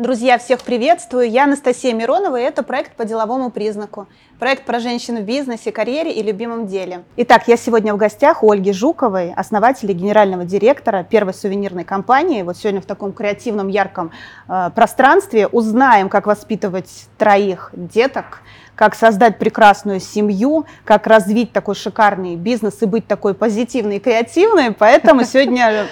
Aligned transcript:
Друзья, 0.00 0.38
всех 0.38 0.62
приветствую. 0.62 1.28
Я 1.28 1.44
Анастасия 1.44 1.92
Миронова, 1.92 2.40
и 2.40 2.42
это 2.42 2.62
проект 2.62 2.96
по 2.96 3.04
деловому 3.04 3.50
признаку. 3.50 4.08
Проект 4.38 4.64
про 4.64 4.80
женщин 4.80 5.18
в 5.18 5.24
бизнесе, 5.24 5.72
карьере 5.72 6.10
и 6.10 6.22
любимом 6.22 6.66
деле. 6.66 7.04
Итак, 7.18 7.48
я 7.48 7.58
сегодня 7.58 7.92
в 7.92 7.98
гостях 7.98 8.42
у 8.42 8.50
Ольги 8.50 8.72
Жуковой, 8.72 9.34
основателя 9.34 9.92
генерального 9.92 10.46
директора 10.46 11.04
первой 11.04 11.34
сувенирной 11.34 11.84
компании. 11.84 12.40
Вот 12.40 12.56
сегодня 12.56 12.80
в 12.80 12.86
таком 12.86 13.12
креативном, 13.12 13.68
ярком 13.68 14.10
э, 14.48 14.70
пространстве 14.74 15.48
узнаем, 15.48 16.08
как 16.08 16.24
воспитывать 16.24 17.08
троих 17.18 17.68
деток, 17.74 18.40
как 18.76 18.94
создать 18.94 19.36
прекрасную 19.36 20.00
семью, 20.00 20.64
как 20.86 21.06
развить 21.06 21.52
такой 21.52 21.74
шикарный 21.74 22.36
бизнес 22.36 22.80
и 22.80 22.86
быть 22.86 23.06
такой 23.06 23.34
позитивной 23.34 23.96
и 23.96 24.00
креативной. 24.00 24.72
Поэтому 24.72 25.24
сегодня 25.24 25.88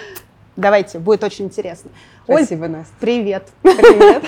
давайте, 0.58 0.98
будет 0.98 1.24
очень 1.24 1.46
интересно. 1.46 1.90
Спасибо, 2.24 2.64
Оль, 2.64 2.70
Настя. 2.70 2.92
Привет. 3.00 3.48
Привет. 3.62 4.24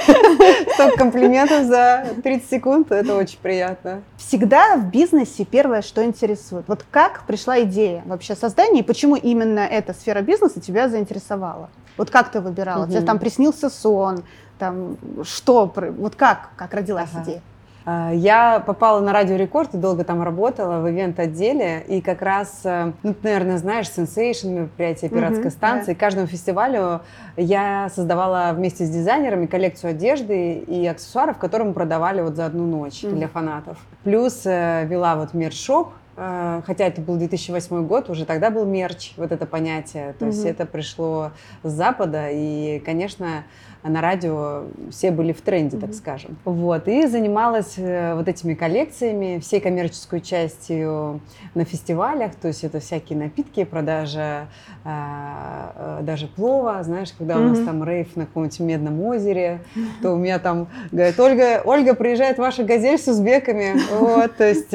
Столько 0.74 0.96
комплиментов 0.96 1.66
за 1.66 2.06
30 2.22 2.48
секунд, 2.48 2.92
это 2.92 3.14
очень 3.16 3.38
приятно. 3.38 4.02
Всегда 4.16 4.76
в 4.76 4.90
бизнесе 4.90 5.44
первое, 5.44 5.82
что 5.82 6.02
интересует. 6.02 6.64
Вот 6.68 6.84
как 6.90 7.26
пришла 7.26 7.60
идея 7.62 8.02
вообще 8.06 8.34
создания, 8.34 8.80
и 8.80 8.82
почему 8.82 9.16
именно 9.16 9.60
эта 9.60 9.92
сфера 9.92 10.22
бизнеса 10.22 10.60
тебя 10.60 10.88
заинтересовала? 10.88 11.68
Вот 11.98 12.10
как 12.10 12.30
ты 12.30 12.40
выбирала? 12.40 12.84
Угу. 12.84 12.92
Тебе 12.92 13.00
там 13.02 13.18
приснился 13.18 13.68
сон, 13.68 14.24
там 14.58 14.96
что, 15.24 15.72
вот 15.98 16.14
как, 16.14 16.50
как 16.56 16.72
родилась 16.72 17.10
ага. 17.12 17.24
идея? 17.24 17.42
А, 17.84 18.12
я 18.12 18.60
попала 18.60 19.00
на 19.00 19.12
Радио 19.12 19.36
Рекорд 19.36 19.74
и 19.74 19.78
долго 19.78 20.04
там 20.04 20.22
работала 20.22 20.80
в 20.80 20.90
ивент-отделе. 20.90 21.84
И 21.88 22.00
как 22.00 22.22
раз, 22.22 22.60
э, 22.64 22.92
ну, 23.02 23.14
ты, 23.14 23.20
наверное, 23.22 23.58
знаешь, 23.58 23.86
Sensation, 23.86 24.50
мероприятие 24.50 25.10
пиратской 25.10 25.46
mm-hmm, 25.46 25.50
станции. 25.50 25.94
Yeah. 25.94 25.98
Каждому 25.98 26.26
фестивалю 26.26 27.00
я 27.36 27.88
создавала 27.94 28.52
вместе 28.54 28.84
с 28.84 28.90
дизайнерами 28.90 29.46
коллекцию 29.46 29.90
одежды 29.90 30.58
и 30.58 30.86
аксессуаров, 30.86 31.38
которые 31.38 31.68
мы 31.68 31.74
продавали 31.74 32.20
вот 32.20 32.36
за 32.36 32.46
одну 32.46 32.66
ночь 32.66 33.02
mm-hmm. 33.02 33.14
для 33.14 33.28
фанатов. 33.28 33.78
Плюс 34.04 34.42
э, 34.44 34.84
вела 34.86 35.16
вот 35.16 35.32
мерч-шоп, 35.32 35.88
э, 36.16 36.62
хотя 36.66 36.86
это 36.86 37.00
был 37.00 37.16
2008 37.16 37.86
год, 37.86 38.10
уже 38.10 38.26
тогда 38.26 38.50
был 38.50 38.66
мерч, 38.66 39.14
вот 39.16 39.32
это 39.32 39.46
понятие. 39.46 40.14
То 40.18 40.26
mm-hmm. 40.26 40.28
есть 40.28 40.44
это 40.44 40.66
пришло 40.66 41.30
с 41.62 41.70
Запада. 41.70 42.28
И, 42.30 42.80
конечно, 42.84 43.44
на 43.82 44.00
радио 44.00 44.64
все 44.90 45.10
были 45.10 45.32
в 45.32 45.40
тренде, 45.40 45.76
mm-hmm. 45.76 45.80
так 45.80 45.94
скажем. 45.94 46.36
Вот, 46.44 46.86
и 46.88 47.06
занималась 47.06 47.74
э, 47.78 48.14
вот 48.14 48.28
этими 48.28 48.54
коллекциями, 48.54 49.38
всей 49.40 49.60
коммерческую 49.60 50.20
частью 50.20 51.20
на 51.54 51.64
фестивалях, 51.64 52.34
то 52.34 52.48
есть 52.48 52.62
это 52.62 52.80
всякие 52.80 53.18
напитки, 53.18 53.64
продажа 53.64 54.48
э, 54.84 54.88
э, 54.88 55.98
даже 56.02 56.26
плова, 56.26 56.82
знаешь, 56.82 57.12
когда 57.16 57.34
mm-hmm. 57.34 57.44
у 57.44 57.48
нас 57.48 57.58
там 57.60 57.84
рейв 57.84 58.16
на 58.16 58.26
каком-нибудь 58.26 58.60
Медном 58.60 59.02
озере, 59.02 59.60
mm-hmm. 59.74 59.86
то 60.02 60.12
у 60.12 60.16
меня 60.16 60.38
там 60.38 60.68
говорят, 60.92 61.18
Ольга, 61.18 61.62
Ольга, 61.64 61.94
приезжает 61.94 62.38
ваша 62.38 62.64
газель 62.64 62.98
с 62.98 63.08
узбеками, 63.08 63.76
вот, 63.98 64.36
то 64.36 64.46
есть 64.46 64.74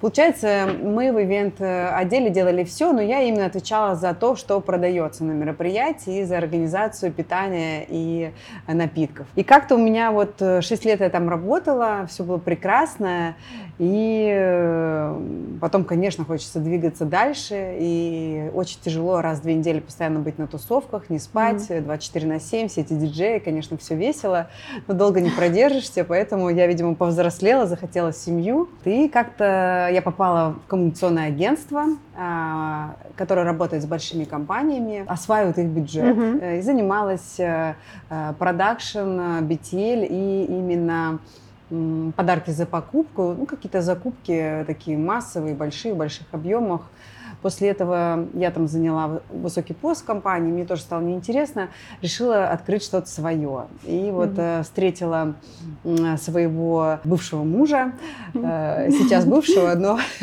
получается 0.00 0.68
мы 0.80 1.12
в 1.12 1.20
ивент 1.20 1.60
отделе 1.60 2.30
делали 2.30 2.62
все, 2.62 2.92
но 2.92 3.00
я 3.00 3.22
именно 3.22 3.46
отвечала 3.46 3.96
за 3.96 4.14
то, 4.14 4.36
что 4.36 4.60
продается 4.60 5.24
на 5.24 5.32
мероприятии, 5.32 6.22
за 6.22 6.38
организацию 6.38 7.12
питания 7.12 7.84
и 7.88 8.32
напитков. 8.66 9.26
И 9.34 9.42
как-то 9.42 9.76
у 9.76 9.78
меня 9.78 10.10
вот 10.10 10.38
6 10.38 10.70
э, 10.70 10.88
лет 10.88 11.00
я 11.00 11.10
там 11.10 11.28
работала, 11.28 12.06
все 12.08 12.24
было 12.24 12.38
прекрасно, 12.38 13.36
и 13.78 14.30
э, 14.32 15.20
потом, 15.60 15.84
конечно, 15.84 16.24
хочется 16.24 16.60
двигаться 16.60 17.04
дальше, 17.04 17.76
и 17.78 18.50
очень 18.54 18.78
тяжело 18.80 19.20
раз 19.20 19.38
в 19.40 19.42
две 19.42 19.54
недели 19.54 19.80
постоянно 19.80 20.20
быть 20.20 20.38
на 20.38 20.46
тусовках, 20.46 21.10
не 21.10 21.18
спать, 21.18 21.68
mm-hmm. 21.68 21.80
24 21.82 22.26
на 22.26 22.40
7, 22.40 22.68
все 22.68 22.80
эти 22.82 22.92
диджеи, 22.92 23.38
конечно, 23.38 23.76
все 23.78 23.96
весело, 23.96 24.48
но 24.86 24.94
долго 24.94 25.20
не 25.20 25.30
продержишься, 25.30 26.04
поэтому 26.04 26.48
я, 26.50 26.66
видимо, 26.66 26.94
повзрослела, 26.94 27.66
захотела 27.66 28.12
семью, 28.12 28.68
и 28.84 29.08
как-то 29.08 29.88
я 29.92 30.02
попала 30.02 30.56
в 30.64 30.68
коммуникационное 30.68 31.28
агентство, 31.28 31.86
а, 32.16 32.96
которое 33.16 33.44
работает 33.44 33.82
с 33.82 33.86
большими 33.86 34.24
компаниями, 34.24 35.04
осваивает 35.06 35.58
их 35.58 35.66
бюджет, 35.66 36.16
mm-hmm. 36.16 36.58
и 36.58 36.62
занималась 36.62 37.40
продакшн, 38.38 38.98
BTL 39.42 40.06
и 40.08 40.44
именно 40.44 41.18
подарки 42.16 42.50
за 42.50 42.66
покупку, 42.66 43.34
ну, 43.36 43.46
какие-то 43.46 43.80
закупки 43.80 44.64
такие 44.66 44.98
массовые, 44.98 45.54
большие, 45.54 45.94
в 45.94 45.96
больших 45.96 46.26
объемах. 46.32 46.82
После 47.44 47.68
этого 47.68 48.26
я 48.32 48.50
там 48.50 48.66
заняла 48.68 49.20
высокий 49.28 49.74
пост 49.74 50.00
в 50.00 50.06
компании, 50.06 50.50
мне 50.50 50.64
тоже 50.64 50.80
стало 50.80 51.02
неинтересно, 51.02 51.68
решила 52.00 52.48
открыть 52.48 52.82
что-то 52.82 53.06
свое. 53.06 53.66
И 53.84 54.08
вот 54.10 54.30
mm-hmm. 54.30 54.62
встретила 54.62 55.34
своего 56.16 57.00
бывшего 57.04 57.44
мужа, 57.44 57.92
mm-hmm. 58.32 58.92
сейчас 58.92 59.26
бывшего, 59.26 59.74
но 59.74 59.98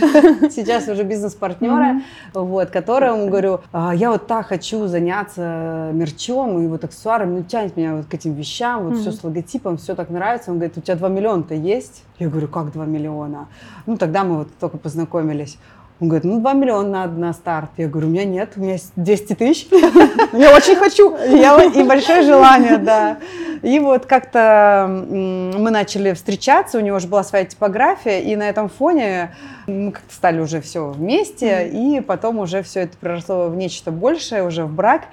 сейчас 0.49 0.87
уже 0.87 1.03
бизнес-партнера, 1.03 2.01
mm-hmm. 2.33 2.43
вот, 2.43 2.71
которому 2.71 3.27
говорю, 3.27 3.59
«А, 3.71 3.93
я 3.93 4.09
вот 4.09 4.25
так 4.25 4.47
хочу 4.47 4.87
заняться 4.87 5.91
мерчом 5.93 6.57
и 6.57 6.67
вот 6.67 6.83
аксессуарами, 6.83 7.37
ну 7.37 7.43
тянет 7.43 7.77
меня 7.77 7.97
вот 7.97 8.07
к 8.07 8.13
этим 8.15 8.33
вещам, 8.33 8.85
вот 8.85 8.93
mm-hmm. 8.93 8.99
все 9.01 9.11
с 9.11 9.23
логотипом, 9.23 9.77
все 9.77 9.93
так 9.93 10.09
нравится. 10.09 10.49
Он 10.49 10.57
говорит, 10.57 10.75
у 10.75 10.81
тебя 10.81 10.95
2 10.95 11.07
миллиона-то 11.09 11.53
есть? 11.53 12.03
Я 12.17 12.29
говорю, 12.29 12.47
как 12.47 12.71
2 12.71 12.83
миллиона? 12.87 13.47
Ну 13.85 13.95
тогда 13.95 14.23
мы 14.23 14.37
вот 14.37 14.47
только 14.59 14.79
познакомились. 14.79 15.59
Он 16.01 16.07
говорит, 16.07 16.23
ну 16.23 16.39
2 16.39 16.53
миллиона 16.53 16.89
надо 16.89 17.19
на 17.19 17.31
старт. 17.31 17.69
Я 17.77 17.87
говорю, 17.87 18.07
у 18.07 18.09
меня 18.09 18.25
нет, 18.25 18.53
у 18.55 18.59
меня 18.59 18.73
есть 18.73 18.91
200 18.95 19.35
тысяч. 19.35 19.67
Я 20.33 20.55
очень 20.55 20.75
хочу. 20.75 21.15
И 21.15 21.83
большое 21.83 22.23
желание, 22.23 22.77
да. 22.79 23.17
И 23.61 23.77
вот 23.77 24.07
как-то 24.07 24.87
мы 24.89 25.69
начали 25.69 26.13
встречаться, 26.13 26.79
у 26.79 26.81
него 26.81 26.97
уже 26.97 27.07
была 27.07 27.23
своя 27.23 27.45
типография, 27.45 28.19
и 28.19 28.35
на 28.35 28.49
этом 28.49 28.67
фоне 28.67 29.35
мы 29.67 29.91
как-то 29.91 30.13
стали 30.13 30.39
уже 30.39 30.61
все 30.61 30.89
вместе, 30.89 31.67
и 31.67 32.01
потом 32.01 32.39
уже 32.39 32.61
все 32.63 32.81
это 32.81 32.97
переросло 32.97 33.47
в 33.47 33.55
нечто 33.55 33.91
большее, 33.91 34.43
уже 34.43 34.65
в 34.65 34.73
брак. 34.73 35.03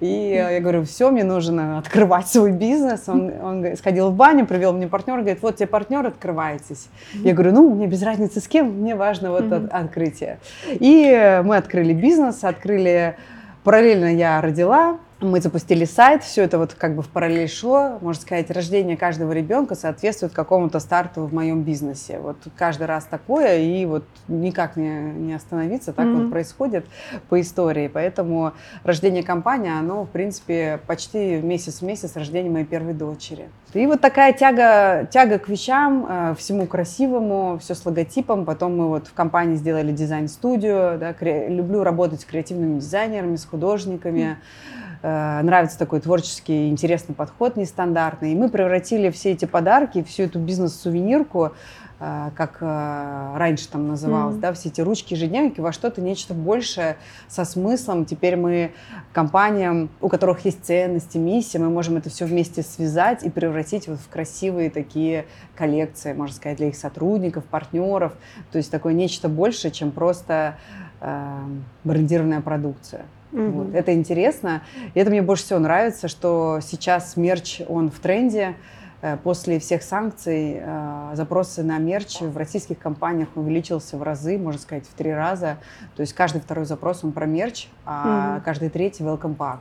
И 0.00 0.32
я 0.34 0.60
говорю, 0.60 0.84
все, 0.84 1.10
мне 1.10 1.24
нужно 1.24 1.78
открывать 1.78 2.28
свой 2.28 2.52
бизнес. 2.52 3.04
Он, 3.08 3.32
он 3.42 3.76
сходил 3.76 4.10
в 4.10 4.14
баню, 4.14 4.46
привел 4.46 4.72
мне 4.72 4.88
партнера, 4.88 5.20
говорит, 5.20 5.42
вот 5.42 5.56
тебе 5.56 5.66
партнер, 5.66 6.06
открывайтесь. 6.06 6.88
Я 7.14 7.34
говорю, 7.34 7.52
ну, 7.52 7.74
мне 7.74 7.86
без 7.86 8.02
разницы 8.02 8.40
с 8.40 8.48
кем, 8.48 8.80
мне 8.80 8.94
важно 8.94 9.30
вот 9.30 9.52
открытие. 9.52 10.38
И 10.68 11.40
мы 11.44 11.56
открыли 11.56 11.92
бизнес, 11.92 12.44
открыли 12.44 13.16
Параллельно 13.64 14.14
я 14.14 14.42
родила, 14.42 14.98
мы 15.24 15.40
запустили 15.40 15.84
сайт, 15.84 16.22
все 16.22 16.42
это 16.42 16.58
вот 16.58 16.74
как 16.74 16.94
бы 16.94 17.02
в 17.02 17.08
параллель 17.08 17.48
шло. 17.48 17.98
Можно 18.00 18.22
сказать, 18.22 18.50
рождение 18.50 18.96
каждого 18.96 19.32
ребенка 19.32 19.74
соответствует 19.74 20.32
какому-то 20.32 20.78
старту 20.80 21.22
в 21.22 21.34
моем 21.34 21.62
бизнесе. 21.62 22.18
Вот 22.18 22.36
каждый 22.56 22.86
раз 22.86 23.04
такое, 23.04 23.58
и 23.58 23.84
вот 23.86 24.04
никак 24.28 24.76
не, 24.76 24.88
не 24.88 25.34
остановиться, 25.34 25.92
так 25.92 26.06
mm-hmm. 26.06 26.22
вот 26.22 26.30
происходит 26.30 26.86
по 27.28 27.40
истории. 27.40 27.88
Поэтому 27.88 28.52
рождение 28.82 29.22
компании, 29.22 29.72
оно, 29.76 30.04
в 30.04 30.10
принципе, 30.10 30.80
почти 30.86 31.36
месяц 31.36 31.80
в 31.80 31.82
месяц 31.82 32.16
рождение 32.16 32.52
моей 32.52 32.66
первой 32.66 32.94
дочери. 32.94 33.48
И 33.72 33.86
вот 33.86 34.00
такая 34.00 34.32
тяга, 34.32 35.06
тяга 35.10 35.38
к 35.40 35.48
вещам, 35.48 36.06
э, 36.08 36.34
всему 36.38 36.66
красивому, 36.66 37.58
все 37.60 37.74
с 37.74 37.84
логотипом. 37.84 38.44
Потом 38.44 38.76
мы 38.76 38.88
вот 38.88 39.08
в 39.08 39.14
компании 39.14 39.56
сделали 39.56 39.90
дизайн-студию. 39.90 40.96
Да, 40.98 41.12
кре- 41.12 41.48
люблю 41.48 41.82
работать 41.82 42.20
с 42.20 42.24
креативными 42.24 42.78
дизайнерами, 42.78 43.34
с 43.34 43.44
художниками. 43.44 44.20
Mm-hmm 44.20 44.83
нравится 45.04 45.78
такой 45.78 46.00
творческий, 46.00 46.70
интересный 46.70 47.14
подход, 47.14 47.56
нестандартный. 47.56 48.32
И 48.32 48.34
мы 48.34 48.48
превратили 48.48 49.10
все 49.10 49.32
эти 49.32 49.44
подарки, 49.44 50.02
всю 50.02 50.22
эту 50.22 50.38
бизнес-сувенирку, 50.38 51.52
э, 52.00 52.30
как 52.34 52.56
э, 52.62 53.32
раньше 53.36 53.68
там 53.68 53.86
называлось, 53.86 54.36
mm-hmm. 54.36 54.40
да, 54.40 54.54
все 54.54 54.70
эти 54.70 54.80
ручки 54.80 55.12
ежедневники 55.12 55.60
во 55.60 55.72
что-то 55.72 56.00
нечто 56.00 56.32
большее 56.32 56.96
со 57.28 57.44
смыслом. 57.44 58.06
Теперь 58.06 58.36
мы 58.36 58.72
компаниям, 59.12 59.90
у 60.00 60.08
которых 60.08 60.46
есть 60.46 60.64
ценности, 60.64 61.18
миссия, 61.18 61.58
мы 61.58 61.68
можем 61.68 61.98
это 61.98 62.08
все 62.08 62.24
вместе 62.24 62.62
связать 62.62 63.24
и 63.24 63.28
превратить 63.28 63.88
вот 63.88 63.98
в 64.00 64.08
красивые 64.08 64.70
такие 64.70 65.26
коллекции, 65.54 66.14
можно 66.14 66.34
сказать, 66.34 66.56
для 66.56 66.68
их 66.68 66.76
сотрудников, 66.76 67.44
партнеров. 67.44 68.14
То 68.52 68.56
есть 68.56 68.70
такое 68.70 68.94
нечто 68.94 69.28
большее, 69.28 69.70
чем 69.70 69.90
просто 69.90 70.56
э, 71.02 71.40
брендированная 71.84 72.40
продукция. 72.40 73.04
Mm-hmm. 73.34 73.50
Вот. 73.50 73.74
Это 73.74 73.92
интересно. 73.92 74.62
И 74.94 75.00
это 75.00 75.10
мне 75.10 75.20
больше 75.20 75.44
всего 75.44 75.58
нравится, 75.58 76.08
что 76.08 76.60
сейчас 76.62 77.16
мерч, 77.16 77.60
он 77.68 77.90
в 77.90 77.98
тренде. 77.98 78.54
Э, 79.02 79.18
после 79.22 79.58
всех 79.58 79.82
санкций 79.82 80.60
э, 80.60 81.10
запросы 81.14 81.62
на 81.62 81.76
мерч 81.76 82.20
в 82.20 82.36
российских 82.38 82.78
компаниях 82.78 83.28
увеличился 83.34 83.98
в 83.98 84.02
разы, 84.02 84.38
можно 84.38 84.60
сказать, 84.60 84.84
в 84.86 84.94
три 84.94 85.12
раза. 85.12 85.58
То 85.96 86.00
есть 86.00 86.14
каждый 86.14 86.40
второй 86.40 86.64
запрос, 86.64 87.04
он 87.04 87.12
про 87.12 87.26
мерч, 87.26 87.68
а 87.84 88.38
mm-hmm. 88.38 88.44
каждый 88.44 88.70
третий 88.70 89.02
welcome 89.02 89.36
pack. 89.36 89.58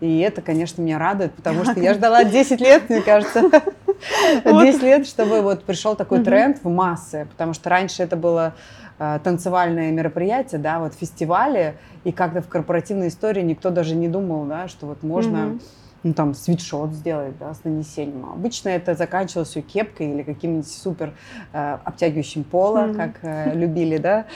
И 0.00 0.18
это, 0.20 0.40
конечно, 0.42 0.82
меня 0.82 0.98
радует, 0.98 1.34
потому 1.34 1.62
что 1.62 1.78
я 1.78 1.94
ждала 1.94 2.24
10 2.24 2.60
лет, 2.60 2.88
мне 2.88 3.02
кажется, 3.02 3.42
10 4.44 4.82
лет, 4.82 5.06
чтобы 5.06 5.42
вот 5.42 5.62
пришел 5.64 5.94
такой 5.94 6.24
тренд 6.24 6.58
в 6.64 6.68
массы, 6.68 7.28
потому 7.30 7.52
что 7.52 7.68
раньше 7.68 8.02
это 8.02 8.16
было 8.16 8.54
Э, 9.02 9.18
танцевальные 9.24 9.92
мероприятия, 9.92 10.58
да, 10.58 10.78
вот 10.78 10.92
фестивали, 10.92 11.74
и 12.04 12.12
как-то 12.12 12.40
в 12.42 12.48
корпоративной 12.48 13.08
истории 13.08 13.42
никто 13.42 13.70
даже 13.70 13.94
не 13.94 14.08
думал, 14.08 14.44
да, 14.46 14.68
что 14.68 14.86
вот 14.86 15.02
можно 15.02 15.58
ну, 16.02 16.14
там, 16.14 16.34
свитшот 16.34 16.92
сделать, 16.92 17.36
да, 17.38 17.52
с 17.52 17.64
нанесением. 17.64 18.24
Обычно 18.32 18.70
это 18.70 18.94
заканчивалось 18.94 19.50
все 19.50 19.60
кепкой 19.60 20.10
или 20.10 20.22
каким-нибудь 20.22 20.68
супер 20.68 21.12
э, 21.52 21.78
обтягивающим 21.84 22.44
пола, 22.44 22.86
mm-hmm. 22.86 22.94
как 22.94 23.18
э, 23.22 23.54
любили, 23.54 23.98
да, 23.98 24.26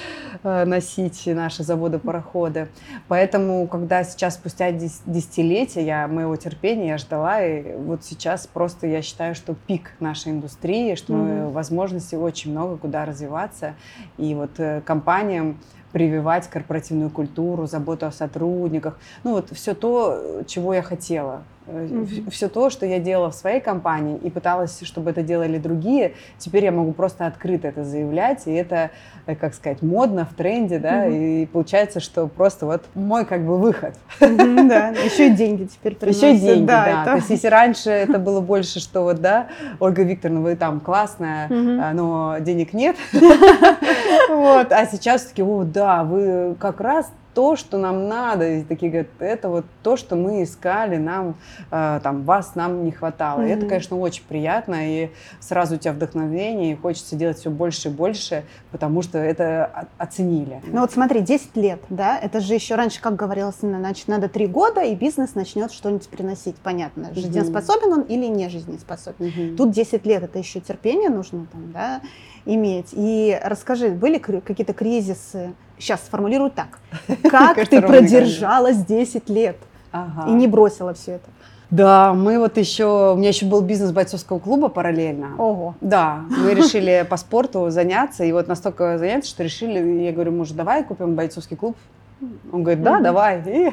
э, 0.42 0.64
носить 0.64 1.22
наши 1.26 1.62
заводы-пароходы. 1.62 2.68
Поэтому, 3.08 3.66
когда 3.66 4.04
сейчас, 4.04 4.34
спустя 4.34 4.72
десятилетия 4.72 5.84
я, 5.84 6.06
моего 6.06 6.36
терпения, 6.36 6.88
я 6.88 6.98
ждала, 6.98 7.42
и 7.42 7.76
вот 7.76 8.04
сейчас 8.04 8.46
просто 8.46 8.86
я 8.86 9.00
считаю, 9.00 9.34
что 9.34 9.54
пик 9.54 9.92
нашей 10.00 10.32
индустрии, 10.32 10.94
что 10.96 11.14
mm-hmm. 11.14 11.52
возможностей 11.52 12.16
очень 12.16 12.50
много, 12.50 12.76
куда 12.76 13.04
развиваться. 13.04 13.74
И 14.18 14.34
вот 14.34 14.58
э, 14.58 14.82
компаниям 14.84 15.58
прививать 15.94 16.50
корпоративную 16.50 17.08
культуру, 17.08 17.66
заботу 17.66 18.06
о 18.06 18.10
сотрудниках. 18.10 18.98
Ну 19.22 19.30
вот 19.30 19.50
все 19.52 19.74
то, 19.74 20.42
чего 20.44 20.74
я 20.74 20.82
хотела. 20.82 21.44
Mm-hmm. 21.66 22.30
Все 22.30 22.48
то, 22.48 22.68
что 22.68 22.84
я 22.84 22.98
делала 22.98 23.30
в 23.30 23.34
своей 23.34 23.60
компании 23.60 24.18
и 24.18 24.30
пыталась, 24.30 24.80
чтобы 24.82 25.10
это 25.10 25.22
делали 25.22 25.58
другие, 25.58 26.14
теперь 26.38 26.64
я 26.64 26.72
могу 26.72 26.92
просто 26.92 27.26
открыто 27.26 27.68
это 27.68 27.84
заявлять, 27.84 28.42
и 28.46 28.52
это, 28.52 28.90
э, 29.26 29.34
как 29.34 29.54
сказать, 29.54 29.80
модно, 29.80 30.28
в 30.30 30.34
тренде, 30.34 30.78
да, 30.78 31.06
mm-hmm. 31.06 31.42
и 31.42 31.46
получается, 31.46 32.00
что 32.00 32.26
просто 32.26 32.66
вот 32.66 32.84
мой 32.94 33.24
как 33.24 33.46
бы 33.46 33.58
выход. 33.58 33.94
Mm-hmm, 34.20 34.68
да, 34.68 34.88
еще 35.04 35.28
и 35.28 35.30
деньги 35.30 35.64
теперь 35.64 35.94
приносят. 35.94 36.22
Еще 36.22 36.34
и 36.34 36.38
деньги, 36.38 36.66
да. 36.66 36.84
да. 36.84 37.02
Это... 37.02 37.10
То 37.10 37.16
есть 37.16 37.30
если 37.30 37.48
раньше 37.48 37.90
это 37.90 38.18
было 38.18 38.40
больше, 38.40 38.80
что 38.80 39.02
вот, 39.02 39.22
да, 39.22 39.48
Ольга 39.80 40.02
Викторовна, 40.02 40.42
вы 40.42 40.56
там 40.56 40.80
классная, 40.80 41.48
mm-hmm. 41.48 41.92
но 41.94 42.36
денег 42.40 42.74
нет, 42.74 42.96
вот, 44.28 44.70
а 44.70 44.86
сейчас 44.86 45.24
таки, 45.24 45.42
о, 45.42 45.64
да, 45.64 46.04
вы 46.04 46.56
как 46.58 46.80
раз 46.80 47.10
то, 47.34 47.56
что 47.56 47.78
нам 47.78 48.08
надо. 48.08 48.48
И 48.48 48.62
такие 48.62 48.90
говорят, 48.90 49.10
это 49.18 49.48
вот 49.48 49.64
то, 49.82 49.96
что 49.96 50.16
мы 50.16 50.42
искали, 50.42 50.96
нам, 50.96 51.36
э, 51.70 52.00
там, 52.02 52.22
вас 52.22 52.54
нам 52.54 52.84
не 52.84 52.92
хватало. 52.92 53.40
Mm-hmm. 53.40 53.48
И 53.48 53.50
это, 53.50 53.66
конечно, 53.66 53.98
очень 53.98 54.24
приятно, 54.24 54.76
и 54.80 55.10
сразу 55.40 55.74
у 55.74 55.78
тебя 55.78 55.92
вдохновение, 55.92 56.72
и 56.72 56.76
хочется 56.76 57.16
делать 57.16 57.38
все 57.38 57.50
больше 57.50 57.88
и 57.88 57.90
больше, 57.90 58.44
потому 58.70 59.02
что 59.02 59.18
это 59.18 59.88
оценили. 59.98 60.62
Ну 60.66 60.80
вот 60.80 60.92
смотри, 60.92 61.20
10 61.20 61.56
лет, 61.56 61.80
да, 61.88 62.18
это 62.18 62.40
же 62.40 62.54
еще 62.54 62.76
раньше, 62.76 63.00
как 63.00 63.16
говорилось, 63.16 63.56
значит, 63.60 64.08
надо 64.08 64.28
3 64.28 64.46
года, 64.46 64.82
и 64.82 64.94
бизнес 64.94 65.34
начнет 65.34 65.72
что-нибудь 65.72 66.08
приносить, 66.08 66.56
понятно, 66.56 67.12
жизнеспособен 67.14 67.92
он 67.92 68.02
или 68.02 68.26
не 68.26 68.48
жизнеспособен. 68.48 69.26
Mm-hmm. 69.26 69.56
Тут 69.56 69.72
10 69.72 70.06
лет, 70.06 70.22
это 70.22 70.38
еще 70.38 70.60
терпение 70.60 71.10
нужно 71.10 71.46
там, 71.52 71.72
да, 71.72 72.00
иметь. 72.46 72.88
И 72.92 73.38
расскажи, 73.42 73.90
были 73.90 74.18
какие-то 74.18 74.72
кризисы? 74.72 75.52
Сейчас 75.78 76.00
сформулирую 76.04 76.50
так. 76.50 76.78
Как 77.30 77.68
ты 77.68 77.82
продержалась 77.82 78.76
10 78.76 79.28
лет 79.28 79.56
и 80.26 80.30
не 80.30 80.46
бросила 80.46 80.94
все 80.94 81.12
это? 81.12 81.30
Да, 81.70 82.14
мы 82.14 82.38
вот 82.38 82.56
еще, 82.56 83.14
у 83.14 83.16
меня 83.16 83.30
еще 83.30 83.46
был 83.46 83.60
бизнес 83.60 83.90
бойцовского 83.90 84.38
клуба 84.38 84.68
параллельно. 84.68 85.34
Ого. 85.38 85.74
Да, 85.80 86.20
мы 86.28 86.54
решили 86.54 87.04
по 87.10 87.16
спорту 87.16 87.70
заняться, 87.70 88.22
и 88.22 88.30
вот 88.30 88.46
настолько 88.46 88.96
заняться, 88.98 89.30
что 89.30 89.42
решили, 89.42 90.04
я 90.04 90.12
говорю, 90.12 90.30
может, 90.30 90.54
давай 90.54 90.84
купим 90.84 91.14
бойцовский 91.14 91.56
клуб 91.56 91.76
он 92.52 92.62
говорит, 92.62 92.82
да, 92.82 93.00
давай. 93.00 93.42
И 93.46 93.72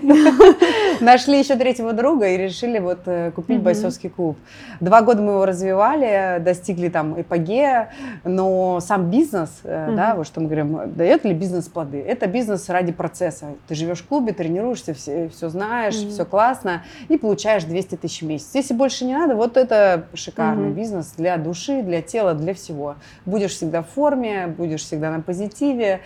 нашли 1.04 1.40
еще 1.40 1.56
третьего 1.56 1.94
друга 1.94 2.28
и 2.28 2.38
решили 2.38 2.80
вот 2.80 3.00
э, 3.06 3.32
купить 3.32 3.60
mm-hmm. 3.60 3.64
бойцовский 3.64 4.10
клуб. 4.10 4.38
Два 4.80 5.02
года 5.02 5.22
мы 5.22 5.34
его 5.34 5.46
развивали, 5.46 6.40
достигли 6.40 6.90
там 6.90 7.20
эпогея, 7.20 7.92
но 8.24 8.80
сам 8.82 9.10
бизнес, 9.10 9.62
mm-hmm. 9.64 9.96
да, 9.96 10.16
вот 10.16 10.28
что 10.28 10.42
мы 10.42 10.48
говорим, 10.48 10.94
дает 10.96 11.26
ли 11.26 11.34
бизнес 11.34 11.68
плоды? 11.68 12.02
Это 12.02 12.28
бизнес 12.28 12.70
ради 12.70 12.92
процесса. 12.92 13.46
Ты 13.68 13.76
живешь 13.76 14.00
в 14.00 14.08
клубе, 14.08 14.34
тренируешься, 14.34 14.94
все, 14.94 15.30
все 15.30 15.50
знаешь, 15.50 15.96
mm-hmm. 15.96 16.10
все 16.10 16.26
классно, 16.26 16.84
и 17.08 17.18
получаешь 17.18 17.64
200 17.64 17.96
тысяч 17.98 18.22
в 18.22 18.26
месяц. 18.26 18.50
Если 18.54 18.74
больше 18.74 19.06
не 19.06 19.14
надо, 19.14 19.36
вот 19.36 19.58
это 19.58 20.06
шикарный 20.14 20.72
бизнес 20.72 21.14
для 21.18 21.38
души, 21.38 21.84
для 21.84 22.02
тела, 22.02 22.34
для 22.34 22.54
всего. 22.54 22.96
Будешь 23.26 23.52
всегда 23.52 23.84
в 23.84 23.88
форме, 23.88 24.48
будешь 24.48 24.82
всегда 24.82 25.12
на 25.12 25.22
позитиве, 25.22 26.02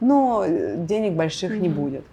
но 0.00 0.44
э, 0.46 0.76
денег 0.76 1.12
больших 1.12 1.58
не 1.60 1.68
будет 1.68 1.85
будет. 1.86 2.04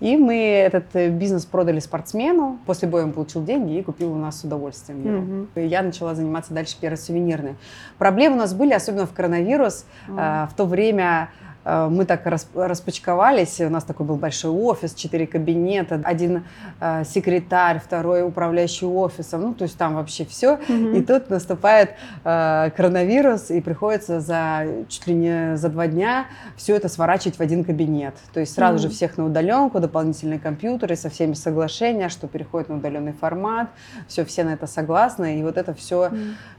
И 0.00 0.16
мы 0.16 0.36
этот 0.36 0.94
э, 0.94 1.08
бизнес 1.08 1.44
продали 1.44 1.80
спортсмену. 1.80 2.58
После 2.66 2.88
боя 2.88 3.04
он 3.04 3.12
получил 3.12 3.44
деньги 3.44 3.78
и 3.78 3.82
купил 3.82 4.12
у 4.12 4.16
нас 4.16 4.40
с 4.40 4.44
удовольствием 4.44 5.04
его. 5.04 5.18
Угу. 5.18 5.46
И 5.56 5.66
я 5.66 5.82
начала 5.82 6.14
заниматься 6.14 6.54
дальше 6.54 6.76
первой 6.80 6.96
сувенирной. 6.96 7.56
Проблемы 7.98 8.36
у 8.36 8.38
нас 8.38 8.54
были, 8.54 8.72
особенно 8.72 9.06
в 9.06 9.12
коронавирус. 9.12 9.84
Угу. 10.08 10.16
В 10.16 10.50
то 10.56 10.64
время 10.64 11.30
мы 11.66 12.04
так 12.04 12.24
распочковались, 12.54 13.60
у 13.60 13.68
нас 13.68 13.82
такой 13.82 14.06
был 14.06 14.16
большой 14.16 14.52
офис, 14.52 14.94
четыре 14.94 15.26
кабинета, 15.26 16.00
один 16.04 16.44
э, 16.80 17.02
секретарь, 17.04 17.80
второй 17.84 18.22
управляющий 18.22 18.86
офисом, 18.86 19.42
ну, 19.42 19.54
то 19.54 19.64
есть 19.64 19.76
там 19.76 19.96
вообще 19.96 20.24
все. 20.24 20.60
Mm-hmm. 20.68 20.96
И 20.96 21.02
тут 21.02 21.28
наступает 21.28 21.94
э, 22.22 22.70
коронавирус, 22.76 23.50
и 23.50 23.60
приходится 23.60 24.20
за 24.20 24.66
чуть 24.88 25.08
ли 25.08 25.14
не 25.14 25.56
за 25.56 25.68
два 25.68 25.88
дня 25.88 26.26
все 26.56 26.76
это 26.76 26.88
сворачивать 26.88 27.36
в 27.36 27.40
один 27.40 27.64
кабинет. 27.64 28.14
То 28.32 28.38
есть 28.38 28.54
сразу 28.54 28.78
mm-hmm. 28.78 28.82
же 28.82 28.88
всех 28.90 29.18
на 29.18 29.24
удаленку, 29.24 29.80
дополнительные 29.80 30.38
компьютеры, 30.38 30.94
со 30.94 31.10
всеми 31.10 31.32
соглашения, 31.32 32.08
что 32.08 32.28
переходит 32.28 32.68
на 32.68 32.76
удаленный 32.76 33.12
формат, 33.12 33.70
все, 34.06 34.24
все 34.24 34.44
на 34.44 34.50
это 34.50 34.68
согласны, 34.68 35.40
и 35.40 35.42
вот 35.42 35.56
это 35.56 35.74
все 35.74 36.12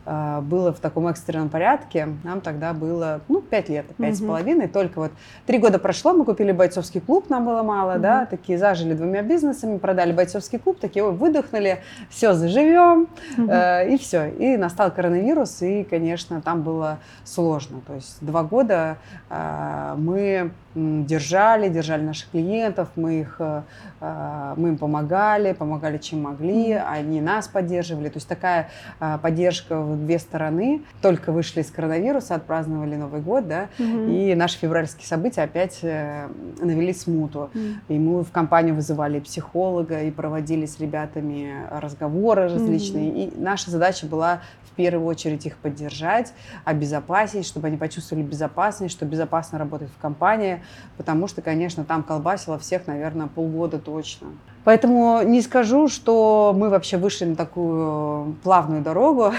mm-hmm. 0.06 0.42
было 0.42 0.74
в 0.74 0.80
таком 0.80 1.08
экстренном 1.08 1.48
порядке. 1.48 2.10
Нам 2.26 2.42
тогда 2.42 2.74
было, 2.74 3.22
ну, 3.30 3.42
пять 3.42 3.70
лет, 3.70 3.86
пять 3.98 4.16
mm-hmm. 4.16 4.18
с 4.18 4.28
половиной, 4.28 4.68
только 4.68 4.97
вот 4.98 5.12
три 5.46 5.58
года 5.58 5.80
прошло, 5.80 6.14
мы 6.14 6.26
купили 6.26 6.52
бойцовский 6.52 7.02
клуб, 7.02 7.30
нам 7.30 7.46
было 7.46 7.64
мало, 7.64 7.94
mm-hmm. 7.94 8.00
да, 8.00 8.26
такие 8.26 8.58
зажили 8.58 8.94
двумя 8.94 9.22
бизнесами, 9.22 9.78
продали 9.78 10.12
бойцовский 10.12 10.60
клуб, 10.60 10.80
такие, 10.80 11.06
ой, 11.06 11.14
выдохнули, 11.14 11.80
все, 12.10 12.34
заживем, 12.34 13.08
mm-hmm. 13.38 13.50
э, 13.50 13.94
и 13.94 13.98
все. 13.98 14.30
И 14.30 14.58
настал 14.58 14.92
коронавирус, 14.92 15.62
и, 15.62 15.84
конечно, 15.84 16.42
там 16.42 16.64
было 16.64 17.00
сложно. 17.24 17.82
То 17.86 17.94
есть 17.94 18.18
два 18.22 18.44
года 18.44 18.98
э, 19.30 19.96
мы 19.98 20.52
держали, 20.78 21.70
держали 21.70 22.04
наших 22.04 22.30
клиентов, 22.30 22.90
мы, 22.96 23.22
их, 23.22 23.38
э, 23.40 23.64
э, 24.00 24.54
мы 24.58 24.70
им 24.70 24.78
помогали, 24.78 25.54
помогали 25.54 25.98
чем 25.98 26.22
могли, 26.22 26.74
они 26.74 27.22
нас 27.22 27.48
поддерживали. 27.48 28.10
То 28.10 28.18
есть 28.18 28.28
такая 28.28 28.70
э, 29.00 29.18
поддержка 29.22 29.82
в 29.82 30.06
две 30.06 30.20
стороны. 30.20 30.84
Только 31.02 31.32
вышли 31.32 31.62
из 31.62 31.72
коронавируса, 31.72 32.36
отпраздновали 32.36 32.96
Новый 32.96 33.22
год, 33.22 33.48
да, 33.48 33.68
mm-hmm. 33.78 34.32
и 34.32 34.36
наши 34.36 34.60
февральские 34.88 35.08
события 35.08 35.42
опять 35.42 35.80
навели 35.84 36.94
смуту. 36.94 37.50
Mm-hmm. 37.54 37.76
И 37.90 38.00
мы 38.00 38.24
в 38.24 38.32
компанию 38.32 38.76
вызывали 38.76 39.20
психолога 39.20 40.04
и 40.04 40.12
проводили 40.12 40.66
с 40.66 40.80
ребятами 40.80 41.68
разговоры 41.72 42.44
различные. 42.44 43.10
Mm-hmm. 43.10 43.38
И 43.38 43.40
наша 43.40 43.72
задача 43.72 44.08
была 44.08 44.42
в 44.64 44.76
первую 44.76 45.08
очередь 45.08 45.46
их 45.46 45.58
поддержать, 45.58 46.34
обезопасить, 46.64 47.46
чтобы 47.46 47.68
они 47.68 47.78
почувствовали 47.78 48.24
безопасность, 48.24 48.94
что 48.94 49.06
безопасно 49.06 49.58
работать 49.58 49.90
в 49.90 50.02
компании, 50.02 50.64
потому 50.98 51.28
что, 51.28 51.42
конечно, 51.42 51.84
там 51.84 52.04
колбасило 52.04 52.60
всех, 52.60 52.88
наверное, 52.88 53.28
полгода 53.28 53.80
точно. 53.80 54.28
Поэтому 54.64 55.22
не 55.24 55.42
скажу, 55.42 55.88
что 55.88 56.54
мы 56.56 56.70
вообще 56.70 56.98
вышли 56.98 57.26
на 57.26 57.36
такую 57.36 58.36
плавную 58.44 58.82
дорогу 58.82 59.32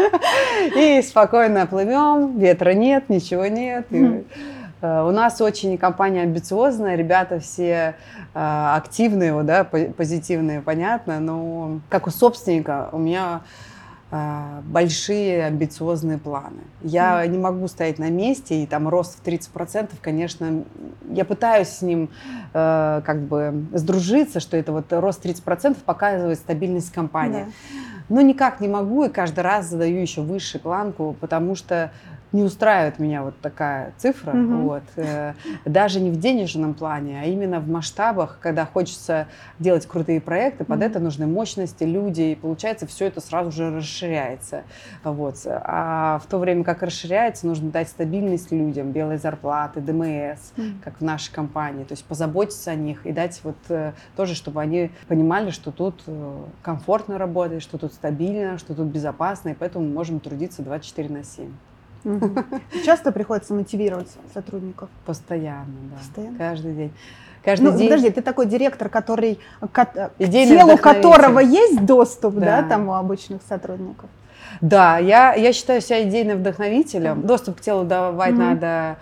и 0.76 1.00
спокойно 1.00 1.66
плывем, 1.66 2.38
ветра 2.38 2.74
нет, 2.74 3.08
ничего 3.08 3.46
нет. 3.46 3.86
Э, 4.80 5.04
у 5.06 5.10
нас 5.10 5.40
очень 5.40 5.76
компания 5.78 6.22
амбициозная, 6.22 6.96
ребята 6.96 7.40
все 7.40 7.94
э, 8.34 8.74
активные, 8.76 9.42
да, 9.42 9.64
позитивные, 9.64 10.60
понятно, 10.60 11.20
но 11.20 11.80
как 11.88 12.06
у 12.06 12.10
собственника 12.10 12.88
у 12.92 12.98
меня 12.98 13.42
а, 14.10 14.62
большие 14.64 15.44
амбициозные 15.44 16.16
планы. 16.16 16.62
Я 16.80 17.22
mm. 17.22 17.28
не 17.28 17.36
могу 17.36 17.68
стоять 17.68 17.98
на 17.98 18.08
месте, 18.08 18.62
и 18.62 18.66
там 18.66 18.88
рост 18.88 19.18
в 19.18 19.22
30%, 19.22 19.90
конечно, 20.00 20.64
я 21.10 21.26
пытаюсь 21.26 21.68
с 21.68 21.82
ним 21.82 22.08
э, 22.54 23.02
как 23.04 23.20
бы 23.20 23.66
сдружиться, 23.74 24.40
что 24.40 24.56
это 24.56 24.72
вот 24.72 24.90
рост 24.94 25.22
30% 25.22 25.76
показывает 25.84 26.38
стабильность 26.38 26.90
компании. 26.90 27.42
Yeah. 27.42 27.52
Но 28.08 28.22
никак 28.22 28.60
не 28.60 28.68
могу, 28.68 29.04
и 29.04 29.10
каждый 29.10 29.40
раз 29.40 29.66
задаю 29.66 30.00
еще 30.00 30.22
выше 30.22 30.58
планку, 30.58 31.14
потому 31.20 31.54
что 31.54 31.92
не 32.32 32.42
устраивает 32.42 32.98
меня 32.98 33.22
вот 33.22 33.40
такая 33.40 33.92
цифра, 33.96 34.32
угу. 34.32 34.56
вот, 34.62 34.82
э, 34.96 35.34
даже 35.64 36.00
не 36.00 36.10
в 36.10 36.18
денежном 36.18 36.74
плане, 36.74 37.20
а 37.22 37.24
именно 37.24 37.60
в 37.60 37.68
масштабах, 37.68 38.38
когда 38.40 38.66
хочется 38.66 39.28
делать 39.58 39.86
крутые 39.86 40.20
проекты, 40.20 40.64
под 40.64 40.78
угу. 40.78 40.84
это 40.84 41.00
нужны 41.00 41.26
мощности, 41.26 41.84
люди, 41.84 42.22
и 42.22 42.34
получается 42.34 42.86
все 42.86 43.06
это 43.06 43.20
сразу 43.20 43.50
же 43.50 43.74
расширяется, 43.76 44.64
вот, 45.04 45.36
а 45.46 46.18
в 46.18 46.26
то 46.26 46.38
время 46.38 46.64
как 46.64 46.82
расширяется, 46.82 47.46
нужно 47.46 47.70
дать 47.70 47.88
стабильность 47.88 48.52
людям, 48.52 48.92
белые 48.92 49.18
зарплаты, 49.18 49.80
ДМС, 49.80 50.52
угу. 50.56 50.66
как 50.84 50.98
в 50.98 51.04
нашей 51.04 51.32
компании, 51.32 51.84
то 51.84 51.92
есть 51.92 52.04
позаботиться 52.04 52.70
о 52.70 52.74
них 52.74 53.06
и 53.06 53.12
дать 53.12 53.40
вот 53.42 53.56
э, 53.70 53.92
тоже, 54.16 54.34
чтобы 54.34 54.60
они 54.60 54.90
понимали, 55.06 55.50
что 55.50 55.72
тут 55.72 56.02
э, 56.06 56.36
комфортно 56.62 57.16
работать, 57.16 57.62
что 57.62 57.78
тут 57.78 57.94
стабильно, 57.94 58.58
что 58.58 58.74
тут 58.74 58.88
безопасно, 58.88 59.50
и 59.50 59.54
поэтому 59.54 59.86
мы 59.86 59.94
можем 59.94 60.20
трудиться 60.20 60.62
24 60.62 61.08
на 61.08 61.24
7. 61.24 61.52
Угу. 62.08 62.44
Часто 62.84 63.12
приходится 63.12 63.54
мотивировать 63.54 64.08
сотрудников? 64.32 64.88
Постоянно, 65.04 65.66
да. 65.90 65.96
Постоянно? 65.98 66.38
Каждый 66.38 66.72
день. 66.72 66.92
Каждый 67.44 67.72
ну, 67.72 67.78
день. 67.78 67.88
Подожди, 67.88 68.10
ты 68.10 68.22
такой 68.22 68.46
директор, 68.46 68.88
который 68.88 69.38
к, 69.72 70.10
Идейный 70.18 70.56
телу 70.56 70.76
которого 70.78 71.38
есть 71.38 71.84
доступ, 71.84 72.34
да. 72.34 72.62
да, 72.62 72.68
там 72.68 72.88
у 72.88 72.94
обычных 72.94 73.42
сотрудников? 73.48 74.08
Да, 74.60 74.98
я, 74.98 75.34
я 75.34 75.52
считаю 75.52 75.80
себя 75.80 76.02
идейным 76.02 76.38
вдохновителем. 76.38 77.22
Доступ 77.22 77.58
к 77.58 77.60
телу 77.60 77.84
давать 77.84 78.32
mm-hmm. 78.32 78.54
надо 78.54 78.96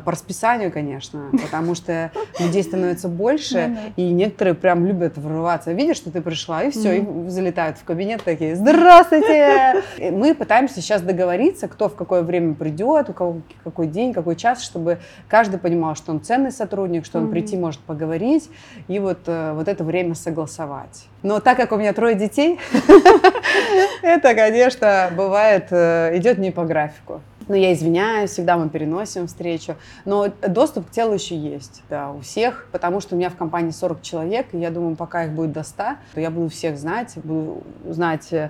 по 0.00 0.12
расписанию, 0.12 0.72
конечно, 0.72 1.30
потому 1.42 1.74
что 1.74 2.10
людей 2.38 2.62
становится 2.62 3.08
больше, 3.08 3.68
ну 3.68 3.92
и 3.96 4.10
некоторые 4.10 4.54
прям 4.54 4.86
любят 4.86 5.16
врываться. 5.16 5.72
Видишь, 5.72 5.96
что 5.96 6.10
ты 6.10 6.20
пришла, 6.20 6.62
и 6.62 6.70
все, 6.70 6.98
и 6.98 7.28
залетают 7.28 7.78
в 7.78 7.84
кабинет 7.84 8.22
такие, 8.22 8.56
здравствуйте! 8.56 9.82
Мы 9.98 10.34
пытаемся 10.34 10.80
сейчас 10.80 11.02
договориться, 11.02 11.68
кто 11.68 11.88
в 11.88 11.94
какое 11.94 12.22
время 12.22 12.54
придет, 12.54 13.10
у 13.10 13.12
кого 13.12 13.40
какой 13.64 13.86
день, 13.86 14.12
какой 14.12 14.36
час, 14.36 14.62
чтобы 14.62 14.98
каждый 15.28 15.58
понимал, 15.58 15.94
что 15.94 16.12
он 16.12 16.20
ценный 16.22 16.52
сотрудник, 16.52 17.04
что 17.04 17.18
он 17.18 17.30
прийти 17.30 17.56
может 17.56 17.80
поговорить, 17.80 18.50
и 18.88 18.98
вот, 18.98 19.20
э, 19.26 19.52
вот 19.54 19.68
это 19.68 19.84
время 19.84 20.14
согласовать. 20.14 21.06
Но 21.22 21.40
так 21.40 21.56
как 21.56 21.72
у 21.72 21.76
меня 21.76 21.92
трое 21.92 22.14
детей, 22.14 22.58
это, 24.02 24.34
конечно, 24.34 25.10
бывает, 25.16 25.68
э, 25.70 26.16
идет 26.16 26.38
не 26.38 26.50
по 26.50 26.64
графику. 26.64 27.20
Но 27.52 27.58
я 27.58 27.74
извиняюсь, 27.74 28.30
всегда 28.30 28.56
мы 28.56 28.70
переносим 28.70 29.26
встречу. 29.26 29.76
Но 30.06 30.28
доступ 30.48 30.86
к 30.88 30.90
телу 30.90 31.12
еще 31.12 31.36
есть, 31.36 31.82
да, 31.90 32.10
у 32.10 32.20
всех, 32.20 32.66
потому 32.72 33.02
что 33.02 33.14
у 33.14 33.18
меня 33.18 33.28
в 33.28 33.36
компании 33.36 33.72
40 33.72 34.00
человек, 34.00 34.46
и 34.52 34.58
я 34.58 34.70
думаю, 34.70 34.96
пока 34.96 35.24
их 35.24 35.32
будет 35.32 35.52
до 35.52 35.62
100, 35.62 35.82
то 36.14 36.20
я 36.22 36.30
буду 36.30 36.48
всех 36.48 36.78
знать, 36.78 37.12
буду 37.22 37.62
знать 37.86 38.32
э, 38.32 38.48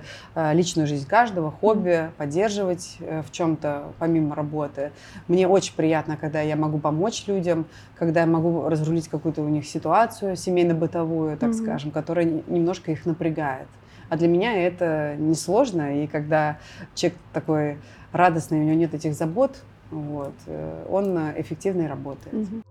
личную 0.53 0.87
жизнь 0.87 1.05
каждого, 1.05 1.51
хобби, 1.51 2.11
поддерживать 2.15 2.95
э, 3.01 3.23
в 3.23 3.31
чем-то 3.33 3.91
помимо 3.99 4.35
работы. 4.35 4.93
Мне 5.27 5.49
очень 5.49 5.75
приятно, 5.75 6.15
когда 6.15 6.39
я 6.39 6.55
могу 6.55 6.79
помочь 6.79 7.25
людям, 7.27 7.65
когда 7.97 8.21
я 8.21 8.25
могу 8.25 8.69
разрулить 8.69 9.09
какую-то 9.09 9.41
у 9.41 9.49
них 9.49 9.65
ситуацию 9.65 10.37
семейно-бытовую, 10.37 11.35
так 11.35 11.49
mm-hmm. 11.49 11.61
скажем, 11.61 11.91
которая 11.91 12.23
немножко 12.23 12.93
их 12.93 13.05
напрягает. 13.05 13.67
А 14.07 14.15
для 14.15 14.27
меня 14.27 14.55
это 14.55 15.15
несложно, 15.17 16.03
и 16.03 16.07
когда 16.07 16.57
человек 16.93 17.17
такой 17.33 17.77
радостный, 18.13 18.59
у 18.59 18.63
него 18.63 18.75
нет 18.75 18.93
этих 18.93 19.13
забот, 19.13 19.57
вот, 19.91 20.33
э, 20.45 20.85
он 20.89 21.17
эффективно 21.35 21.87
работает. 21.87 22.33
Угу. 22.33 22.61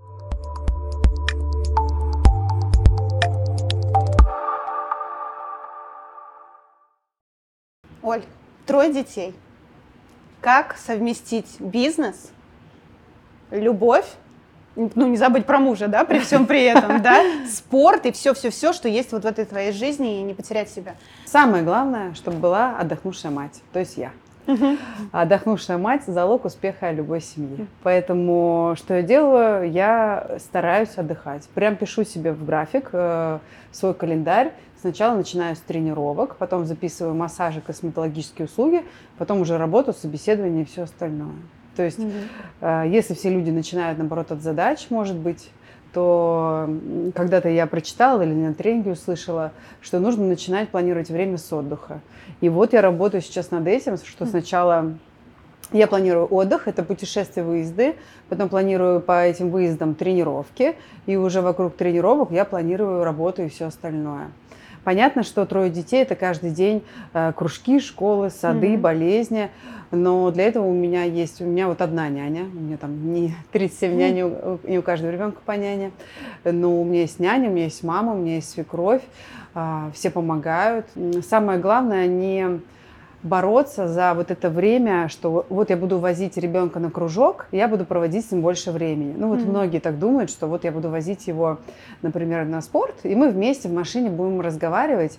Оль, 8.02 8.22
трое 8.66 8.92
детей. 8.92 9.34
Как 10.40 10.76
совместить 10.76 11.61
бизнес, 11.61 12.30
любовь, 13.50 14.06
ну 14.75 15.06
не 15.06 15.16
забыть 15.16 15.46
про 15.46 15.58
мужа, 15.58 15.87
да, 15.87 16.04
при 16.04 16.18
всем 16.18 16.46
при 16.46 16.64
этом, 16.64 17.00
да, 17.02 17.22
спорт 17.49 18.06
и 18.06 18.12
все-все-все, 18.12 18.72
что 18.72 18.88
есть 18.88 19.12
вот 19.12 19.22
в 19.22 19.26
этой 19.26 19.44
твоей 19.44 19.72
жизни 19.72 20.20
и 20.20 20.22
не 20.22 20.34
потерять 20.34 20.70
себя. 20.70 20.96
Самое 21.26 21.62
главное, 21.62 22.14
чтобы 22.14 22.38
была 22.38 22.76
отдохнувшая 22.76 23.30
мать, 23.30 23.62
то 23.72 23.78
есть 23.78 23.96
я. 23.96 24.11
Угу. 24.46 24.76
Отдохнувшая 25.12 25.78
мать– 25.78 26.02
залог 26.06 26.44
успеха 26.44 26.90
любой 26.90 27.20
семьи. 27.20 27.66
Поэтому 27.82 28.75
что 28.76 28.94
я 28.94 29.02
делаю? 29.02 29.70
Я 29.70 30.37
стараюсь 30.38 30.96
отдыхать. 30.96 31.49
Прям 31.54 31.76
пишу 31.76 32.04
себе 32.04 32.32
в 32.32 32.44
график, 32.44 32.90
э, 32.92 33.38
свой 33.70 33.94
календарь. 33.94 34.52
Сначала 34.80 35.16
начинаю 35.16 35.54
с 35.54 35.61
тренировок, 35.61 36.37
потом 36.37 36.66
записываю 36.66 37.14
массажи, 37.14 37.61
косметологические 37.61 38.46
услуги, 38.46 38.84
потом 39.16 39.40
уже 39.40 39.56
работу, 39.56 39.92
собеседование 39.92 40.62
и 40.62 40.66
все 40.66 40.82
остальное. 40.82 41.37
То 41.76 41.84
есть, 41.84 42.00
угу. 42.00 42.11
э, 42.61 42.84
если 42.88 43.14
все 43.14 43.30
люди 43.30 43.50
начинают, 43.50 43.99
наоборот, 43.99 44.32
от 44.32 44.42
задач, 44.42 44.88
может 44.90 45.16
быть, 45.16 45.50
то 45.92 46.68
когда-то 47.14 47.49
я 47.49 47.66
прочитала 47.66 48.22
или 48.22 48.32
на 48.32 48.54
тренинге 48.54 48.92
услышала, 48.92 49.52
что 49.80 49.99
нужно 49.99 50.26
начинать 50.26 50.68
планировать 50.68 51.11
время 51.11 51.38
с 51.38 51.52
отдыха. 51.52 52.00
И 52.40 52.49
вот 52.49 52.72
я 52.72 52.82
работаю 52.82 53.20
сейчас 53.22 53.50
над 53.50 53.66
этим, 53.66 53.96
что 53.96 54.26
сначала 54.26 54.94
я 55.72 55.87
планирую 55.87 56.26
отдых, 56.26 56.68
это 56.68 56.82
путешествия, 56.82 57.42
выезды, 57.42 57.96
потом 58.28 58.49
планирую 58.49 59.00
по 59.00 59.25
этим 59.25 59.50
выездам 59.50 59.94
тренировки, 59.94 60.76
и 61.06 61.16
уже 61.16 61.40
вокруг 61.40 61.76
тренировок 61.76 62.30
я 62.30 62.44
планирую 62.44 63.04
работу 63.04 63.42
и 63.42 63.49
все 63.49 63.66
остальное. 63.66 64.28
Понятно, 64.84 65.22
что 65.22 65.46
трое 65.46 65.70
детей– 65.70 66.02
это 66.04 66.16
каждый 66.16 66.50
день 66.50 66.82
э, 67.14 67.32
кружки, 67.36 67.78
школы, 67.78 68.30
сады, 68.30 68.74
mm-hmm. 68.74 68.80
болезни. 68.80 69.50
Но 69.92 70.30
для 70.30 70.44
этого 70.44 70.66
у 70.66 70.72
меня 70.72 71.04
есть, 71.04 71.40
у 71.40 71.44
меня 71.44 71.68
вот 71.68 71.82
одна 71.82 72.08
няня, 72.08 72.44
у 72.44 72.60
меня 72.60 72.78
там 72.78 73.12
не 73.12 73.34
37 73.52 73.94
нянь, 73.94 74.14
не 74.64 74.78
у 74.78 74.82
каждого 74.82 75.10
ребенка 75.10 75.40
по 75.44 75.52
няне, 75.52 75.92
но 76.44 76.80
у 76.80 76.84
меня 76.84 77.02
есть 77.02 77.20
няня, 77.20 77.48
у 77.48 77.52
меня 77.52 77.64
есть 77.64 77.84
мама, 77.84 78.14
у 78.14 78.16
меня 78.16 78.36
есть 78.36 78.50
свекровь, 78.50 79.02
а, 79.54 79.90
все 79.94 80.10
помогают. 80.10 80.86
Самое 81.28 81.58
главное 81.58 82.06
не 82.06 82.60
бороться 83.22 83.88
за 83.88 84.14
вот 84.14 84.30
это 84.30 84.50
время, 84.50 85.08
что 85.08 85.46
вот 85.48 85.70
я 85.70 85.76
буду 85.76 85.98
возить 85.98 86.36
ребенка 86.36 86.80
на 86.80 86.90
кружок, 86.90 87.46
я 87.52 87.68
буду 87.68 87.84
проводить 87.84 88.26
с 88.26 88.32
ним 88.32 88.42
больше 88.42 88.72
времени. 88.72 89.14
Ну 89.16 89.28
вот 89.28 89.40
mm-hmm. 89.40 89.50
многие 89.50 89.78
так 89.78 89.98
думают, 89.98 90.30
что 90.30 90.46
вот 90.46 90.64
я 90.64 90.72
буду 90.72 90.90
возить 90.90 91.26
его, 91.26 91.58
например, 92.02 92.44
на 92.44 92.60
спорт, 92.60 92.94
и 93.04 93.14
мы 93.14 93.30
вместе 93.30 93.68
в 93.68 93.72
машине 93.72 94.10
будем 94.10 94.40
разговаривать. 94.40 95.18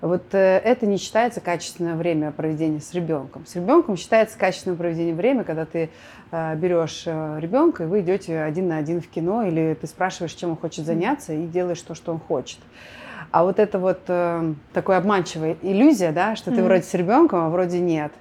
Вот 0.00 0.34
э, 0.34 0.58
это 0.64 0.84
не 0.86 0.96
считается 0.96 1.40
качественное 1.40 1.94
время 1.94 2.32
проведения 2.32 2.80
с 2.80 2.92
ребенком. 2.92 3.46
С 3.46 3.54
ребенком 3.54 3.96
считается 3.96 4.36
качественное 4.36 4.76
проведение 4.76 5.14
время, 5.14 5.44
когда 5.44 5.64
ты 5.64 5.90
э, 6.32 6.56
берешь 6.56 7.04
э, 7.06 7.38
ребенка, 7.38 7.84
и 7.84 7.86
вы 7.86 8.00
идете 8.00 8.40
один 8.40 8.66
на 8.66 8.78
один 8.78 9.00
в 9.00 9.06
кино, 9.06 9.44
или 9.44 9.78
ты 9.80 9.86
спрашиваешь, 9.86 10.32
чем 10.32 10.50
он 10.50 10.56
хочет 10.56 10.86
заняться, 10.86 11.32
и 11.32 11.46
делаешь 11.46 11.80
то, 11.82 11.94
что 11.94 12.10
он 12.12 12.18
хочет. 12.18 12.58
А 13.32 13.44
вот 13.44 13.58
это 13.58 13.78
вот 13.78 14.00
э, 14.08 14.54
такое 14.74 14.98
обманчивая 14.98 15.56
иллюзия, 15.62 16.12
да, 16.12 16.36
что 16.36 16.50
ты 16.50 16.58
mm-hmm. 16.58 16.64
вроде 16.64 16.82
с 16.82 16.92
ребенком, 16.92 17.40
а 17.40 17.48
вроде 17.48 17.80
нет, 17.80 18.12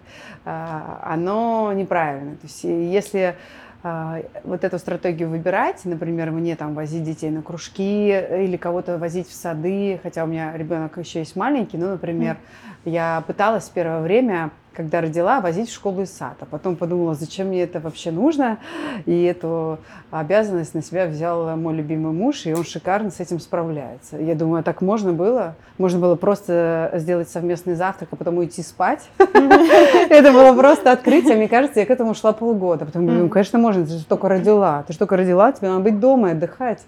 э, 0.46 0.80
оно 1.04 1.74
неправильно. 1.74 2.38
То 2.38 2.44
есть 2.44 2.64
если 2.64 3.36
э, 3.84 4.24
вот 4.46 4.64
эту 4.64 4.80
стратегию 4.80 5.30
выбирать, 5.30 5.84
например, 5.84 6.32
мне 6.32 6.56
там 6.56 6.74
возить 6.76 7.04
детей 7.04 7.30
на 7.30 7.42
кружки 7.42 8.08
или 8.08 8.56
кого-то 8.56 8.98
возить 8.98 9.28
в 9.28 9.34
сады, 9.34 10.00
хотя 10.02 10.24
у 10.24 10.28
меня 10.28 10.56
ребенок 10.56 10.98
еще 10.98 11.20
есть 11.20 11.36
маленький, 11.36 11.78
ну, 11.78 11.90
например, 11.90 12.38
mm-hmm. 12.38 12.92
я 12.92 13.22
пыталась 13.28 13.66
в 13.66 13.72
первое 13.74 14.00
время 14.00 14.52
когда 14.74 15.02
родила, 15.02 15.42
возить 15.42 15.70
в 15.70 15.74
школу 15.74 16.04
и 16.04 16.06
сад. 16.06 16.36
А 16.40 16.46
потом 16.46 16.76
подумала, 16.76 17.14
зачем 17.14 17.48
мне 17.48 17.64
это 17.64 17.80
вообще 17.80 18.12
нужно. 18.12 18.58
И 19.06 19.24
эту 19.24 19.80
обязанность 20.12 20.74
на 20.74 20.82
себя 20.82 21.08
взял 21.08 21.56
мой 21.58 21.76
любимый 21.76 22.14
муж, 22.14 22.46
и 22.46 22.54
он 22.54 22.64
шикарно 22.64 23.12
с 23.12 23.20
этим 23.20 23.40
справляется. 23.40 24.18
Я 24.18 24.36
думаю, 24.36 24.64
так 24.64 24.82
можно 24.82 25.12
было? 25.12 25.56
Можно 25.78 26.00
было 26.00 26.16
просто 26.16 26.92
сделать 26.96 27.30
совместный 27.30 27.76
завтрак, 27.76 28.10
а 28.12 28.16
потом 28.16 28.38
уйти 28.38 28.62
спать. 28.62 29.10
Это 29.18 30.32
было 30.32 30.54
просто 30.54 30.92
открытие. 30.92 31.36
Мне 31.36 31.50
кажется, 31.50 31.80
я 31.80 31.86
к 31.86 31.90
этому 31.90 32.14
шла 32.14 32.32
полгода. 32.32 32.86
Потом 32.86 33.08
думаю, 33.08 33.30
конечно, 33.30 33.60
можно, 33.60 33.86
ты 33.86 33.92
же 33.92 34.06
только 34.06 34.30
родила. 34.30 34.84
Ты 34.88 34.94
же 34.94 35.00
только 35.00 35.18
родила, 35.18 35.52
тебе 35.52 35.70
надо 35.70 35.82
быть 35.82 36.00
дома 36.00 36.30
и 36.30 36.32
отдыхать. 36.32 36.82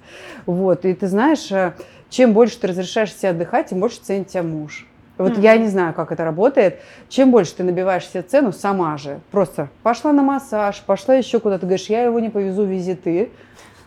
Вот. 0.46 0.86
И 0.86 0.94
ты 0.94 1.08
знаешь, 1.08 1.52
э, 1.52 1.74
чем 2.10 2.34
больше 2.34 2.60
ты 2.60 2.68
разрешаешь 2.68 3.14
себе 3.14 3.30
отдыхать, 3.30 3.70
тем 3.70 3.80
больше 3.80 4.00
ценит 4.02 4.28
тебя 4.28 4.44
муж. 4.44 4.86
Вот 5.18 5.34
mm-hmm. 5.34 5.42
я 5.42 5.58
не 5.58 5.68
знаю, 5.68 5.94
как 5.94 6.12
это 6.12 6.24
работает. 6.24 6.80
Чем 7.08 7.32
больше 7.32 7.56
ты 7.56 7.64
набиваешь 7.64 8.08
себе 8.08 8.24
цену 8.24 8.52
сама 8.52 8.98
же, 8.98 9.20
просто 9.32 9.70
пошла 9.84 10.12
на 10.12 10.24
массаж, 10.24 10.82
пошла 10.82 11.16
еще 11.16 11.40
куда-то, 11.40 11.66
говоришь, 11.66 11.88
я 11.88 12.04
его 12.04 12.20
не 12.20 12.30
повезу, 12.30 12.66
вези 12.66 12.96
ты. 12.96 13.32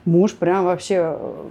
Муж 0.05 0.35
прям 0.37 0.65
вообще 0.65 1.17
э, 1.19 1.45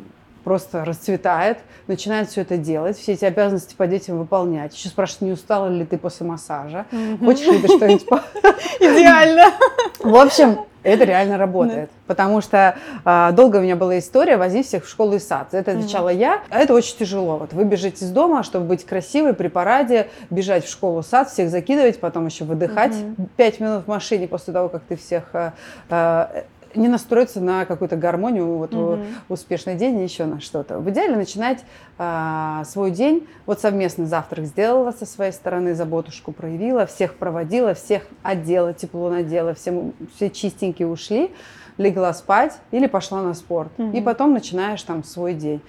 просто 0.45 0.85
расцветает, 0.85 1.57
начинает 1.87 2.29
все 2.29 2.41
это 2.41 2.55
делать, 2.55 2.97
все 2.97 3.13
эти 3.13 3.25
обязанности 3.25 3.75
по 3.75 3.87
детям 3.87 4.19
выполнять. 4.19 4.75
Еще 4.75 4.89
спрашивает, 4.89 5.21
не 5.23 5.31
устала 5.31 5.67
ли 5.67 5.83
ты 5.85 5.97
после 5.97 6.25
массажа, 6.25 6.85
mm-hmm. 6.91 7.25
хочешь 7.25 7.47
ли 7.47 7.59
ты 7.59 7.67
что-нибудь... 7.67 8.05
Идеально. 8.79 9.51
В 9.99 10.15
общем, 10.15 10.59
это 10.85 11.03
реально 11.03 11.39
работает. 11.39 11.89
Да. 11.89 12.13
Потому 12.13 12.41
что 12.41 12.77
а, 13.03 13.31
долго 13.31 13.57
у 13.57 13.61
меня 13.61 13.75
была 13.75 13.97
история 13.97 14.37
возить 14.37 14.67
всех 14.67 14.85
в 14.85 14.89
школу 14.89 15.15
и 15.15 15.19
сад. 15.19 15.53
Это 15.53 15.71
отвечала 15.71 16.09
я. 16.09 16.43
А 16.51 16.59
это 16.59 16.75
очень 16.75 16.95
тяжело. 16.95 17.37
Вот 17.37 17.53
вы 17.53 17.63
бежите 17.63 18.05
из 18.05 18.11
дома, 18.11 18.43
чтобы 18.43 18.67
быть 18.67 18.85
красивой 18.85 19.33
при 19.33 19.47
параде, 19.47 20.09
бежать 20.29 20.63
в 20.63 20.69
школу, 20.69 21.01
сад, 21.01 21.31
всех 21.31 21.49
закидывать, 21.49 21.99
потом 21.99 22.27
еще 22.27 22.43
выдыхать 22.43 22.93
пять 23.35 23.59
минут 23.59 23.85
в 23.85 23.87
машине 23.87 24.27
после 24.27 24.53
того, 24.53 24.69
как 24.69 24.83
ты 24.83 24.95
всех 24.95 25.23
а, 25.33 25.53
а, 25.89 26.43
не 26.75 26.87
настроиться 26.87 27.41
на 27.41 27.65
какую-то 27.65 27.95
гармонию, 27.95 28.57
вот 28.57 28.73
угу. 28.73 28.99
успешный 29.29 29.75
день, 29.75 30.01
еще 30.01 30.25
на 30.25 30.39
что-то. 30.39 30.79
В 30.79 30.89
идеале 30.89 31.15
начинать 31.15 31.63
а, 31.97 32.63
свой 32.65 32.91
день, 32.91 33.27
вот 33.45 33.59
совместный 33.59 34.05
завтрак 34.05 34.45
сделала 34.45 34.91
со 34.91 35.05
своей 35.05 35.31
стороны, 35.31 35.75
заботушку 35.75 36.31
проявила, 36.31 36.85
всех 36.85 37.15
проводила, 37.15 37.73
всех 37.73 38.03
одела, 38.23 38.73
тепло 38.73 39.09
надела, 39.09 39.53
все, 39.53 39.91
все 40.15 40.29
чистенькие 40.29 40.87
ушли, 40.87 41.31
легла 41.77 42.13
спать 42.13 42.57
или 42.71 42.87
пошла 42.87 43.21
на 43.21 43.33
спорт. 43.33 43.71
Угу. 43.77 43.97
И 43.97 44.01
потом 44.01 44.33
начинаешь 44.33 44.81
там 44.83 45.03
свой 45.03 45.33
день. 45.33 45.61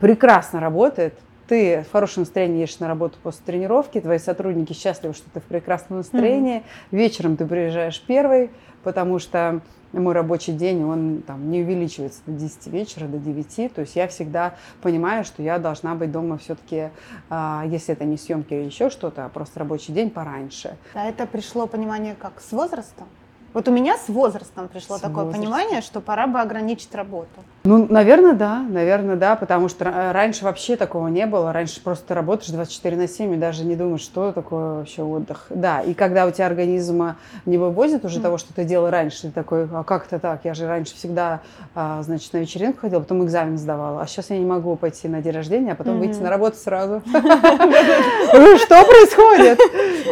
Прекрасно 0.00 0.60
работает, 0.60 1.14
ты 1.48 1.84
в 1.88 1.92
хорошем 1.92 2.22
настроении 2.22 2.60
едешь 2.60 2.78
на 2.78 2.88
работу 2.88 3.18
после 3.22 3.42
тренировки, 3.44 4.00
твои 4.00 4.18
сотрудники 4.18 4.72
счастливы, 4.72 5.14
что 5.14 5.30
ты 5.30 5.40
в 5.40 5.44
прекрасном 5.44 5.98
настроении, 5.98 6.58
mm-hmm. 6.58 6.62
вечером 6.90 7.36
ты 7.36 7.46
приезжаешь 7.46 8.02
первый, 8.06 8.50
потому 8.82 9.18
что 9.18 9.60
мой 10.00 10.14
рабочий 10.14 10.52
день, 10.52 10.84
он 10.84 11.22
там 11.26 11.50
не 11.50 11.62
увеличивается 11.62 12.20
до 12.26 12.32
10 12.32 12.66
вечера, 12.68 13.06
до 13.06 13.18
9, 13.18 13.72
то 13.72 13.80
есть 13.80 13.96
я 13.96 14.08
всегда 14.08 14.54
понимаю, 14.82 15.24
что 15.24 15.42
я 15.42 15.58
должна 15.58 15.94
быть 15.94 16.12
дома 16.12 16.38
все-таки, 16.38 16.90
а, 17.30 17.64
если 17.66 17.94
это 17.94 18.04
не 18.04 18.16
съемки 18.16 18.54
или 18.54 18.64
еще 18.64 18.90
что-то, 18.90 19.24
а 19.24 19.28
просто 19.28 19.60
рабочий 19.60 19.92
день 19.92 20.10
пораньше. 20.10 20.76
А 20.94 21.06
это 21.06 21.26
пришло 21.26 21.66
понимание 21.66 22.14
как 22.14 22.40
с 22.40 22.52
возрастом? 22.52 23.06
Вот 23.52 23.68
у 23.68 23.70
меня 23.70 23.96
с 23.96 24.08
возрастом 24.08 24.68
пришло 24.68 24.98
с 24.98 25.00
такое 25.00 25.24
возрастом. 25.24 25.42
понимание, 25.42 25.80
что 25.80 26.00
пора 26.00 26.26
бы 26.26 26.40
ограничить 26.40 26.94
работу. 26.94 27.42
Ну, 27.66 27.86
наверное, 27.90 28.34
да, 28.34 28.60
наверное, 28.60 29.16
да, 29.16 29.34
потому 29.34 29.68
что 29.68 29.84
раньше 30.12 30.44
вообще 30.44 30.76
такого 30.76 31.08
не 31.08 31.26
было. 31.26 31.52
Раньше 31.52 31.82
просто 31.82 32.08
ты 32.08 32.14
работаешь 32.14 32.50
24 32.50 32.96
на 32.96 33.08
7 33.08 33.34
и 33.34 33.36
даже 33.36 33.64
не 33.64 33.74
думаешь, 33.74 34.02
что 34.02 34.30
такое 34.30 34.78
вообще 34.78 35.02
отдых. 35.02 35.46
Да, 35.50 35.80
и 35.80 35.92
когда 35.92 36.26
у 36.26 36.30
тебя 36.30 36.46
организм 36.46 37.16
не 37.44 37.58
вывозит 37.58 38.04
уже 38.04 38.20
mm. 38.20 38.22
того, 38.22 38.38
что 38.38 38.54
ты 38.54 38.64
делал 38.64 38.88
раньше, 38.88 39.22
ты 39.22 39.30
такой, 39.30 39.68
а 39.72 39.82
как 39.82 40.06
это 40.06 40.20
так? 40.20 40.40
Я 40.44 40.54
же 40.54 40.68
раньше 40.68 40.94
всегда, 40.94 41.40
а, 41.74 42.02
значит, 42.02 42.32
на 42.32 42.38
вечеринку 42.38 42.80
ходила, 42.82 43.00
потом 43.00 43.24
экзамен 43.24 43.58
сдавала, 43.58 44.00
а 44.00 44.06
сейчас 44.06 44.30
я 44.30 44.38
не 44.38 44.46
могу 44.46 44.76
пойти 44.76 45.08
на 45.08 45.20
день 45.20 45.32
рождения, 45.32 45.72
а 45.72 45.74
потом 45.74 45.98
выйти 45.98 46.20
на 46.20 46.30
работу 46.30 46.56
сразу. 46.56 47.02
Что 47.12 48.84
происходит? 48.84 49.58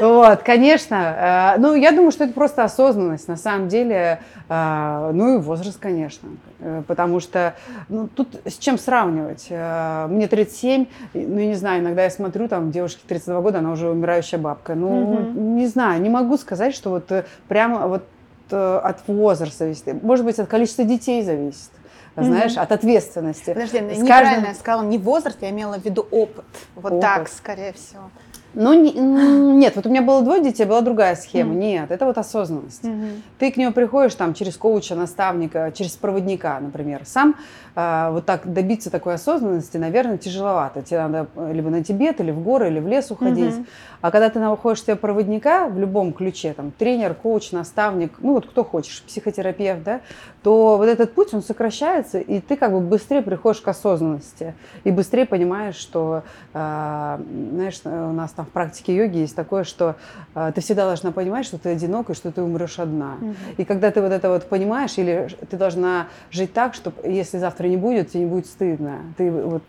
Вот, 0.01 0.43
конечно. 0.43 1.55
Э, 1.55 1.61
ну, 1.61 1.75
я 1.75 1.93
думаю, 1.93 2.11
что 2.11 2.25
это 2.25 2.33
просто 2.33 2.65
осознанность 2.65 3.29
на 3.29 3.37
самом 3.37 3.69
деле, 3.69 4.21
а, 4.49 5.13
ну 5.13 5.37
и 5.37 5.39
возраст, 5.39 5.79
конечно, 5.79 6.29
э, 6.29 6.54
потому 6.87 7.21
что 7.21 7.54
ну, 7.88 8.09
тут 8.09 8.40
с 8.44 8.59
чем 8.59 8.78
сравнивать? 8.78 9.47
Э, 9.50 10.06
мне 10.09 10.28
37, 10.28 10.87
ну, 11.14 11.38
я 11.38 11.47
не 11.47 11.54
знаю, 11.54 11.83
иногда 11.83 12.04
я 12.04 12.11
смотрю, 12.11 12.49
там, 12.49 12.71
девушке 12.71 13.02
32 13.06 13.40
года, 13.40 13.59
она 13.59 13.73
уже 13.73 13.88
умирающая 13.88 14.38
бабка. 14.38 14.75
Ну, 14.75 15.02
угу. 15.02 15.40
не 15.40 15.66
знаю, 15.66 16.00
не 16.00 16.11
могу 16.11 16.37
сказать, 16.37 16.75
что 16.75 16.90
вот 16.90 17.11
э, 17.12 17.25
прямо 17.49 17.87
вот 17.87 18.04
от 18.50 19.09
возраста 19.09 19.64
зависит. 19.64 20.02
Может 20.02 20.26
быть, 20.26 20.38
от 20.38 20.49
количества 20.49 20.85
детей 20.85 21.23
зависит 21.23 21.71
знаешь, 22.16 22.52
mm-hmm. 22.52 22.61
от 22.61 22.73
ответственности. 22.73 23.54
Подожди, 23.54 23.78
С 23.78 23.99
неправильно 23.99 24.06
каждым... 24.06 24.44
я 24.44 24.54
сказала 24.54 24.83
не 24.83 24.99
возраст, 24.99 25.38
я 25.40 25.50
имела 25.50 25.78
в 25.78 25.85
виду 25.85 26.06
опыт. 26.11 26.44
Вот 26.76 26.92
опыт. 26.92 27.00
так, 27.00 27.28
скорее 27.28 27.73
всего. 27.73 28.11
Ну, 28.55 28.73
не, 28.75 28.93
нет, 28.93 29.77
вот 29.77 29.87
у 29.87 29.89
меня 29.89 30.03
было 30.03 30.23
двое 30.23 30.43
детей, 30.43 30.65
была 30.65 30.81
другая 30.81 31.17
схема. 31.17 31.55
Mm. 31.55 31.59
Нет, 31.59 31.91
это 31.91 32.05
вот 32.05 32.19
осознанность. 32.19 32.85
Mm-hmm. 32.85 33.21
Ты 33.39 33.51
к 33.51 33.57
нему 33.57 33.73
приходишь 33.73 34.15
там 34.15 34.35
через 34.35 34.57
коуча, 34.57 34.95
наставника, 34.95 35.73
через 35.75 35.93
проводника, 35.93 36.59
например. 36.61 37.03
Сам 37.05 37.37
э, 37.75 38.09
вот 38.13 38.27
так 38.27 38.53
добиться 38.53 38.91
такой 38.91 39.15
осознанности, 39.15 39.77
наверное, 39.77 40.19
тяжеловато. 40.19 40.83
Тебе 40.83 41.07
надо 41.07 41.27
либо 41.53 41.71
на 41.71 41.83
Тибет, 41.83 42.21
или 42.21 42.31
в 42.31 42.43
горы, 42.43 42.69
или 42.69 42.81
в 42.81 42.87
лес 42.87 43.11
уходить. 43.11 43.55
Mm-hmm. 43.55 43.67
А 44.05 44.11
когда 44.11 44.29
ты 44.29 44.39
находишь 44.39 44.83
себе 44.83 44.97
проводника 44.97 45.67
в 45.67 45.79
любом 45.79 46.13
ключе, 46.13 46.53
там, 46.53 46.73
тренер, 46.73 47.15
коуч, 47.15 47.53
наставник, 47.53 48.13
ну 48.19 48.35
вот 48.35 48.47
кто 48.47 48.63
хочешь, 48.63 49.03
психотерапевт, 49.07 49.83
да, 49.83 50.03
то 50.43 50.77
вот 50.77 50.89
этот 50.89 51.15
путь, 51.15 51.33
он 51.33 51.43
сокращается, 51.43 52.19
и 52.19 52.41
ты 52.41 52.57
как 52.57 52.73
бы 52.73 52.81
быстрее 52.81 53.23
приходишь 53.23 53.63
к 53.63 53.69
осознанности. 53.69 54.53
И 54.85 54.91
быстрее 54.91 55.25
понимаешь, 55.25 55.77
что, 55.77 56.23
э, 56.53 57.19
знаешь, 57.53 57.81
у 57.83 58.13
нас 58.13 58.33
там 58.33 58.45
в 58.45 58.51
практике 58.51 58.95
йоги 58.95 59.17
есть 59.21 59.35
такое, 59.35 59.65
что 59.65 59.97
э, 60.35 60.53
ты 60.55 60.61
всегда 60.61 60.85
должна 60.85 61.11
понимать, 61.11 61.47
что 61.47 61.57
ты 61.57 61.71
одинок 61.71 62.11
и 62.11 62.15
что 62.15 62.31
ты 62.31 62.43
умрешь 62.43 62.79
одна. 62.79 63.15
Угу. 63.23 63.35
И 63.57 63.65
когда 63.65 63.91
ты 63.91 64.03
вот 64.03 64.13
это 64.13 64.29
вот 64.29 64.51
понимаешь, 64.51 64.99
или 64.99 65.31
ты 65.49 65.57
должна 65.57 66.09
жить 66.31 66.53
так, 66.53 66.75
чтобы 66.75 67.09
если 67.09 67.39
завтра 67.39 67.69
не 67.69 67.79
будет, 67.79 68.11
тебе 68.11 68.25
не 68.25 68.31
будет 68.31 68.45
стыдно. 68.45 68.99
Ты 69.17 69.31
вот, 69.31 69.63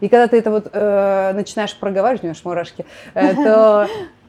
и 0.00 0.08
когда 0.08 0.26
ты 0.26 0.38
это 0.38 0.50
вот 0.50 0.70
э, 0.72 1.32
начинаешь 1.34 1.76
проговаривать, 1.76 2.24
у 2.24 2.26
меня 2.26 2.36
мурашки, 2.42 2.84
э, 3.14 3.32
то 3.36 3.75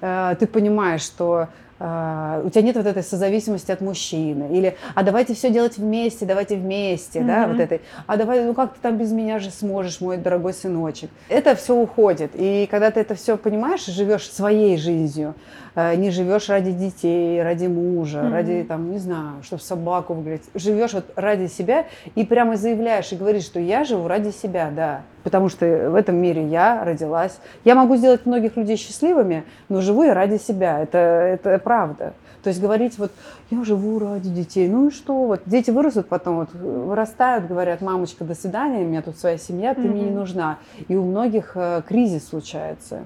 э, 0.02 0.36
ты 0.40 0.48
понимаешь, 0.48 1.02
что 1.02 1.48
Uh, 1.80 2.44
у 2.44 2.50
тебя 2.50 2.64
нет 2.64 2.76
вот 2.76 2.88
этой 2.88 3.04
созависимости 3.04 3.72
от 3.72 3.82
мужчины, 3.82 4.50
или 4.52 4.76
а 4.96 5.04
давайте 5.04 5.36
все 5.36 5.52
делать 5.52 5.78
вместе, 5.78 6.26
давайте 6.26 6.56
вместе, 6.56 7.20
mm-hmm. 7.20 7.28
да, 7.28 7.48
вот 7.48 7.60
этой, 7.60 7.82
а 8.08 8.18
давай, 8.18 8.44
ну 8.46 8.56
как 8.56 8.74
ты 8.74 8.80
там 8.82 8.98
без 8.98 9.12
меня 9.12 9.38
же 9.38 9.52
сможешь, 9.52 10.02
мой 10.02 10.18
дорогой 10.18 10.56
сыночек. 10.56 11.12
Это 11.30 11.54
все 11.54 11.76
уходит, 11.76 12.32
и 12.34 12.68
когда 12.72 12.90
ты 12.90 13.02
это 13.02 13.14
все 13.14 13.38
понимаешь, 13.38 13.86
живешь 13.86 14.28
своей 14.28 14.76
жизнью, 14.76 15.36
Э, 15.80 15.94
не 15.96 16.10
живешь 16.10 16.50
ради 16.50 16.72
детей, 16.72 17.40
ради 17.44 17.68
мужа, 17.68 18.18
mm-hmm. 18.18 18.32
ради, 18.32 18.66
там, 18.68 18.90
не 18.90 18.98
знаю, 18.98 19.44
чтобы 19.44 19.62
собаку 19.62 20.16
выиграть. 20.16 20.42
Живешь 20.56 20.94
вот 20.94 21.06
ради 21.16 21.46
себя 21.46 21.86
и 22.16 22.26
прямо 22.26 22.56
заявляешь 22.56 23.12
и 23.12 23.16
говоришь, 23.16 23.44
что 23.44 23.60
я 23.60 23.84
живу 23.84 24.08
ради 24.08 24.32
себя, 24.32 24.72
да. 24.76 25.04
Потому 25.28 25.50
что 25.50 25.90
в 25.90 25.96
этом 25.96 26.16
мире 26.16 26.48
я 26.48 26.86
родилась. 26.86 27.38
Я 27.66 27.76
могу 27.76 27.98
сделать 27.98 28.26
многих 28.26 28.56
людей 28.56 28.78
счастливыми, 28.78 29.44
но 29.68 29.82
живу 29.82 30.04
я 30.04 30.14
ради 30.14 30.38
себя. 30.38 30.80
Это, 30.80 30.98
это 30.98 31.60
правда. 31.60 32.14
То 32.44 32.48
есть 32.48 32.62
говорить 32.62 32.98
вот, 32.98 33.12
я 33.52 33.62
живу 33.66 34.00
ради 34.00 34.30
детей, 34.30 34.70
ну 34.70 34.88
и 34.88 34.90
что? 34.90 35.26
Вот 35.26 35.42
дети 35.46 35.70
вырастут 35.70 36.08
потом, 36.08 36.38
вот 36.38 36.54
вырастают, 36.54 37.46
говорят, 37.46 37.82
мамочка, 37.82 38.24
до 38.24 38.36
свидания, 38.36 38.86
у 38.86 38.88
меня 38.88 39.02
тут 39.02 39.18
своя 39.18 39.38
семья, 39.38 39.76
ты 39.76 39.82
mm-hmm. 39.82 39.92
мне 39.92 40.04
не 40.04 40.12
нужна. 40.12 40.60
И 40.88 40.96
у 40.96 41.04
многих 41.04 41.52
э, 41.56 41.82
кризис 41.86 42.30
случается. 42.30 43.02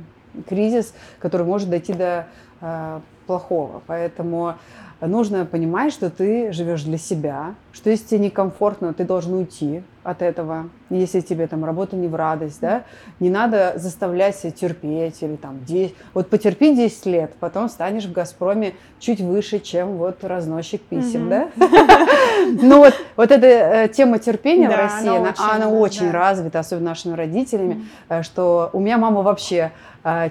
Кризис, 0.47 0.93
который 1.17 1.47
может 1.47 1.71
дойти 1.71 1.93
до 1.93 2.27
плохого. 3.25 3.81
Поэтому 3.87 4.55
нужно 5.07 5.45
понимать, 5.45 5.93
что 5.93 6.09
ты 6.09 6.51
живешь 6.51 6.83
для 6.83 6.97
себя, 6.97 7.55
что 7.71 7.89
если 7.89 8.05
тебе 8.05 8.19
некомфортно, 8.25 8.93
ты 8.93 9.03
должен 9.03 9.33
уйти 9.33 9.83
от 10.03 10.21
этого. 10.21 10.69
Если 10.89 11.21
тебе 11.21 11.47
там 11.47 11.63
работа 11.63 11.95
не 11.95 12.07
в 12.07 12.15
радость, 12.15 12.59
да, 12.59 12.83
не 13.19 13.29
надо 13.29 13.73
заставлять 13.75 14.35
себя 14.35 14.51
терпеть 14.51 15.21
или 15.21 15.35
там 15.35 15.63
10, 15.63 15.95
вот 16.13 16.29
потерпи 16.29 16.75
10 16.75 17.05
лет, 17.05 17.33
потом 17.39 17.69
станешь 17.69 18.05
в 18.05 18.11
Газпроме 18.11 18.73
чуть 18.99 19.21
выше, 19.21 19.59
чем 19.59 19.97
вот 19.97 20.23
разносчик 20.23 20.81
писем, 20.81 21.29
да. 21.29 21.49
Ну 22.61 22.79
вот, 22.79 22.95
вот 23.15 23.31
эта 23.31 23.45
э, 23.45 23.87
тема 23.89 24.17
терпения 24.17 24.67
в 24.67 24.75
России, 24.75 25.09
она 25.53 25.69
очень 25.69 26.09
развита, 26.09 26.59
особенно 26.59 26.89
нашими 26.89 27.13
родителями, 27.13 27.85
э, 28.09 28.23
что 28.23 28.71
у 28.73 28.79
меня 28.79 28.97
мама 28.97 29.21
вообще, 29.21 29.55
э, 29.55 29.71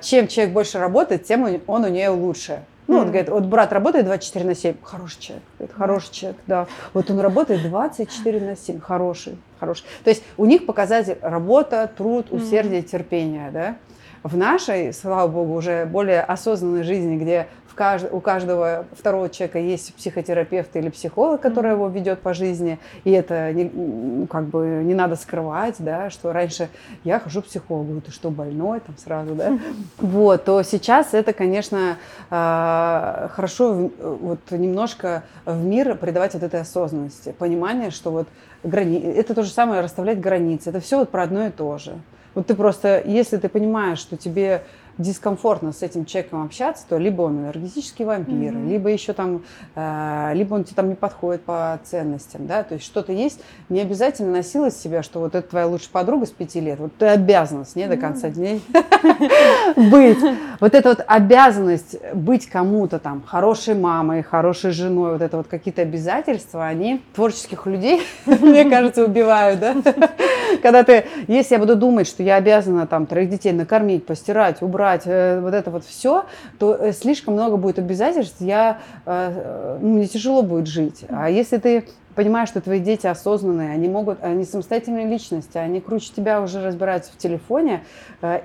чем 0.01 0.29
человек 0.29 0.53
больше 0.53 0.79
работает, 0.79 1.25
тем 1.25 1.45
он 1.67 1.85
у 1.85 1.89
нее 1.89 2.09
лучше. 2.09 2.63
Ну, 2.87 2.99
он 2.99 3.07
говорит, 3.07 3.29
вот 3.29 3.45
брат 3.45 3.73
работает 3.73 4.05
24 4.07 4.45
на 4.45 4.55
7, 4.57 4.75
хороший 4.83 5.21
человек, 5.21 5.45
говорит, 5.59 5.77
хороший 5.77 6.13
человек, 6.13 6.41
да. 6.49 6.67
Вот 6.93 7.09
он 7.09 7.21
работает 7.21 7.63
24 7.63 8.41
на 8.41 8.57
7, 8.57 8.81
хороший, 8.81 9.39
хороший. 9.61 9.85
То 10.03 10.11
есть 10.11 10.25
у 10.37 10.45
них 10.45 10.67
показатель 10.67 11.17
работа, 11.23 11.89
труд, 11.97 12.33
усердие, 12.33 12.83
терпение, 12.83 13.53
да. 13.53 13.77
В 14.25 14.37
нашей, 14.37 14.93
слава 14.93 15.29
богу, 15.29 15.55
уже 15.55 15.87
более 15.87 16.23
осознанной 16.23 16.83
жизни, 16.83 17.17
где 17.17 17.47
в 17.71 17.75
кажд... 17.75 18.09
у 18.11 18.21
каждого 18.21 18.85
второго 18.93 19.29
человека 19.31 19.59
есть 19.59 19.95
психотерапевт 19.95 20.75
или 20.75 20.89
психолог, 20.89 21.41
который 21.41 21.73
его 21.73 21.89
ведет 21.89 22.21
по 22.21 22.35
жизни, 22.35 22.79
и 23.05 23.13
это 23.13 23.53
не, 23.53 23.65
ну, 23.65 24.27
как 24.27 24.47
бы 24.47 24.83
не 24.85 24.95
надо 24.95 25.17
скрывать, 25.17 25.77
да, 25.79 26.11
что 26.11 26.33
раньше 26.33 26.69
я 27.05 27.21
хожу 27.21 27.43
к 27.43 27.47
психологу, 27.47 28.01
ты 28.01 28.11
что, 28.11 28.31
больной, 28.31 28.81
там 28.81 28.97
сразу, 28.99 29.35
да, 29.35 29.59
вот, 29.99 30.45
то 30.45 30.63
сейчас 30.63 31.15
это, 31.15 31.33
конечно, 31.33 31.97
а, 32.29 33.31
хорошо 33.35 33.91
вот 34.01 34.41
немножко 34.51 35.23
в 35.45 35.65
мир 35.65 35.97
придавать 35.97 36.35
вот 36.35 36.43
этой 36.43 36.61
осознанности, 36.61 37.33
понимание, 37.39 37.91
что 37.91 38.11
вот 38.11 38.29
грани... 38.65 39.01
это 39.01 39.35
то 39.35 39.43
же 39.43 39.51
самое 39.51 39.81
расставлять 39.81 40.21
границы, 40.21 40.71
это 40.71 40.81
все 40.81 40.99
вот 40.99 41.11
про 41.11 41.23
одно 41.23 41.47
и 41.47 41.51
то 41.51 41.79
же. 41.79 41.93
Вот 42.35 42.47
ты 42.47 42.55
просто, 42.55 43.03
если 43.05 43.39
ты 43.39 43.49
понимаешь, 43.49 43.99
что 43.99 44.17
тебе 44.17 44.63
дискомфортно 45.01 45.73
с 45.73 45.83
этим 45.83 46.05
человеком 46.05 46.45
общаться, 46.45 46.85
то 46.89 46.99
либо 46.99 47.23
он 47.23 47.41
энергетический 47.41 48.05
вампир, 48.05 48.55
mm-hmm. 48.55 48.69
либо 48.69 48.89
еще 48.91 49.13
там, 49.13 49.43
э, 49.75 50.33
либо 50.35 50.55
он 50.55 50.65
тебе 50.65 50.77
там 50.77 50.89
не 50.89 50.95
подходит 50.95 51.43
по 51.43 51.79
ценностям, 51.85 52.47
да, 52.47 52.63
то 52.63 52.75
есть 52.75 52.87
что-то 52.87 53.13
есть, 53.13 53.41
не 53.69 53.81
обязательно 53.81 54.33
насиловать 54.33 54.77
себя, 54.77 55.03
что 55.03 55.21
вот 55.21 55.35
это 55.35 55.49
твоя 55.49 55.67
лучшая 55.67 55.91
подруга 55.93 56.27
с 56.27 56.31
пяти 56.31 56.61
лет, 56.61 56.79
вот 56.79 56.93
ты 56.97 57.07
обязана 57.07 57.65
с 57.65 57.75
ней 57.75 57.87
до 57.87 57.97
конца 57.97 58.29
дней 58.29 58.63
быть. 59.77 60.19
Вот 60.61 60.75
эта 60.75 60.91
вот 60.91 61.05
обязанность 61.07 61.97
быть 62.15 62.47
кому-то 62.47 62.99
там 62.99 63.23
хорошей 63.23 63.75
мамой, 63.75 64.23
хорошей 64.23 64.73
женой, 64.73 65.13
вот 65.13 65.23
это 65.23 65.39
вот 65.39 65.47
какие-то 65.47 65.83
обязательства, 65.83 66.67
они 66.67 67.01
творческих 67.15 67.67
людей, 67.67 68.03
мне 68.27 68.65
кажется, 68.65 69.05
убивают, 69.05 69.61
да, 69.61 69.77
когда 70.63 70.85
ты, 70.85 71.05
если 71.27 71.55
я 71.55 71.59
буду 71.59 71.77
думать, 71.77 72.07
что 72.07 72.23
я 72.23 72.37
обязана 72.37 72.87
там 72.87 73.07
троих 73.07 73.31
детей 73.31 73.53
накормить, 73.53 74.05
постирать, 74.05 74.63
убрать, 74.63 74.90
убрать 74.91 75.03
э, 75.07 75.41
вот 75.41 75.55
это 75.55 75.71
вот 75.71 75.85
все, 75.85 76.25
то 76.59 76.75
э, 76.75 76.93
слишком 76.93 77.35
много 77.35 77.57
будет 77.57 77.79
обязательств, 77.79 78.41
я, 78.41 78.81
э, 79.07 79.79
ну, 79.81 79.89
мне 79.95 80.07
тяжело 80.07 80.43
будет 80.43 80.67
жить. 80.67 81.05
А 81.09 81.31
если 81.31 81.59
ты 81.59 81.85
понимаешь, 82.15 82.49
что 82.49 82.61
твои 82.61 82.81
дети 82.81 83.07
осознанные, 83.07 83.71
они 83.71 83.89
могут, 83.89 84.23
они 84.23 84.45
самостоятельные 84.45 85.07
личности, 85.07 85.59
они 85.59 85.81
круче 85.81 86.13
тебя 86.15 86.43
уже 86.43 86.63
разбираются 86.63 87.13
в 87.13 87.17
телефоне, 87.17 87.85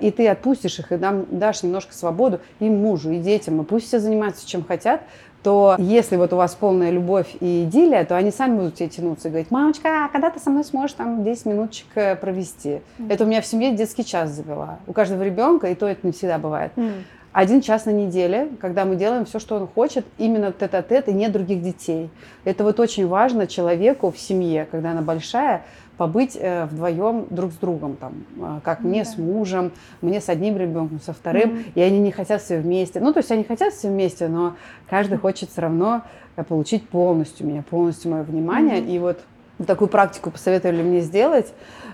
и 0.00 0.10
ты 0.12 0.28
отпустишь 0.28 0.78
их 0.78 0.92
и 0.92 0.96
дам, 0.96 1.26
дашь 1.30 1.64
немножко 1.64 1.92
свободу 1.92 2.40
и 2.60 2.70
мужу, 2.70 3.10
и 3.10 3.18
детям, 3.18 3.60
и 3.60 3.64
пусть 3.64 3.88
все 3.88 3.98
занимаются 3.98 4.46
чем 4.46 4.64
хотят, 4.64 5.02
то 5.46 5.76
если 5.78 6.16
вот 6.16 6.32
у 6.32 6.36
вас 6.36 6.56
полная 6.56 6.90
любовь 6.90 7.36
и 7.38 7.62
идиллия, 7.62 8.04
то 8.04 8.16
они 8.16 8.32
сами 8.32 8.56
будут 8.56 8.74
тебе 8.74 8.88
тянуться 8.88 9.28
и 9.28 9.30
говорить, 9.30 9.52
мамочка, 9.52 10.06
а 10.06 10.08
когда 10.08 10.28
ты 10.28 10.40
со 10.40 10.50
мной 10.50 10.64
сможешь 10.64 10.94
там 10.94 11.22
10 11.22 11.46
минуточек 11.46 11.86
э, 11.94 12.16
провести? 12.16 12.80
Mm. 12.98 13.12
Это 13.12 13.22
у 13.22 13.28
меня 13.28 13.40
в 13.40 13.46
семье 13.46 13.70
детский 13.70 14.04
час 14.04 14.30
завела. 14.30 14.80
У 14.88 14.92
каждого 14.92 15.22
ребенка, 15.22 15.68
и 15.68 15.76
то 15.76 15.86
это 15.86 16.04
не 16.04 16.12
всегда 16.12 16.38
бывает. 16.38 16.72
Mm. 16.74 17.04
Один 17.30 17.60
час 17.60 17.84
на 17.84 17.90
неделе, 17.90 18.48
когда 18.60 18.84
мы 18.84 18.96
делаем 18.96 19.24
все, 19.24 19.38
что 19.38 19.54
он 19.54 19.68
хочет, 19.68 20.04
именно 20.18 20.50
тет-а-тет 20.50 21.06
и 21.06 21.12
нет 21.12 21.30
других 21.30 21.62
детей. 21.62 22.10
Это 22.42 22.64
вот 22.64 22.80
очень 22.80 23.06
важно 23.06 23.46
человеку 23.46 24.10
в 24.10 24.18
семье, 24.18 24.66
когда 24.68 24.90
она 24.90 25.02
большая, 25.02 25.62
побыть 25.96 26.36
э, 26.38 26.66
вдвоем 26.66 27.26
друг 27.30 27.52
с 27.52 27.56
другом, 27.56 27.96
там, 27.96 28.24
э, 28.36 28.60
как 28.64 28.80
мне 28.80 29.04
да. 29.04 29.10
с 29.10 29.18
мужем, 29.18 29.72
мне 30.00 30.20
с 30.20 30.28
одним 30.28 30.56
ребенком, 30.56 31.00
со 31.00 31.12
вторым, 31.12 31.50
mm-hmm. 31.50 31.72
и 31.74 31.80
они 31.80 31.98
не 31.98 32.12
хотят 32.12 32.42
все 32.42 32.58
вместе. 32.58 33.00
Ну, 33.00 33.12
то 33.12 33.18
есть 33.18 33.30
они 33.30 33.44
хотят 33.44 33.72
все 33.72 33.88
вместе, 33.88 34.28
но 34.28 34.56
каждый 34.88 35.18
хочет 35.18 35.50
все 35.50 35.62
равно 35.62 36.02
э, 36.36 36.44
получить 36.44 36.88
полностью 36.88 37.46
меня, 37.46 37.62
полностью 37.62 38.10
мое 38.10 38.22
внимание. 38.22 38.80
Mm-hmm. 38.80 38.94
И 38.94 38.98
вот 38.98 39.20
такую 39.66 39.88
практику 39.88 40.30
посоветовали 40.30 40.82
мне 40.82 41.00
сделать, 41.00 41.52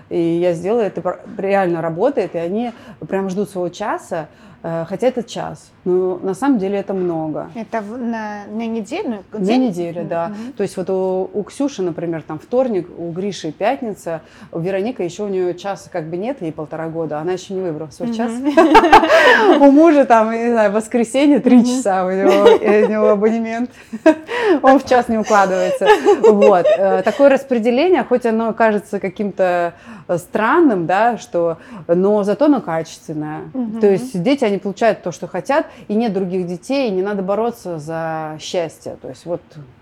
и 0.09 0.19
я 0.19 0.53
сделала, 0.53 0.81
это 0.81 1.19
реально 1.37 1.81
работает, 1.81 2.35
и 2.35 2.37
они 2.37 2.71
прям 3.07 3.29
ждут 3.29 3.49
своего 3.49 3.69
часа, 3.69 4.27
Э, 4.63 4.85
хотя 4.87 5.07
это 5.07 5.23
час. 5.23 5.71
Но 5.85 6.17
на 6.17 6.33
самом 6.33 6.59
деле 6.59 6.77
это 6.77 6.93
много. 6.93 7.49
Это 7.55 7.81
на, 7.81 8.45
на 8.49 8.65
неделю? 8.67 9.23
На 9.31 9.57
неделю, 9.57 10.05
да. 10.05 10.27
Угу. 10.27 10.53
То 10.57 10.63
есть 10.63 10.77
вот 10.77 10.89
у, 10.89 11.29
у 11.33 11.43
Ксюши, 11.43 11.81
например, 11.81 12.21
там 12.21 12.39
вторник, 12.39 12.87
у 12.97 13.11
Гриши 13.11 13.51
пятница, 13.51 14.21
у 14.51 14.59
Вероника 14.59 15.03
еще 15.03 15.23
у 15.23 15.27
нее 15.27 15.55
часа 15.55 15.89
как 15.89 16.09
бы 16.09 16.15
нет, 16.15 16.41
ей 16.41 16.53
полтора 16.53 16.87
года, 16.87 17.19
она 17.19 17.33
еще 17.33 17.53
не 17.53 17.61
выбрала 17.61 17.89
свой 17.89 18.13
час. 18.13 18.31
У 19.59 19.71
мужа 19.71 20.05
там, 20.05 20.31
не 20.31 20.51
знаю, 20.51 20.71
воскресенье 20.71 21.39
три 21.39 21.63
часа 21.65 22.05
у 22.05 22.11
него 22.11 23.09
абонемент. 23.09 23.69
Он 24.61 24.79
в 24.79 24.85
час 24.85 25.09
не 25.09 25.17
укладывается. 25.17 25.87
Вот. 26.29 26.65
Э, 26.65 27.01
такое 27.03 27.29
распределение, 27.29 28.03
хоть 28.03 28.25
оно 28.25 28.53
кажется 28.53 28.99
каким-то 28.99 29.73
странным, 30.17 30.85
да, 30.85 31.17
что, 31.17 31.57
но 31.87 32.23
зато 32.23 32.45
оно 32.45 32.61
качественное. 32.61 33.41
То 33.79 33.87
есть 33.87 34.21
дети, 34.21 34.43
они 34.43 34.57
получают 34.57 35.01
то, 35.01 35.11
что 35.11 35.27
хотят, 35.27 35.65
и 35.87 35.95
нет 35.95 36.13
других 36.13 36.47
детей, 36.47 36.89
и 36.89 36.91
не 36.91 37.01
надо 37.01 37.21
бороться 37.21 37.79
за 37.79 38.37
счастье. 38.39 38.97
То 39.01 39.09
есть 39.09 39.25
вот 39.25 39.41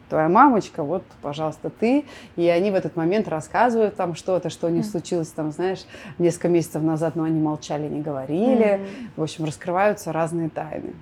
твоя 0.09 0.27
мамочка, 0.27 0.83
вот, 0.83 1.03
пожалуйста, 1.21 1.69
ты. 1.69 2.05
И 2.35 2.47
они 2.47 2.69
в 2.69 2.75
этот 2.75 2.95
момент 2.95 3.27
рассказывают 3.27 3.95
там 3.95 4.15
что-то, 4.15 4.49
что 4.49 4.67
у 4.67 4.69
них 4.69 4.85
случилось 4.85 5.29
там, 5.29 5.51
знаешь, 5.51 5.85
несколько 6.19 6.49
месяцев 6.49 6.83
назад, 6.83 7.15
но 7.15 7.23
они 7.23 7.39
молчали, 7.39 7.87
не 7.87 8.01
говорили. 8.01 8.65
Mm-hmm. 8.65 9.09
В 9.15 9.23
общем, 9.23 9.45
раскрываются 9.45 10.11
разные 10.11 10.49
тайны. 10.49 10.93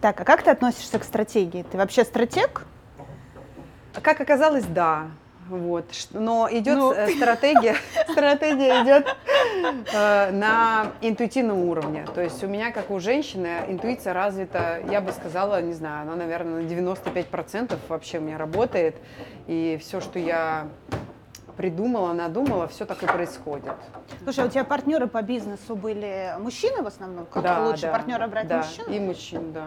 Так, 0.00 0.20
а 0.20 0.24
как 0.24 0.42
ты 0.42 0.50
относишься 0.50 0.98
к 0.98 1.04
стратегии? 1.04 1.64
Ты 1.70 1.76
вообще 1.76 2.04
стратег? 2.04 2.66
Как 4.00 4.20
оказалось, 4.20 4.64
да. 4.64 5.08
Вот. 5.48 5.86
Но 6.12 6.48
идет 6.50 6.76
ну. 6.76 6.92
Э, 6.92 7.08
стратегия, 7.08 7.76
стратегия 8.10 8.82
идет 8.82 9.16
э, 9.92 10.30
на 10.30 10.92
интуитивном 11.00 11.64
уровне. 11.64 12.06
То 12.14 12.22
есть 12.22 12.42
у 12.44 12.46
меня, 12.46 12.70
как 12.70 12.90
у 12.90 13.00
женщины, 13.00 13.64
интуиция 13.68 14.12
развита, 14.12 14.80
я 14.90 15.00
бы 15.00 15.12
сказала, 15.12 15.60
не 15.62 15.72
знаю, 15.72 16.02
она, 16.02 16.16
наверное, 16.16 16.62
на 16.62 16.66
95% 16.66 17.78
вообще 17.88 18.18
у 18.18 18.22
меня 18.22 18.38
работает. 18.38 18.96
И 19.46 19.78
все, 19.80 20.00
что 20.00 20.18
я 20.18 20.68
придумала, 21.56 22.12
надумала, 22.12 22.68
все 22.68 22.86
так 22.86 23.02
и 23.02 23.06
происходит. 23.06 23.72
Слушай, 24.22 24.44
а 24.44 24.46
у 24.46 24.50
тебя 24.50 24.64
партнеры 24.64 25.08
по 25.08 25.22
бизнесу 25.22 25.74
были 25.74 26.34
мужчины 26.38 26.82
в 26.82 26.86
основном? 26.86 27.26
Как 27.26 27.42
да, 27.42 27.66
лучше 27.66 27.82
да, 27.82 27.92
партнера 27.92 28.28
брать 28.28 28.46
да, 28.46 28.58
мужчин? 28.58 28.84
и 28.86 29.00
мужчин, 29.00 29.52
да. 29.52 29.66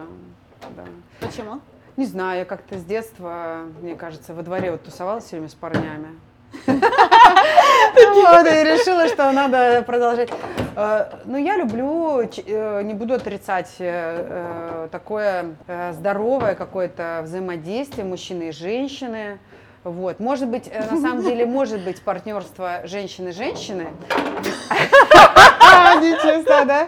да. 0.76 0.86
Почему? 1.20 1.60
Не 2.02 2.08
знаю, 2.08 2.40
я 2.40 2.46
как-то 2.46 2.80
с 2.80 2.84
детства, 2.84 3.60
мне 3.80 3.94
кажется, 3.94 4.34
во 4.34 4.42
дворе 4.42 4.72
вот 4.72 4.82
тусовалась 4.82 5.26
все 5.26 5.36
время 5.36 5.50
с 5.50 5.54
парнями. 5.54 6.20
Вот, 6.66 8.48
и 8.48 8.64
решила, 8.64 9.08
что 9.08 9.32
надо 9.32 9.84
продолжать. 9.84 10.30
Э, 10.76 11.12
ну, 11.26 11.38
я 11.38 11.58
люблю, 11.58 12.22
э, 12.22 12.82
не 12.82 12.96
буду 12.96 13.14
отрицать, 13.14 13.76
э, 13.78 14.88
такое 14.92 15.54
здоровое 15.92 16.56
какое-то 16.56 17.22
взаимодействие 17.24 18.04
мужчины 18.04 18.50
и 18.50 18.52
женщины. 18.52 19.38
Вот. 19.84 20.20
Может 20.20 20.48
быть, 20.48 20.72
на 20.74 21.00
самом 21.00 21.22
деле, 21.22 21.46
может 21.46 21.84
быть 21.84 22.02
партнерство 22.02 22.82
женщины-женщины. 22.86 23.90
Нечестно, 26.02 26.66
да? 26.66 26.88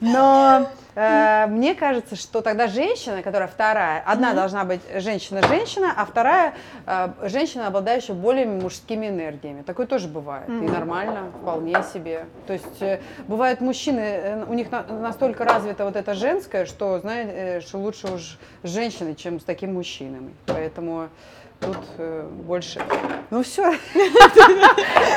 Но 0.00 0.68
мне 1.48 1.74
кажется, 1.74 2.16
что 2.16 2.40
тогда 2.40 2.66
женщина, 2.66 3.22
которая 3.22 3.48
вторая, 3.48 4.02
одна 4.04 4.34
должна 4.34 4.64
быть 4.64 4.80
женщина-женщина, 4.96 5.92
а 5.96 6.04
вторая 6.04 6.54
э, 6.86 7.08
женщина, 7.22 7.68
обладающая 7.68 8.14
более 8.14 8.46
мужскими 8.46 9.06
энергиями. 9.06 9.62
Такое 9.62 9.86
тоже 9.86 10.08
бывает. 10.08 10.48
И 10.48 10.52
нормально, 10.52 11.30
вполне 11.40 11.82
себе. 11.92 12.26
То 12.46 12.52
есть 12.52 12.82
э, 12.82 13.00
бывают 13.28 13.60
мужчины, 13.60 14.44
у 14.48 14.54
них 14.54 14.68
настолько 14.70 15.44
развито 15.44 15.84
вот 15.84 15.94
это 15.94 16.14
женское, 16.14 16.66
что, 16.66 16.98
знаешь, 16.98 17.62
что 17.62 17.78
лучше 17.78 18.12
уж 18.12 18.38
с 18.62 18.68
женщиной, 18.68 19.14
чем 19.14 19.40
с 19.40 19.44
таким 19.44 19.74
мужчиной. 19.74 20.30
Поэтому 20.46 21.08
тут 21.60 21.78
э, 21.98 22.28
больше. 22.44 22.80
Ну 23.30 23.42
все, 23.42 23.72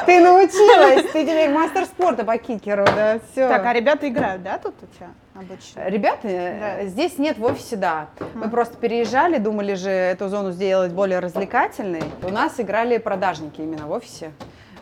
ты 0.06 0.20
научилась, 0.20 1.12
ты 1.12 1.24
теперь 1.24 1.50
мастер 1.50 1.86
спорта 1.86 2.24
по 2.24 2.38
кикеру, 2.38 2.86
да, 2.86 3.20
все. 3.32 3.48
Так, 3.48 3.66
а 3.66 3.74
ребята 3.74 4.08
играют, 4.08 4.44
да, 4.44 4.58
тут 4.58 4.76
у 4.82 4.96
тебя 4.96 5.10
обычно? 5.34 5.88
Ребята, 5.88 6.28
э, 6.28 6.88
здесь 6.88 7.18
нет 7.18 7.38
в 7.38 7.44
офисе, 7.46 7.76
да. 7.76 8.10
Мы 8.34 8.50
просто 8.50 8.78
переезжали, 8.78 9.38
думали 9.38 9.76
же 9.76 9.90
эту 9.90 10.30
зону 10.30 10.52
сделать 10.52 10.92
более 10.92 11.20
развлекательной. 11.20 12.04
У 12.24 12.30
нас 12.30 12.60
играли 12.60 12.98
продажники 12.98 13.62
именно 13.62 13.88
в 13.88 13.92
офисе. 13.92 14.32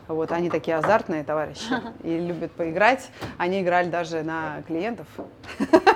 Вот, 0.09 0.31
они 0.31 0.49
такие 0.49 0.75
азартные 0.75 1.23
товарищи 1.23 1.71
и 2.03 2.17
любят 2.17 2.51
поиграть. 2.51 3.11
Они 3.37 3.61
играли 3.61 3.89
даже 3.89 4.23
на 4.23 4.63
клиентов. 4.67 5.05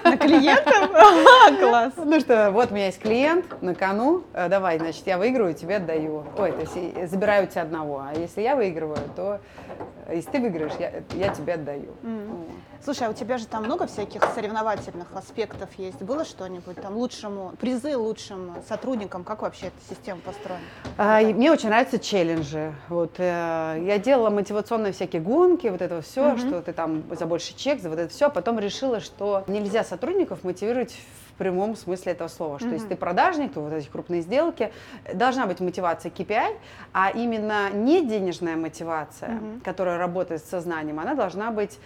На 0.03 0.17
клиентов? 0.17 0.91
Класс. 1.59 1.93
Ну 1.97 2.19
что, 2.19 2.51
вот 2.51 2.71
у 2.71 2.75
меня 2.75 2.85
есть 2.85 3.01
клиент 3.01 3.61
на 3.63 3.73
кону, 3.73 4.23
э, 4.33 4.49
давай, 4.49 4.77
значит, 4.77 5.07
я 5.07 5.17
выиграю, 5.17 5.55
тебе 5.55 5.77
отдаю. 5.77 6.25
Ой, 6.37 6.51
то 6.51 6.59
есть 6.59 7.09
забираю 7.09 7.45
у 7.45 7.47
тебя 7.47 7.63
одного, 7.63 8.03
а 8.07 8.13
если 8.15 8.41
я 8.41 8.55
выигрываю, 8.55 8.99
то 9.15 9.39
э, 10.07 10.17
если 10.17 10.29
ты 10.29 10.39
выиграешь, 10.39 10.73
я, 10.77 10.91
я 11.15 11.29
тебе 11.29 11.55
отдаю. 11.55 11.95
Mm. 12.03 12.45
Слушай, 12.83 13.07
а 13.07 13.11
у 13.11 13.13
тебя 13.13 13.37
же 13.37 13.47
там 13.47 13.63
много 13.63 13.87
всяких 13.87 14.21
соревновательных 14.35 15.07
аспектов 15.15 15.69
есть. 15.77 16.01
Было 16.01 16.25
что-нибудь 16.25 16.75
там 16.81 16.97
лучшему, 16.97 17.53
призы 17.57 17.95
лучшим 17.95 18.55
сотрудникам? 18.67 19.23
Как 19.23 19.41
вообще 19.41 19.67
эта 19.67 19.77
система 19.89 20.19
построена? 20.19 20.61
А, 20.97 21.21
мне 21.21 21.49
очень 21.49 21.69
нравятся 21.69 21.97
челленджи. 21.97 22.73
Вот, 22.89 23.13
э, 23.19 23.81
я 23.85 23.99
делала 23.99 24.29
мотивационные 24.29 24.91
всякие 24.91 25.21
гонки, 25.21 25.67
вот 25.67 25.81
это 25.81 26.01
все, 26.01 26.31
mm-hmm. 26.31 26.47
что 26.47 26.61
ты 26.61 26.73
там 26.73 27.03
за 27.09 27.25
больше 27.25 27.55
чек, 27.55 27.81
за 27.81 27.89
вот 27.89 27.99
это 27.99 28.13
все. 28.13 28.29
Потом 28.29 28.59
решила, 28.59 28.99
что 28.99 29.45
нельзя 29.47 29.85
сотрудников 29.85 30.43
мотивировать 30.43 30.93
в 31.33 31.37
прямом 31.37 31.75
смысле 31.75 32.11
этого 32.11 32.27
слова, 32.27 32.59
что 32.59 32.67
mm-hmm. 32.67 32.73
если 32.73 32.87
ты 32.89 32.95
продажник, 32.95 33.53
то 33.53 33.61
вот 33.61 33.73
эти 33.73 33.87
крупные 33.87 34.21
сделки, 34.21 34.71
должна 35.13 35.47
быть 35.47 35.59
мотивация 35.61 36.11
KPI, 36.11 36.57
а 36.93 37.09
именно 37.09 37.71
не 37.71 38.05
денежная 38.05 38.55
мотивация, 38.55 39.29
mm-hmm. 39.29 39.61
которая 39.63 39.97
работает 39.97 40.45
с 40.45 40.49
сознанием, 40.49 40.99
она 40.99 41.15
должна 41.15 41.49
быть 41.49 41.79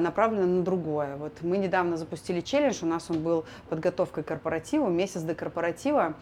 направлена 0.00 0.46
на 0.46 0.62
другое. 0.62 1.16
Вот 1.16 1.32
мы 1.42 1.58
недавно 1.58 1.96
запустили 1.96 2.40
челлендж, 2.40 2.78
у 2.82 2.86
нас 2.86 3.06
он 3.08 3.20
был 3.22 3.44
подготовкой 3.68 4.24
к 4.24 4.26
корпоративу, 4.26 4.88
месяц 4.88 5.22
до 5.22 5.34
корпоратива. 5.34 6.14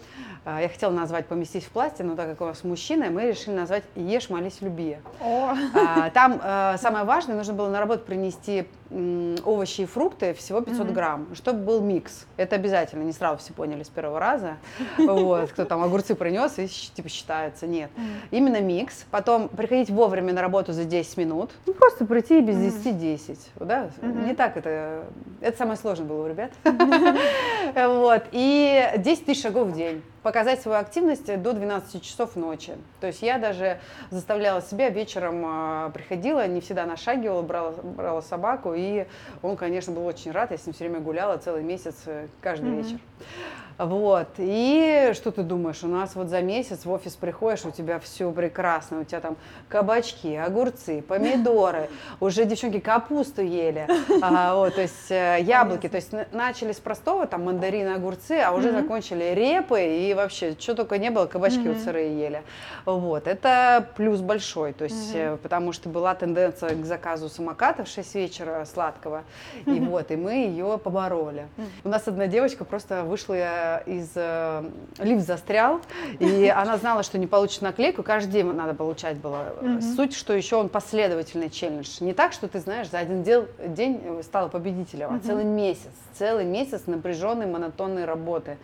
Э, 0.45 0.59
я 0.63 0.69
хотела 0.69 0.93
назвать 0.93 1.27
«Поместись 1.27 1.65
в 1.65 1.71
пласте», 1.71 2.05
но 2.05 2.17
так 2.17 2.29
как 2.31 2.41
у 2.41 2.45
нас 2.45 2.65
мужчина, 2.65 3.11
мы 3.11 3.29
решили 3.29 3.55
назвать 3.55 3.85
«Ешь, 3.95 4.31
молись, 4.31 4.61
люби». 4.61 4.99
Oh. 5.21 5.57
Э, 5.75 6.11
там 6.11 6.41
э, 6.43 6.77
самое 6.79 7.05
важное, 7.05 7.37
нужно 7.37 7.55
было 7.55 7.69
на 7.69 7.81
работу 7.81 8.05
принести 8.05 8.67
овощи 8.91 9.83
и 9.83 9.87
фрукты 9.87 10.33
всего 10.33 10.63
500 10.63 10.87
mm-hmm. 10.87 10.93
грамм, 10.93 11.29
чтобы 11.35 11.63
был 11.63 11.83
микс. 11.83 12.27
Это 12.39 12.57
обязательно, 12.57 13.03
не 13.03 13.13
сразу 13.13 13.39
все 13.39 13.53
поняли 13.53 13.83
с 13.83 13.89
первого 13.89 14.19
раза. 14.19 14.57
Вот, 14.97 15.51
кто 15.51 15.65
там 15.65 15.83
огурцы 15.83 16.15
принес 16.15 16.59
и 16.59 16.69
типа 16.69 17.09
считается. 17.09 17.67
Нет. 17.67 17.91
Именно 18.31 18.61
микс. 18.61 19.05
Потом 19.11 19.49
приходить 19.49 19.91
вовремя 19.91 20.33
на 20.33 20.41
работу 20.41 20.73
за 20.73 20.85
10 20.85 21.17
минут. 21.19 21.51
Ну, 21.67 21.75
просто 21.75 22.07
прийти 22.07 22.41
без 22.41 22.57
10-10. 22.57 23.39
Да? 23.57 23.91
Mm-hmm. 24.01 24.27
Не 24.27 24.35
так 24.35 24.57
это... 24.57 25.05
Это 25.41 25.57
самое 25.57 25.77
сложное 25.77 26.07
было 26.07 26.25
у 26.25 26.29
ребят. 26.29 26.53
Вот. 27.75 28.25
И 28.33 28.91
10 28.97 29.27
тысяч 29.27 29.43
шагов 29.43 29.69
в 29.69 29.77
день 29.77 30.03
показать 30.29 30.61
свою 30.61 30.79
активность 30.79 31.41
до 31.41 31.55
12 31.55 32.03
часов 32.03 32.37
ночи. 32.37 32.75
То 33.01 33.07
есть 33.07 33.23
я 33.23 33.39
даже 33.39 33.79
заставляла 34.11 34.61
себя 34.61 34.91
вечером, 34.91 35.43
а, 35.47 35.89
приходила, 35.89 36.47
не 36.47 36.61
всегда 36.61 36.85
нашагивала, 36.85 37.41
брала, 37.41 37.71
брала 37.71 38.21
собаку, 38.21 38.75
и 38.77 39.07
он, 39.41 39.57
конечно, 39.57 39.95
был 39.95 40.05
очень 40.05 40.31
рад, 40.33 40.51
я 40.51 40.59
с 40.59 40.67
ним 40.67 40.75
все 40.75 40.85
время 40.85 41.01
гуляла 41.01 41.39
целый 41.39 41.63
месяц, 41.63 41.95
э, 42.05 42.27
каждый 42.43 42.73
mm-hmm. 42.73 42.83
вечер. 42.83 42.99
Вот. 43.79 44.29
И 44.39 45.13
что 45.15 45.31
ты 45.31 45.43
думаешь, 45.43 45.85
у 45.85 45.87
нас 45.87 46.17
вот 46.17 46.29
за 46.29 46.43
месяц 46.43 46.85
в 46.85 46.91
офис 46.91 47.15
приходишь, 47.15 47.65
у 47.65 47.71
тебя 47.71 48.01
все 48.01 48.31
прекрасно, 48.33 49.01
у 49.01 49.05
тебя 49.05 49.21
там 49.21 49.37
кабачки, 49.69 50.35
огурцы, 50.35 51.01
помидоры, 51.01 51.89
уже 52.21 52.45
девчонки 52.45 52.81
капусту 52.81 53.41
ели, 53.41 53.87
а, 54.23 54.57
вот, 54.57 54.75
то 54.75 54.83
есть 54.83 55.11
э, 55.11 55.39
яблоки, 55.43 55.89
то 55.89 55.97
есть 55.97 56.11
начали 56.33 56.73
с 56.73 56.81
простого, 56.81 57.27
там 57.27 57.45
мандарины, 57.45 57.91
огурцы, 57.95 58.41
а 58.41 58.53
уже 58.53 58.71
mm-hmm. 58.71 58.83
закончили 58.83 59.35
репы 59.35 59.81
и 59.81 60.13
вообще, 60.19 60.57
что 60.59 60.75
только 60.75 60.99
не 60.99 61.11
было, 61.11 61.27
кабачки 61.27 61.61
mm-hmm. 61.61 61.75
вот 61.75 61.83
сырые 61.83 62.19
ели. 62.19 62.43
Вот, 62.85 63.27
это 63.27 63.89
плюс 63.97 64.21
большой, 64.21 64.73
то 64.73 64.85
есть, 64.85 65.15
mm-hmm. 65.15 65.39
потому 65.39 65.73
что 65.73 65.89
была 65.89 66.15
тенденция 66.15 66.75
к 66.75 66.85
заказу 66.85 67.29
самоката 67.29 67.85
в 67.85 67.89
6 67.89 68.15
вечера 68.15 68.65
сладкого, 68.65 69.25
mm-hmm. 69.65 69.77
и 69.77 69.81
вот, 69.81 70.11
и 70.11 70.17
мы 70.17 70.33
ее 70.47 70.79
побороли. 70.83 71.47
Mm-hmm. 71.57 71.65
У 71.85 71.89
нас 71.89 72.07
одна 72.07 72.27
девочка 72.27 72.65
просто 72.65 73.05
вышла 73.05 73.79
из... 73.85 74.11
Э, 74.15 74.65
лифт 74.99 75.27
застрял, 75.27 75.81
и 76.19 76.49
она 76.55 76.77
знала, 76.77 77.03
что 77.03 77.19
не 77.19 77.27
получит 77.27 77.63
наклейку, 77.63 78.03
каждый 78.03 78.33
день 78.33 78.47
надо 78.53 78.75
получать 78.75 79.17
было. 79.17 79.55
Mm-hmm. 79.61 79.97
Суть, 79.97 80.15
что 80.15 80.33
еще 80.33 80.57
он 80.57 80.69
последовательный 80.69 81.51
челлендж. 81.51 81.99
Не 82.01 82.13
так, 82.13 82.33
что 82.33 82.49
ты 82.49 82.61
знаешь, 82.61 82.91
за 82.91 82.99
один 82.99 83.23
дел, 83.23 83.47
день 83.67 84.01
стала 84.23 84.49
победителем, 84.49 85.11
mm-hmm. 85.11 85.21
а 85.25 85.27
целый 85.27 85.45
месяц. 85.45 85.93
Целый 86.15 86.45
месяц 86.45 86.83
напряженной, 86.87 87.47
монотонной 87.47 88.05
работы. 88.05 88.59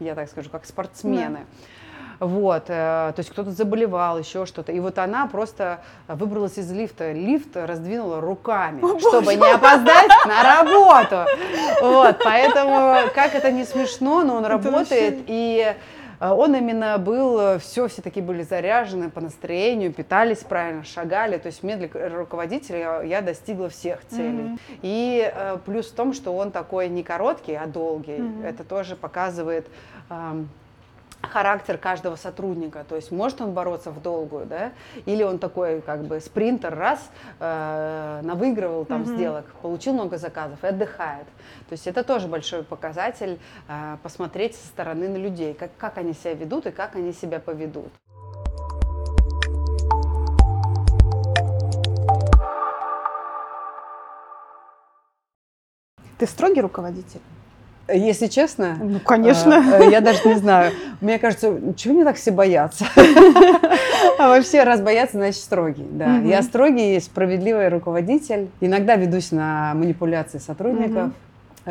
Я 0.00 0.14
так 0.14 0.28
скажу, 0.28 0.50
как 0.50 0.64
спортсмены. 0.64 1.38
Mm-hmm. 1.38 1.78
Вот, 2.20 2.64
э, 2.66 3.12
то 3.14 3.14
есть 3.18 3.30
кто-то 3.30 3.52
заболевал, 3.52 4.18
еще 4.18 4.44
что-то. 4.44 4.72
И 4.72 4.80
вот 4.80 4.98
она 4.98 5.26
просто 5.26 5.80
выбралась 6.08 6.58
из 6.58 6.70
лифта. 6.72 7.12
Лифт 7.12 7.56
раздвинула 7.56 8.20
руками, 8.20 8.82
О, 8.82 8.98
чтобы 8.98 9.24
боже. 9.24 9.36
не 9.36 9.50
опоздать 9.52 10.10
на 10.26 10.42
работу. 10.42 11.30
Вот, 11.80 12.16
поэтому, 12.24 13.08
как 13.14 13.34
это 13.36 13.52
не 13.52 13.64
смешно, 13.64 14.24
но 14.24 14.36
он 14.36 14.46
работает. 14.46 15.20
И 15.26 15.74
он 16.20 16.54
именно 16.56 16.98
был, 16.98 17.58
все, 17.58 17.86
все 17.88 18.02
такие 18.02 18.24
были 18.24 18.42
заряжены 18.42 19.10
по 19.10 19.20
настроению, 19.20 19.92
питались 19.92 20.38
правильно, 20.38 20.84
шагали. 20.84 21.38
То 21.38 21.46
есть 21.46 21.62
мне 21.62 21.76
для 21.76 21.88
руководителя 22.08 23.02
я 23.02 23.22
достигла 23.22 23.68
всех 23.68 24.04
целей. 24.06 24.42
Mm-hmm. 24.42 24.78
И 24.82 25.32
э, 25.32 25.58
плюс 25.64 25.90
в 25.90 25.94
том, 25.94 26.12
что 26.12 26.36
он 26.36 26.50
такой 26.50 26.88
не 26.88 27.02
короткий, 27.02 27.54
а 27.54 27.66
долгий. 27.66 28.18
Mm-hmm. 28.18 28.46
Это 28.46 28.64
тоже 28.64 28.96
показывает 28.96 29.66
характер 31.22 31.78
каждого 31.78 32.16
сотрудника. 32.16 32.84
То 32.88 32.96
есть 32.96 33.10
может 33.10 33.40
он 33.40 33.52
бороться 33.52 33.90
в 33.90 34.00
долгую, 34.02 34.46
да, 34.46 34.72
или 35.06 35.22
он 35.22 35.38
такой 35.38 35.80
как 35.80 36.04
бы 36.04 36.20
спринтер, 36.20 36.74
раз 36.74 37.10
э, 37.40 38.20
навыигрывал 38.22 38.84
там 38.84 39.02
mm-hmm. 39.02 39.16
сделок, 39.16 39.44
получил 39.62 39.94
много 39.94 40.18
заказов 40.18 40.62
и 40.62 40.66
отдыхает. 40.66 41.26
То 41.68 41.72
есть 41.72 41.86
это 41.86 42.04
тоже 42.04 42.28
большой 42.28 42.62
показатель 42.62 43.38
э, 43.68 43.96
посмотреть 44.02 44.56
со 44.56 44.66
стороны 44.66 45.08
на 45.08 45.16
людей, 45.16 45.54
как, 45.54 45.70
как 45.76 45.98
они 45.98 46.12
себя 46.12 46.34
ведут 46.34 46.66
и 46.66 46.70
как 46.70 46.96
они 46.96 47.12
себя 47.12 47.40
поведут. 47.40 47.92
Ты 56.18 56.26
строгий 56.26 56.60
руководитель? 56.60 57.20
Если 57.92 58.26
честно, 58.26 58.76
ну, 58.80 59.00
конечно. 59.00 59.64
Э, 59.80 59.90
я 59.90 60.00
даже 60.00 60.20
не 60.28 60.34
знаю. 60.34 60.72
Мне 61.00 61.18
кажется, 61.18 61.54
чего 61.76 61.94
мне 61.94 62.04
так 62.04 62.16
все 62.16 62.30
боятся? 62.30 62.84
А 64.18 64.28
вообще, 64.28 64.64
раз 64.64 64.80
боятся, 64.80 65.16
значит 65.16 65.40
строгий. 65.40 65.86
Да. 65.90 66.18
Я 66.18 66.42
строгий, 66.42 66.98
справедливый 67.00 67.68
руководитель. 67.68 68.48
Иногда 68.60 68.96
ведусь 68.96 69.30
на 69.30 69.74
манипуляции 69.74 70.38
сотрудников. 70.38 71.12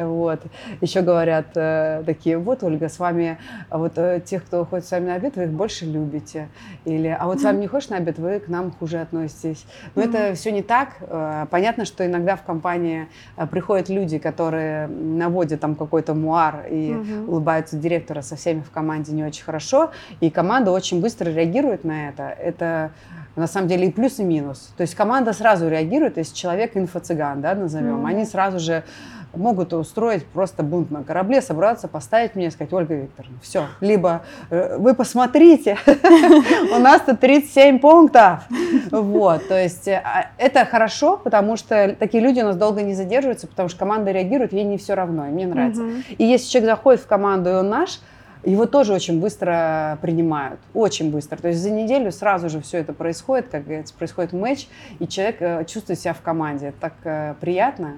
Вот. 0.05 0.41
Еще 0.81 1.01
говорят 1.01 1.47
э, 1.55 2.03
такие, 2.05 2.37
вот, 2.37 2.63
Ольга, 2.63 2.89
с 2.89 2.99
вами, 2.99 3.37
а 3.69 3.77
вот 3.77 3.93
э, 3.97 4.21
тех, 4.23 4.43
кто 4.45 4.63
ходит 4.65 4.85
с 4.85 4.91
вами 4.91 5.07
на 5.07 5.15
обед, 5.15 5.35
вы 5.35 5.43
их 5.43 5.49
больше 5.49 5.85
любите. 5.85 6.49
Или, 6.85 7.07
а 7.07 7.25
вот 7.25 7.39
с 7.39 7.43
вами 7.43 7.61
не 7.61 7.67
ходишь 7.67 7.89
на 7.89 7.97
обед, 7.97 8.19
вы 8.19 8.39
к 8.39 8.47
нам 8.47 8.71
хуже 8.71 8.99
относитесь. 8.99 9.65
Но 9.95 10.03
mm-hmm. 10.03 10.09
это 10.09 10.35
все 10.35 10.51
не 10.51 10.61
так. 10.61 10.97
Э, 11.01 11.47
понятно, 11.49 11.85
что 11.85 12.05
иногда 12.05 12.35
в 12.35 12.43
компании 12.43 13.07
э, 13.37 13.47
приходят 13.47 13.89
люди, 13.89 14.19
которые 14.19 14.87
наводят 14.87 15.59
там 15.61 15.75
какой-то 15.75 16.13
муар 16.13 16.67
и 16.69 16.91
mm-hmm. 16.91 17.27
улыбаются 17.27 17.77
директора 17.77 18.21
со 18.21 18.35
всеми 18.35 18.61
в 18.61 18.71
команде 18.71 19.13
не 19.13 19.23
очень 19.23 19.43
хорошо, 19.43 19.91
и 20.19 20.29
команда 20.29 20.71
очень 20.71 21.01
быстро 21.01 21.29
реагирует 21.29 21.83
на 21.83 22.09
это. 22.09 22.23
Это 22.23 22.91
на 23.35 23.47
самом 23.47 23.67
деле 23.67 23.87
и 23.87 23.91
плюс, 23.91 24.19
и 24.19 24.23
минус. 24.23 24.73
То 24.77 24.81
есть 24.81 24.95
команда 24.95 25.31
сразу 25.31 25.69
реагирует, 25.69 26.17
если 26.17 26.35
человек 26.35 26.75
инфо-цыган, 26.75 27.39
да, 27.41 27.53
назовем, 27.53 28.03
mm-hmm. 28.03 28.09
они 28.09 28.25
сразу 28.25 28.59
же 28.59 28.83
могут 29.37 29.73
устроить 29.73 30.25
просто 30.25 30.63
бунт 30.63 30.91
на 30.91 31.03
корабле, 31.03 31.41
собраться, 31.41 31.87
поставить 31.87 32.35
мне 32.35 32.47
и 32.47 32.49
сказать, 32.49 32.73
Ольга 32.73 32.95
Викторовна, 32.95 33.37
все. 33.41 33.65
Либо 33.81 34.23
э, 34.49 34.77
вы 34.77 34.93
посмотрите, 34.93 35.77
у 36.75 36.79
нас 36.79 37.01
тут 37.01 37.19
37 37.19 37.79
пунктов. 37.79 38.39
Вот, 38.91 39.47
то 39.47 39.61
есть 39.61 39.87
э, 39.87 40.01
а, 40.03 40.27
это 40.37 40.65
хорошо, 40.65 41.17
потому 41.17 41.57
что 41.57 41.95
такие 41.97 42.23
люди 42.23 42.41
у 42.41 42.45
нас 42.45 42.55
долго 42.55 42.81
не 42.81 42.93
задерживаются, 42.93 43.47
потому 43.47 43.69
что 43.69 43.79
команда 43.79 44.11
реагирует, 44.11 44.53
ей 44.53 44.63
не 44.63 44.77
все 44.77 44.93
равно, 44.93 45.27
и 45.27 45.29
мне 45.29 45.47
нравится. 45.47 45.83
И 46.17 46.23
если 46.23 46.49
человек 46.49 46.71
заходит 46.71 47.01
в 47.01 47.07
команду, 47.07 47.49
и 47.49 47.53
он 47.53 47.69
наш, 47.69 47.99
его 48.43 48.65
тоже 48.65 48.93
очень 48.93 49.19
быстро 49.19 49.97
принимают, 50.01 50.59
очень 50.73 51.11
быстро. 51.11 51.37
То 51.37 51.49
есть 51.49 51.61
за 51.61 51.69
неделю 51.69 52.11
сразу 52.11 52.49
же 52.49 52.61
все 52.61 52.79
это 52.79 52.93
происходит, 52.93 53.47
как 53.49 53.65
говорится, 53.65 53.93
происходит 53.93 54.33
матч, 54.33 54.67
и 54.99 55.07
человек 55.07 55.37
э, 55.41 55.65
чувствует 55.65 55.99
себя 55.99 56.13
в 56.13 56.21
команде. 56.21 56.67
Это 56.67 56.77
так 56.79 57.37
приятно 57.39 57.97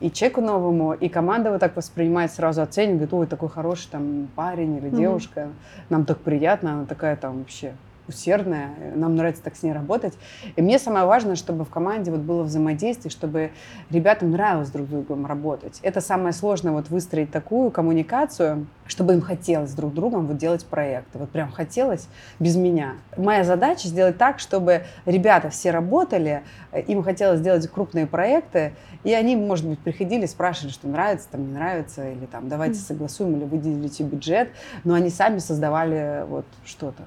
и 0.00 0.10
человеку 0.10 0.40
новому, 0.40 0.92
и 0.92 1.08
команда 1.08 1.50
вот 1.50 1.60
так 1.60 1.74
воспринимает, 1.76 2.32
сразу 2.32 2.62
оценивает, 2.62 3.10
говорит, 3.10 3.14
ой, 3.14 3.26
такой 3.26 3.48
хороший 3.48 3.88
там 3.90 4.28
парень 4.34 4.76
или 4.76 4.90
девушка, 4.90 5.40
mm-hmm. 5.40 5.82
нам 5.90 6.04
так 6.04 6.18
приятно, 6.18 6.74
она 6.74 6.84
такая 6.84 7.16
там 7.16 7.38
вообще 7.38 7.72
усердная, 8.08 8.70
нам 8.94 9.16
нравится 9.16 9.42
так 9.42 9.56
с 9.56 9.62
ней 9.62 9.72
работать. 9.72 10.14
И 10.56 10.62
мне 10.62 10.78
самое 10.78 11.04
важное, 11.04 11.36
чтобы 11.36 11.64
в 11.64 11.70
команде 11.70 12.10
вот 12.10 12.20
было 12.20 12.42
взаимодействие, 12.42 13.10
чтобы 13.10 13.50
ребятам 13.90 14.30
нравилось 14.30 14.70
друг 14.70 14.86
с 14.86 14.90
другом 14.90 15.26
работать. 15.26 15.78
Это 15.82 16.00
самое 16.00 16.32
сложное, 16.32 16.72
вот 16.72 16.88
выстроить 16.88 17.30
такую 17.30 17.70
коммуникацию, 17.70 18.66
чтобы 18.86 19.14
им 19.14 19.20
хотелось 19.20 19.72
друг 19.72 19.94
другом 19.94 20.26
вот 20.26 20.38
делать 20.38 20.64
проекты. 20.64 21.18
Вот 21.18 21.30
прям 21.30 21.50
хотелось 21.52 22.08
без 22.38 22.56
меня. 22.56 22.94
Моя 23.16 23.44
задача 23.44 23.88
сделать 23.88 24.18
так, 24.18 24.38
чтобы 24.38 24.82
ребята 25.04 25.50
все 25.50 25.70
работали, 25.70 26.42
им 26.86 27.02
хотелось 27.02 27.40
сделать 27.40 27.68
крупные 27.68 28.06
проекты, 28.06 28.72
и 29.04 29.12
они, 29.12 29.36
может 29.36 29.66
быть, 29.66 29.78
приходили, 29.78 30.26
спрашивали, 30.26 30.72
что 30.72 30.88
нравится, 30.88 31.28
там 31.30 31.46
не 31.46 31.52
нравится, 31.52 32.10
или 32.10 32.26
там 32.26 32.48
давайте 32.48 32.78
согласуем, 32.78 33.36
или 33.36 33.44
выделите 33.44 34.02
бюджет, 34.02 34.50
но 34.84 34.94
они 34.94 35.10
сами 35.10 35.38
создавали 35.38 36.24
вот 36.26 36.46
что-то 36.64 37.04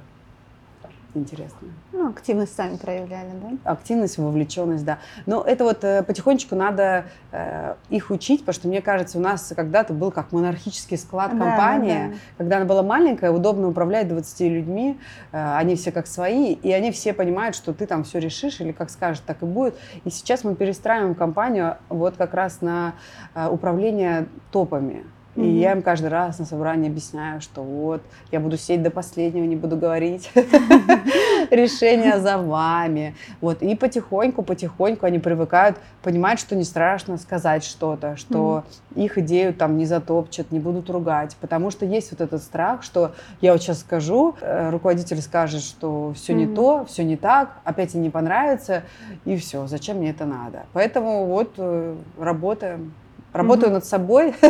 интересно. 1.13 1.67
Ну, 1.91 2.09
активность 2.09 2.55
сами 2.55 2.77
проявляли, 2.77 3.31
да? 3.41 3.71
Активность, 3.71 4.17
вовлеченность, 4.17 4.85
да. 4.85 4.99
Но 5.25 5.43
это 5.43 5.63
вот 5.63 5.83
э, 5.83 6.03
потихонечку 6.03 6.55
надо 6.55 7.05
э, 7.31 7.75
их 7.89 8.11
учить, 8.11 8.41
потому 8.41 8.53
что, 8.53 8.67
мне 8.67 8.81
кажется, 8.81 9.17
у 9.17 9.21
нас 9.21 9.53
когда-то 9.55 9.93
был 9.93 10.11
как 10.11 10.31
монархический 10.31 10.97
склад 10.97 11.31
компании, 11.31 12.07
да, 12.07 12.09
да. 12.09 12.15
когда 12.37 12.57
она 12.57 12.65
была 12.65 12.83
маленькая, 12.83 13.31
удобно 13.31 13.67
управлять 13.67 14.07
20 14.07 14.41
людьми, 14.41 14.99
э, 15.31 15.55
они 15.55 15.75
все 15.75 15.91
как 15.91 16.07
свои, 16.07 16.53
и 16.53 16.71
они 16.71 16.91
все 16.91 17.13
понимают, 17.13 17.55
что 17.55 17.73
ты 17.73 17.85
там 17.85 18.03
все 18.03 18.19
решишь, 18.19 18.59
или 18.61 18.71
как 18.71 18.89
скажешь, 18.89 19.21
так 19.25 19.41
и 19.41 19.45
будет. 19.45 19.75
И 20.05 20.09
сейчас 20.09 20.43
мы 20.43 20.55
перестраиваем 20.55 21.15
компанию 21.15 21.77
вот 21.89 22.15
как 22.17 22.33
раз 22.33 22.61
на 22.61 22.93
э, 23.35 23.47
управление 23.47 24.27
топами. 24.51 25.03
И 25.35 25.39
mm-hmm. 25.39 25.59
я 25.59 25.71
им 25.71 25.81
каждый 25.81 26.09
раз 26.09 26.39
на 26.39 26.45
собрании 26.45 26.89
объясняю, 26.89 27.39
что 27.39 27.61
вот, 27.61 28.01
я 28.31 28.41
буду 28.41 28.57
сидеть 28.57 28.83
до 28.83 28.91
последнего, 28.91 29.45
не 29.45 29.55
буду 29.55 29.77
говорить. 29.77 30.29
Решение 31.51 32.19
за 32.19 32.37
вами. 32.37 33.15
Вот, 33.39 33.61
и 33.61 33.75
потихоньку, 33.75 34.43
потихоньку 34.43 35.05
они 35.05 35.19
привыкают, 35.19 35.77
понимают, 36.03 36.39
что 36.39 36.55
не 36.55 36.65
страшно 36.65 37.17
сказать 37.17 37.63
что-то, 37.63 38.17
что 38.17 38.65
их 38.95 39.17
идею 39.17 39.53
там 39.53 39.77
не 39.77 39.85
затопчат, 39.85 40.51
не 40.51 40.59
будут 40.59 40.89
ругать. 40.89 41.37
Потому 41.39 41.71
что 41.71 41.85
есть 41.85 42.11
вот 42.11 42.19
этот 42.19 42.43
страх, 42.43 42.83
что 42.83 43.13
я 43.39 43.53
вот 43.53 43.61
сейчас 43.61 43.79
скажу, 43.79 44.35
э, 44.41 44.69
руководитель 44.69 45.21
скажет, 45.21 45.61
что 45.61 46.13
все 46.13 46.33
не 46.33 46.47
то, 46.47 46.85
все 46.85 47.03
не 47.05 47.15
так, 47.15 47.59
опять 47.63 47.95
им 47.95 48.01
не 48.01 48.09
понравится, 48.09 48.83
и 49.23 49.37
все, 49.37 49.67
зачем 49.67 49.97
мне 49.97 50.09
это 50.09 50.25
надо. 50.25 50.65
Поэтому 50.73 51.25
вот 51.25 51.53
э, 51.57 51.95
работаем. 52.19 52.93
Работаю 53.33 53.69
mm-hmm. 53.69 53.73
над 53.73 53.85
собой. 53.85 54.35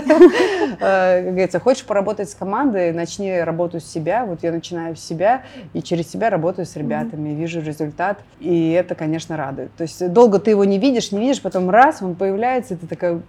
Э, 0.80 1.24
как 1.24 1.34
говорится, 1.34 1.60
хочешь 1.60 1.84
поработать 1.86 2.30
с 2.30 2.34
командой, 2.34 2.91
начни 2.91 3.39
работать 3.41 3.84
с 3.84 3.91
себя. 3.91 4.26
Вот 4.26 4.41
я 4.41 4.52
начинаю 4.52 4.96
с 4.96 5.00
себя, 5.00 5.44
и 5.74 5.82
через 5.84 6.10
себя 6.10 6.30
работаю 6.30 6.65
с 6.65 6.76
ребятами, 6.76 7.30
mm-hmm. 7.30 7.36
вижу 7.36 7.62
результат. 7.62 8.20
И 8.39 8.72
это, 8.72 8.96
конечно, 8.96 9.38
радует. 9.38 9.74
То 9.76 9.84
есть 9.84 10.12
долго 10.12 10.39
ты 10.39 10.52
его 10.52 10.63
не 10.63 10.80
видишь, 10.80 11.12
не 11.12 11.20
видишь, 11.20 11.41
потом 11.41 11.70
раз, 11.70 12.02
он 12.02 12.15
появляется, 12.15 12.74
и 12.74 12.78
ты 12.78 12.88
такая, 12.88 13.22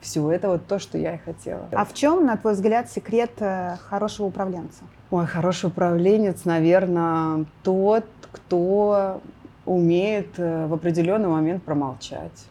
все, 0.00 0.30
это 0.30 0.48
вот 0.48 0.66
то, 0.66 0.78
что 0.78 0.98
я 0.98 1.14
и 1.14 1.18
хотела. 1.18 1.66
А 1.72 1.84
в 1.84 1.94
чем, 1.94 2.24
на 2.24 2.36
твой 2.36 2.52
взгляд, 2.52 2.90
секрет 2.90 3.32
э, 3.40 3.76
хорошего 3.88 4.26
управленца? 4.26 4.84
Ой, 5.10 5.26
хороший 5.26 5.66
управленец, 5.66 6.44
наверное, 6.44 7.46
тот, 7.64 8.04
кто 8.30 9.20
умеет 9.64 10.38
э, 10.38 10.66
в 10.66 10.74
определенный 10.74 11.28
момент 11.28 11.62
промолчать. 11.62 12.46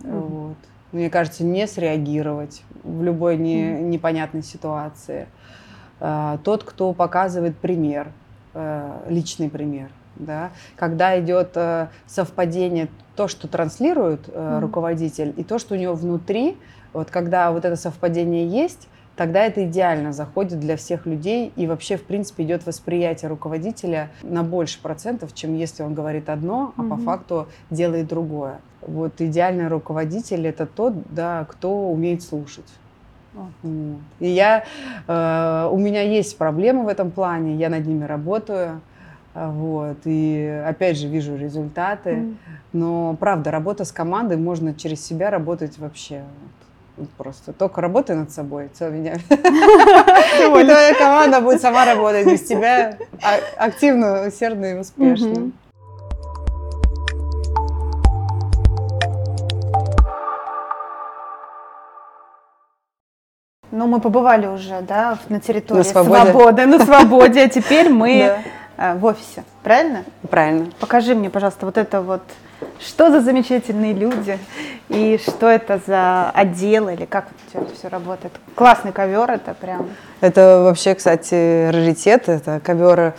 Mm-hmm. 0.00 0.20
Вот. 0.20 0.56
Мне 0.92 1.08
кажется, 1.08 1.42
не 1.42 1.66
среагировать 1.66 2.62
в 2.84 3.02
любой 3.02 3.36
не, 3.38 3.72
непонятной 3.80 4.42
ситуации. 4.42 5.26
А, 6.00 6.38
тот, 6.44 6.64
кто 6.64 6.92
показывает 6.92 7.56
пример, 7.56 8.08
э, 8.54 9.00
личный 9.08 9.48
пример. 9.48 9.88
Да? 10.16 10.50
Когда 10.76 11.18
идет 11.18 11.52
э, 11.54 11.88
совпадение 12.06 12.88
то, 13.16 13.28
что 13.28 13.48
транслирует 13.48 14.28
mm-hmm. 14.28 14.60
руководитель, 14.60 15.32
и 15.36 15.44
то, 15.44 15.58
что 15.58 15.74
у 15.74 15.78
него 15.78 15.94
внутри, 15.94 16.58
вот 16.92 17.10
когда 17.10 17.50
вот 17.52 17.64
это 17.64 17.76
совпадение 17.76 18.46
есть, 18.46 18.88
тогда 19.16 19.44
это 19.44 19.64
идеально 19.64 20.12
заходит 20.12 20.60
для 20.60 20.76
всех 20.76 21.06
людей 21.06 21.52
и 21.56 21.66
вообще, 21.66 21.96
в 21.96 22.04
принципе, 22.04 22.44
идет 22.44 22.66
восприятие 22.66 23.28
руководителя 23.28 24.10
на 24.22 24.42
больше 24.42 24.80
процентов, 24.80 25.34
чем 25.34 25.54
если 25.54 25.82
он 25.82 25.94
говорит 25.94 26.28
одно, 26.28 26.72
а 26.76 26.82
mm-hmm. 26.82 26.88
по 26.88 26.96
факту 26.96 27.48
делает 27.70 28.08
другое. 28.08 28.60
Вот 28.80 29.20
идеальный 29.20 29.68
руководитель 29.68 30.46
это 30.46 30.66
тот, 30.66 30.94
да, 31.10 31.46
кто 31.48 31.90
умеет 31.90 32.22
слушать. 32.22 32.66
Oh. 33.34 33.96
И 34.20 34.28
я, 34.28 34.64
э, 35.06 35.68
у 35.70 35.78
меня 35.78 36.02
есть 36.02 36.36
проблемы 36.36 36.84
в 36.84 36.88
этом 36.88 37.10
плане, 37.10 37.56
я 37.56 37.68
над 37.68 37.86
ними 37.86 38.04
работаю. 38.04 38.80
Вот, 39.34 39.96
и 40.04 40.62
опять 40.66 40.98
же 40.98 41.08
вижу 41.08 41.36
результаты. 41.36 42.10
Mm. 42.10 42.34
Но 42.74 43.16
правда, 43.18 43.50
работа 43.50 43.86
с 43.86 43.92
командой 43.92 44.36
можно 44.36 44.74
через 44.74 45.02
себя 45.02 45.30
работать 45.30 45.78
вообще. 45.78 46.22
Просто 47.16 47.52
только 47.52 47.80
работай 47.80 48.14
над 48.14 48.30
собой, 48.30 48.68
все 48.74 48.90
меня. 48.90 49.14
И 49.30 50.64
твоя 50.64 50.94
команда 50.94 51.40
будет 51.40 51.60
сама 51.60 51.84
работать 51.84 52.26
без 52.26 52.42
тебя 52.42 52.98
а, 53.22 53.38
активно, 53.64 54.26
усердно 54.26 54.66
и 54.66 54.74
успешно. 54.74 55.52
Ну, 63.70 63.86
мы 63.86 64.00
побывали 64.00 64.46
уже, 64.46 64.82
да, 64.82 65.18
на 65.30 65.40
территории 65.40 65.78
на 65.78 65.84
свободе. 65.84 66.30
свободы, 66.30 66.66
на 66.66 66.84
свободе, 66.84 67.44
а 67.44 67.48
теперь 67.48 67.88
мы 67.88 68.36
в 68.96 69.04
офисе, 69.04 69.44
правильно? 69.62 70.04
Правильно. 70.30 70.70
Покажи 70.80 71.14
мне, 71.14 71.30
пожалуйста, 71.30 71.66
вот 71.66 71.76
это 71.76 72.00
вот 72.00 72.22
что 72.80 73.10
за 73.10 73.20
замечательные 73.20 73.92
люди 73.92 74.38
и 74.88 75.20
что 75.24 75.48
это 75.48 75.80
за 75.86 76.30
отдел 76.30 76.88
или 76.88 77.04
как 77.04 77.26
это 77.52 77.64
все 77.74 77.88
работает? 77.88 78.32
Классный 78.54 78.92
ковер 78.92 79.30
это 79.30 79.54
прям. 79.54 79.88
Это 80.20 80.62
вообще, 80.64 80.94
кстати, 80.94 81.70
раритет. 81.70 82.28
Это 82.28 82.60
ковер. 82.60 83.14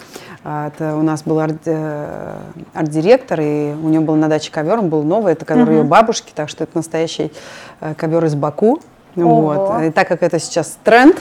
А, 0.46 0.68
это 0.68 0.96
у 0.98 1.04
нас 1.04 1.24
был 1.24 1.40
арт, 1.40 1.62
э, 1.66 2.36
арт-директор, 2.74 3.40
и 3.40 3.72
у 3.72 3.88
него 3.88 4.04
был 4.04 4.16
на 4.16 4.28
даче 4.28 4.52
ковер, 4.52 4.80
он 4.80 4.90
был 4.90 5.04
новый, 5.04 5.32
это 5.32 5.46
ковер 5.46 5.64
угу. 5.64 5.72
ее 5.72 5.84
бабушки, 5.84 6.34
так 6.36 6.50
что 6.50 6.66
это 6.66 6.76
настоящий 6.76 7.32
э, 7.80 7.94
ковер 7.96 8.26
из 8.26 8.36
Баку. 8.36 8.82
Вот. 9.16 9.84
И 9.84 9.92
так 9.92 10.10
как 10.10 10.22
это 10.22 10.40
сейчас 10.40 10.78
тренд, 10.84 11.16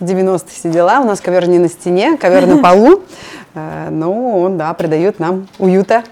90-е 0.00 0.40
все 0.48 0.70
дела, 0.70 1.00
у 1.00 1.04
нас 1.04 1.20
ковер 1.20 1.48
не 1.48 1.58
на 1.58 1.68
стене, 1.68 2.16
ковер 2.16 2.46
на 2.46 2.62
полу. 2.62 3.02
Э, 3.56 3.88
но 3.90 4.38
он, 4.38 4.58
да, 4.58 4.72
придает 4.74 5.18
нам 5.18 5.48
уюта. 5.58 6.04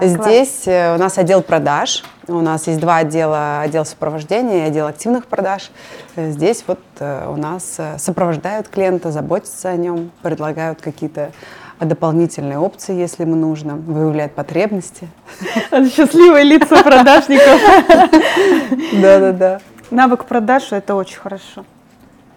Здесь 0.00 0.16
класс. 0.16 0.62
Э, 0.66 0.94
у 0.94 0.98
нас 0.98 1.18
отдел 1.18 1.42
продаж. 1.42 2.04
У 2.28 2.40
нас 2.40 2.66
есть 2.68 2.80
два 2.80 2.98
отдела, 2.98 3.60
отдел 3.60 3.84
сопровождения 3.84 4.64
и 4.64 4.68
отдел 4.68 4.86
активных 4.86 5.26
продаж. 5.26 5.70
Э, 6.14 6.30
здесь 6.30 6.64
вот 6.66 6.80
у 7.00 7.36
нас 7.36 7.78
сопровождают 7.98 8.68
клиента, 8.68 9.10
заботятся 9.10 9.68
о 9.68 9.76
нем, 9.76 10.12
предлагают 10.22 10.80
какие-то 10.80 11.32
дополнительные 11.78 12.58
опции, 12.58 12.94
если 12.94 13.24
ему 13.24 13.34
нужно, 13.34 13.74
выявляют 13.74 14.32
потребности. 14.32 15.08
Счастливые 15.70 16.44
лица 16.44 16.82
продажников. 16.82 17.60
Да-да-да. 18.92 19.60
Навык 19.90 20.24
продаж– 20.24 20.68
это 20.72 20.94
очень 20.94 21.18
хорошо. 21.18 21.64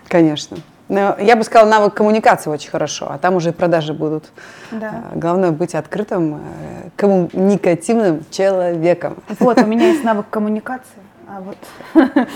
Конечно. 0.10 0.58
Но 0.89 1.15
я 1.19 1.36
бы 1.36 1.43
сказала, 1.43 1.69
навык 1.69 1.93
коммуникации 1.93 2.49
очень 2.49 2.71
хорошо, 2.71 3.08
а 3.12 3.19
там 3.19 3.36
уже 3.36 3.49
и 3.49 3.54
продажи 3.54 3.93
будут. 3.93 4.25
Да. 4.71 5.04
А, 5.12 5.15
главное 5.15 5.52
быть 5.52 5.75
открытым, 5.75 6.36
э, 6.36 6.89
коммуникативным 6.95 8.25
человеком. 8.32 9.17
Вот, 9.39 9.60
у 9.60 9.65
меня 9.67 9.89
есть 9.89 10.04
навык 10.04 10.25
коммуникации, 10.32 10.99
а 11.28 11.41
вот 11.41 11.58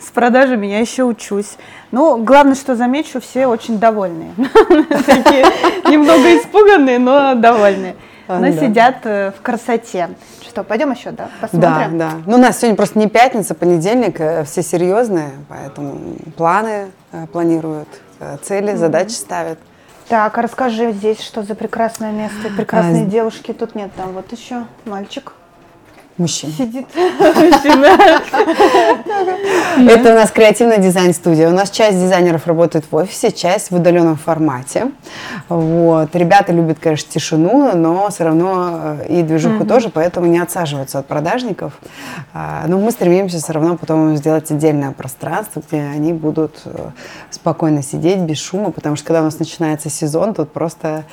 с 0.00 0.10
продажами 0.10 0.66
я 0.66 0.80
еще 0.80 1.04
учусь. 1.04 1.58
Ну, 1.92 2.16
главное, 2.24 2.54
что 2.54 2.76
замечу, 2.76 3.20
все 3.20 3.46
очень 3.46 3.78
довольные. 3.78 4.32
Такие 5.06 5.44
немного 5.90 6.34
испуганные, 6.38 6.98
но 6.98 7.34
довольные. 7.34 7.94
Но 8.28 8.50
сидят 8.52 8.98
э, 9.04 9.32
в 9.36 9.40
красоте. 9.42 10.10
Что, 10.42 10.62
пойдем 10.62 10.92
еще, 10.92 11.10
да, 11.10 11.28
посмотрим? 11.40 11.98
Да, 11.98 12.10
да. 12.10 12.12
Ну, 12.26 12.36
у 12.36 12.40
нас 12.40 12.58
сегодня 12.58 12.76
просто 12.76 12.98
не 12.98 13.08
пятница, 13.08 13.54
понедельник, 13.54 14.20
э, 14.20 14.44
все 14.44 14.62
серьезные, 14.62 15.30
поэтому 15.48 15.98
планы 16.36 16.90
э, 17.12 17.26
планируют, 17.32 17.88
цели, 18.42 18.72
mm-hmm. 18.72 18.76
задачи 18.76 19.12
ставят. 19.12 19.58
Так, 20.08 20.38
а 20.38 20.42
расскажи 20.42 20.92
здесь, 20.92 21.20
что 21.20 21.42
за 21.42 21.54
прекрасное 21.54 22.12
место, 22.12 22.48
прекрасные 22.56 23.02
а, 23.02 23.06
девушки. 23.06 23.52
Тут 23.52 23.74
нет, 23.74 23.90
там 23.94 24.12
вот 24.12 24.32
еще 24.32 24.64
мальчик. 24.86 25.32
Мужчина. 26.18 26.52
Сидит 26.52 26.86
мужчина. 26.96 28.20
Это 29.88 30.12
у 30.12 30.14
нас 30.14 30.32
креативная 30.32 30.78
дизайн-студия. 30.78 31.48
У 31.48 31.52
нас 31.52 31.70
часть 31.70 31.96
дизайнеров 32.00 32.48
работает 32.48 32.84
в 32.90 32.96
офисе, 32.96 33.30
часть 33.30 33.70
в 33.70 33.76
удаленном 33.76 34.16
формате. 34.16 34.90
Вот. 35.48 36.16
Ребята 36.16 36.52
любят, 36.52 36.78
конечно, 36.80 37.08
тишину, 37.08 37.70
но 37.76 38.10
все 38.10 38.24
равно 38.24 38.96
э, 39.00 39.20
и 39.20 39.22
движуху 39.22 39.64
тоже, 39.64 39.90
поэтому 39.90 40.26
не 40.26 40.40
отсаживаются 40.40 40.98
от 40.98 41.06
продажников. 41.06 41.74
А, 42.34 42.64
но 42.66 42.80
мы 42.80 42.90
стремимся 42.90 43.38
все 43.38 43.52
равно 43.52 43.76
потом 43.76 44.16
сделать 44.16 44.50
отдельное 44.50 44.90
пространство, 44.90 45.62
где 45.66 45.80
они 45.80 46.12
будут 46.12 46.62
э, 46.64 46.90
спокойно 47.30 47.80
сидеть, 47.80 48.18
без 48.18 48.38
шума, 48.38 48.72
потому 48.72 48.96
что 48.96 49.06
когда 49.06 49.20
у 49.20 49.24
нас 49.24 49.38
начинается 49.38 49.88
сезон, 49.88 50.34
тут 50.34 50.50
просто 50.50 51.04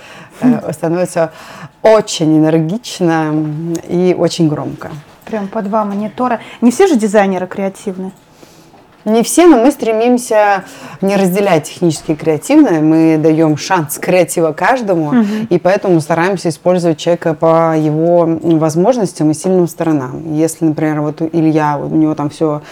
э, 0.41 0.73
становится 0.73 1.31
очень 1.83 2.39
энергично 2.39 3.31
и 3.87 4.15
очень 4.17 4.49
громко. 4.49 4.89
Прям 5.25 5.47
по 5.47 5.61
два 5.61 5.85
монитора. 5.85 6.39
Не 6.61 6.71
все 6.71 6.87
же 6.87 6.95
дизайнеры 6.95 7.47
креативные? 7.47 8.11
Не 9.05 9.21
все, 9.21 9.45
но 9.45 9.57
мы 9.57 9.71
стремимся 9.71 10.63
не 11.01 11.15
разделять 11.15 11.65
технически 11.65 12.13
и 12.13 12.15
креативное. 12.15 12.81
Мы 12.81 13.17
даем 13.19 13.55
шанс 13.55 13.99
креатива 13.99 14.51
каждому, 14.51 15.09
угу. 15.09 15.25
и 15.47 15.59
поэтому 15.59 16.01
стараемся 16.01 16.49
использовать 16.49 16.97
человека 16.97 17.35
по 17.35 17.77
его 17.77 18.25
возможностям 18.41 19.29
и 19.29 19.35
сильным 19.35 19.67
сторонам. 19.67 20.33
Если, 20.33 20.65
например, 20.65 21.01
вот 21.01 21.21
Илья, 21.21 21.77
у 21.77 21.95
него 21.95 22.15
там 22.15 22.31
все 22.31 22.63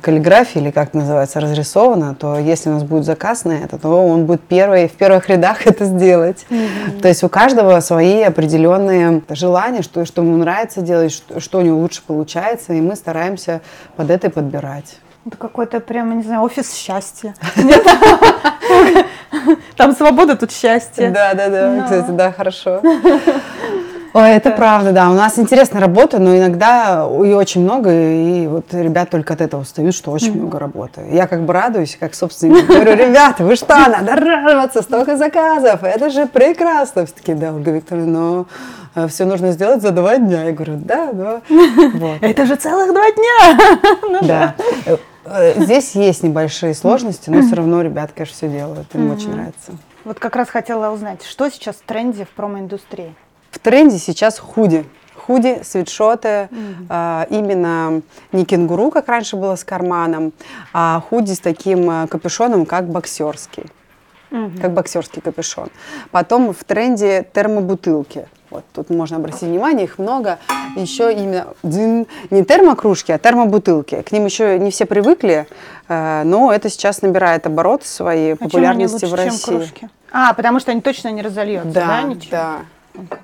каллиграфии, 0.00 0.60
или 0.60 0.70
как 0.70 0.88
это 0.88 0.98
называется, 0.98 1.40
разрисовано, 1.40 2.14
то 2.14 2.38
если 2.38 2.70
у 2.70 2.72
нас 2.72 2.82
будет 2.82 3.04
заказ 3.04 3.44
на 3.44 3.52
это, 3.52 3.78
то 3.78 3.88
он 3.88 4.26
будет 4.26 4.42
первый, 4.42 4.88
в 4.88 4.92
первых 4.92 5.28
рядах 5.28 5.66
это 5.66 5.84
сделать. 5.84 6.46
Mm-hmm. 6.50 7.00
То 7.00 7.08
есть 7.08 7.22
у 7.22 7.28
каждого 7.28 7.78
свои 7.80 8.22
определенные 8.22 9.22
желания, 9.28 9.82
что, 9.82 10.04
что 10.04 10.22
ему 10.22 10.36
нравится 10.36 10.80
делать, 10.80 11.12
что, 11.12 11.40
что 11.40 11.58
у 11.58 11.62
него 11.62 11.78
лучше 11.78 12.02
получается, 12.06 12.72
и 12.72 12.80
мы 12.80 12.96
стараемся 12.96 13.60
под 13.96 14.10
это 14.10 14.30
подбирать. 14.30 14.98
Это 15.26 15.36
какой-то 15.36 15.80
прямо, 15.80 16.14
не 16.14 16.22
знаю, 16.22 16.42
офис 16.42 16.72
счастья. 16.72 17.34
Там 19.76 19.94
свобода, 19.94 20.36
тут 20.36 20.52
счастье. 20.52 21.10
Да, 21.10 21.34
да, 21.34 21.48
да, 21.48 21.82
кстати, 21.82 22.10
да, 22.10 22.32
хорошо. 22.32 22.80
Ой, 24.16 24.30
это 24.30 24.50
правда, 24.50 24.92
да. 24.92 25.10
У 25.10 25.12
нас 25.12 25.38
интересная 25.38 25.78
работа, 25.78 26.18
но 26.18 26.34
иногда 26.34 27.06
и 27.06 27.32
очень 27.34 27.60
много, 27.60 27.90
и 27.92 28.46
вот 28.46 28.72
ребят 28.72 29.10
только 29.10 29.34
от 29.34 29.42
этого 29.42 29.60
устают, 29.60 29.94
что 29.94 30.10
очень 30.10 30.32
много 30.32 30.58
работы. 30.58 31.02
Я 31.12 31.26
как 31.26 31.44
бы 31.44 31.52
радуюсь, 31.52 31.98
как 32.00 32.14
собственник, 32.14 32.66
говорю, 32.66 32.94
ребята, 32.96 33.44
вы 33.44 33.56
что, 33.56 33.76
надо 33.76 34.16
радоваться, 34.16 34.80
столько 34.80 35.18
заказов, 35.18 35.84
это 35.84 36.08
же 36.08 36.24
прекрасно. 36.24 37.04
Все 37.04 37.14
таки 37.14 37.34
да, 37.34 37.52
Ольга 37.52 37.72
Викторовна, 37.72 38.06
но 38.06 38.46
э, 38.94 39.06
все 39.08 39.26
нужно 39.26 39.52
сделать 39.52 39.82
за 39.82 39.90
два 39.90 40.16
дня. 40.16 40.44
Я 40.44 40.52
говорю, 40.52 40.76
да, 40.76 41.10
да. 41.12 41.40
Это 42.22 42.46
же 42.46 42.56
целых 42.56 42.94
два 42.94 43.10
дня. 43.10 43.76
Ну 44.08 44.20
да. 44.22 44.54
Э, 45.26 45.62
здесь 45.62 45.94
есть 45.94 46.22
небольшие 46.22 46.72
сложности, 46.72 47.28
но 47.28 47.42
все 47.42 47.54
равно 47.54 47.82
ребята, 47.82 48.14
конечно, 48.14 48.34
все 48.34 48.48
делают. 48.48 48.86
Им 48.94 49.12
очень 49.12 49.32
нравится. 49.32 49.72
Вот 50.06 50.18
как 50.18 50.36
раз 50.36 50.48
хотела 50.48 50.90
узнать, 50.90 51.22
что 51.22 51.50
сейчас 51.50 51.76
в 51.76 51.82
тренде 51.82 52.24
в 52.24 52.30
промо-индустрии? 52.30 53.14
В 53.56 53.58
тренде 53.58 53.98
сейчас 53.98 54.38
худи. 54.38 54.84
Худи, 55.14 55.62
свитшоты, 55.64 56.28
mm-hmm. 56.28 56.86
а, 56.90 57.26
именно 57.30 58.02
не 58.32 58.44
кенгуру, 58.44 58.90
как 58.90 59.08
раньше 59.08 59.36
было 59.36 59.56
с 59.56 59.64
карманом, 59.64 60.34
а 60.74 61.00
худи 61.08 61.32
с 61.32 61.40
таким 61.40 61.90
э, 61.90 62.06
капюшоном, 62.06 62.66
как 62.66 62.86
боксерский. 62.88 63.64
угу. 64.30 64.60
как 64.60 64.72
боксерский 64.72 65.22
капюшон. 65.22 65.70
Потом 66.10 66.52
в 66.52 66.62
тренде 66.64 67.26
термобутылки. 67.32 68.28
Вот 68.50 68.64
тут 68.74 68.90
можно 68.90 69.16
обратить 69.16 69.42
внимание, 69.42 69.84
их 69.84 69.98
много. 69.98 70.38
Еще 70.76 71.12
именно 71.12 71.48
дзин, 71.62 72.06
не 72.30 72.44
термокружки, 72.44 73.10
а 73.10 73.18
термобутылки. 73.18 74.02
К 74.02 74.12
ним 74.12 74.26
еще 74.26 74.58
не 74.58 74.70
все 74.70 74.84
привыкли, 74.84 75.48
э, 75.88 76.22
но 76.24 76.52
это 76.52 76.68
сейчас 76.68 77.00
набирает 77.00 77.46
обороты 77.46 77.86
своей 77.86 78.34
а 78.34 78.36
популярности 78.36 79.04
лучше, 79.04 79.06
в 79.06 79.14
России. 79.14 79.44
Чем 79.46 79.58
кружки? 79.58 79.88
А, 80.12 80.34
потому 80.34 80.60
что 80.60 80.70
они 80.70 80.82
точно 80.82 81.08
не 81.08 81.22
разольются, 81.22 81.70
да, 81.70 81.86
да 81.86 82.02
ничего? 82.02 82.30
Да. 82.30 82.56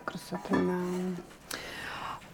Красота. 0.04 0.48
Да. 0.50 1.58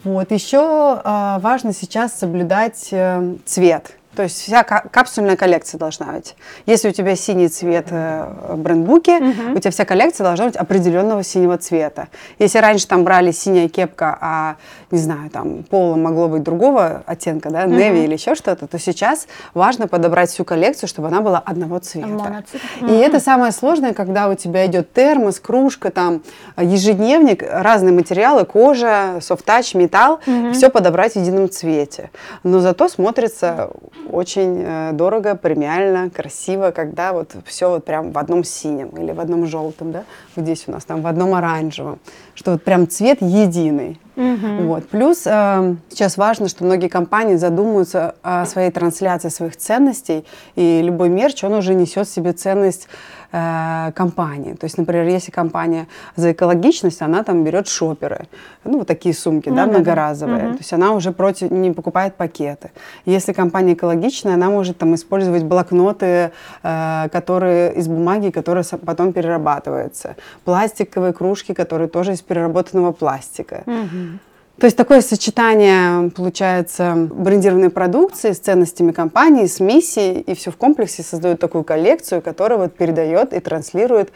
Вот, 0.05 0.31
еще 0.31 1.03
э, 1.05 1.39
важно 1.41 1.73
сейчас 1.73 2.19
соблюдать 2.19 2.89
э, 2.93 3.37
цвет. 3.45 3.97
То 4.19 4.25
есть 4.25 4.43
вся 4.43 4.65
капсульная 4.65 5.37
коллекция 5.37 5.79
должна 5.79 6.07
быть. 6.07 6.35
Если 6.67 6.89
у 6.89 6.93
тебя 6.93 7.15
синий 7.15 7.47
цвет 7.47 7.87
э, 7.91 8.55
брендбуки, 8.57 9.13
угу. 9.13 9.57
у 9.57 9.61
тебя 9.61 9.71
вся 9.71 9.85
коллекция 9.85 10.25
должна 10.25 10.47
быть 10.47 10.57
определенного 10.57 11.23
синего 11.23 11.57
цвета. 11.57 12.09
Если 12.41 12.59
раньше 12.59 12.89
там 12.89 13.05
брали 13.05 13.31
синяя 13.31 13.69
кепка, 13.69 14.19
а, 14.21 14.57
не 14.91 14.99
знаю, 14.99 15.31
там 15.31 15.63
поло 15.63 15.95
могло 15.95 16.27
быть 16.27 16.43
другого 16.43 17.05
оттенка, 17.07 17.51
да, 17.51 17.67
угу. 17.67 17.75
неви 17.75 18.03
или 18.03 18.15
еще 18.15 18.35
что-то, 18.35 18.67
то 18.67 18.77
сейчас 18.81 19.29
важно 19.55 19.87
подобрать 19.87 20.31
всю 20.31 20.45
коллекцию, 20.45 20.89
чтобы 20.89 21.07
она 21.07 21.21
была 21.21 21.39
одного 21.39 21.79
цвета. 21.79 22.09
Моноцвет. 22.09 22.61
И 22.81 22.85
угу. 22.87 22.95
это 22.95 23.21
самое 23.21 23.53
сложное, 23.53 23.95
когда 23.95 24.29
у 24.29 24.35
тебя 24.35 24.67
идет 24.67 24.93
термос, 24.93 25.39
кружка, 25.39 25.93
там 25.93 26.23
ежедневник, 26.57 27.45
разные 27.49 27.93
материалы, 27.93 28.45
кожа, 28.45 29.21
софт-тач, 29.21 29.75
металл, 29.75 30.19
угу. 30.27 30.55
все 30.55 30.71
подобрать 30.71 31.13
в 31.13 31.21
едином 31.21 31.49
цвете. 31.49 32.11
Но 32.43 32.59
зато 32.59 32.89
смотрится 32.89 33.71
очень 34.11 34.63
э, 34.65 34.93
дорого, 34.93 35.35
премиально, 35.35 36.11
красиво, 36.11 36.71
когда 36.71 37.13
вот 37.13 37.35
все 37.45 37.71
вот 37.71 37.85
прям 37.85 38.13
в 38.13 38.19
одном 38.19 38.45
синем 38.45 38.89
или 38.89 39.13
в 39.13 39.21
одном 39.21 39.47
желтом, 39.47 39.93
да, 39.93 40.05
вот 40.35 40.45
здесь 40.45 40.65
у 40.67 40.73
нас 40.73 40.85
там 40.85 41.03
в 41.03 41.07
одном 41.07 41.35
оранжевом, 41.35 41.99
что 42.35 42.53
вот 42.53 42.63
прям 42.63 42.89
цвет 42.89 43.19
единый. 43.21 44.01
Угу. 44.17 44.67
Вот. 44.67 44.89
Плюс 44.89 45.23
э, 45.27 45.77
сейчас 45.91 46.17
важно, 46.17 46.49
что 46.49 46.65
многие 46.65 46.89
компании 46.89 47.37
задумываются 47.37 48.17
о 48.23 48.47
своей 48.47 48.71
трансляции 48.71 49.29
своих 49.29 49.57
ценностей, 49.57 50.25
и 50.57 50.83
любой 50.83 51.09
мерч, 51.09 51.45
он 51.45 51.55
уже 51.55 51.75
несет 51.75 52.09
в 52.09 52.11
себе 52.13 52.33
ценность 52.33 52.89
э, 53.33 53.93
компании. 53.95 54.55
То 54.55 54.65
есть, 54.65 54.79
например, 54.79 55.07
если 55.07 55.31
компания 55.31 55.87
за 56.17 56.33
экологичность, 56.33 57.03
она 57.03 57.23
там 57.23 57.45
берет 57.45 57.69
шоперы, 57.69 58.27
ну, 58.65 58.79
вот 58.79 58.87
такие 58.87 59.15
сумки, 59.15 59.49
ну, 59.49 59.57
да, 59.57 59.67
многоразовые. 59.67 60.49
Угу. 60.49 60.53
То 60.53 60.59
есть 60.59 60.73
она 60.73 60.93
уже 60.93 61.13
против, 61.13 61.51
не 61.51 61.73
покупает 61.73 62.15
пакеты. 62.15 62.71
Если 63.07 63.33
компания 63.33 63.75
экологичная, 63.75 64.35
она 64.35 64.51
может 64.51 64.79
там 64.79 64.95
использовать 64.95 65.45
блокноты, 65.45 66.31
э, 66.63 67.09
которые 67.13 67.75
из 67.75 67.89
бумаги, 67.89 68.31
которые 68.31 68.65
потом 68.85 69.13
перерабатываются. 69.13 70.17
Пластиковые 70.45 71.13
кружки, 71.13 71.55
которые 71.55 71.89
тоже 71.89 72.13
из 72.13 72.23
переработанного 72.23 72.93
пластика. 72.93 73.63
Угу. 73.67 74.28
То 74.59 74.65
есть 74.65 74.77
такое 74.77 75.03
сочетание, 75.03 76.11
получается, 76.11 76.93
брендированной 76.97 77.71
продукции 77.71 78.33
с 78.33 78.39
ценностями 78.39 78.91
компании, 78.91 79.47
с 79.47 79.61
миссией, 79.61 80.21
и 80.21 80.35
все 80.35 80.51
в 80.51 80.57
комплексе 80.57 81.05
создает 81.05 81.39
такую 81.39 81.63
коллекцию, 81.63 82.23
которая 82.23 82.59
вот 82.59 82.75
передает 82.75 83.33
и 83.33 83.39
транслирует 83.39 84.11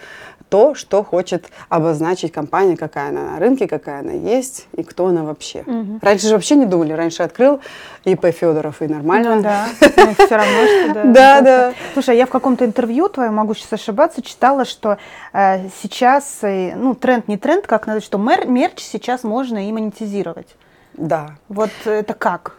то, 0.52 0.74
что 0.74 1.02
хочет 1.02 1.46
обозначить 1.70 2.30
компания, 2.30 2.76
какая 2.76 3.08
она 3.08 3.22
на 3.22 3.38
рынке, 3.38 3.66
какая 3.66 4.00
она 4.00 4.12
есть 4.12 4.66
и 4.76 4.82
кто 4.82 5.06
она 5.06 5.24
вообще. 5.24 5.60
Угу. 5.60 6.00
Раньше 6.02 6.26
же 6.26 6.34
вообще 6.34 6.56
не 6.56 6.66
думали. 6.66 6.92
Раньше 6.92 7.22
открыл 7.22 7.60
ИП 8.04 8.26
Федоров 8.26 8.82
и 8.82 8.86
нормально. 8.86 9.36
Ну, 9.36 9.42
да, 9.42 9.66
все 9.78 10.36
равно, 10.36 10.66
что 10.66 10.92
да. 10.92 11.04
Да, 11.12 11.40
да. 11.40 11.72
Слушай, 11.94 12.18
я 12.18 12.26
в 12.26 12.28
каком-то 12.28 12.66
интервью 12.66 13.08
твоем, 13.08 13.36
могу 13.36 13.54
сейчас 13.54 13.72
ошибаться, 13.72 14.20
читала, 14.20 14.66
что 14.66 14.98
э, 15.32 15.70
сейчас, 15.82 16.40
э, 16.42 16.74
ну, 16.76 16.94
тренд 16.94 17.28
не 17.28 17.38
тренд, 17.38 17.66
как 17.66 17.86
надо, 17.86 18.02
что 18.02 18.18
мерч 18.18 18.80
сейчас 18.80 19.24
можно 19.24 19.66
и 19.66 19.72
монетизировать. 19.72 20.48
Да. 20.92 21.30
Вот 21.48 21.70
это 21.86 22.12
как? 22.12 22.58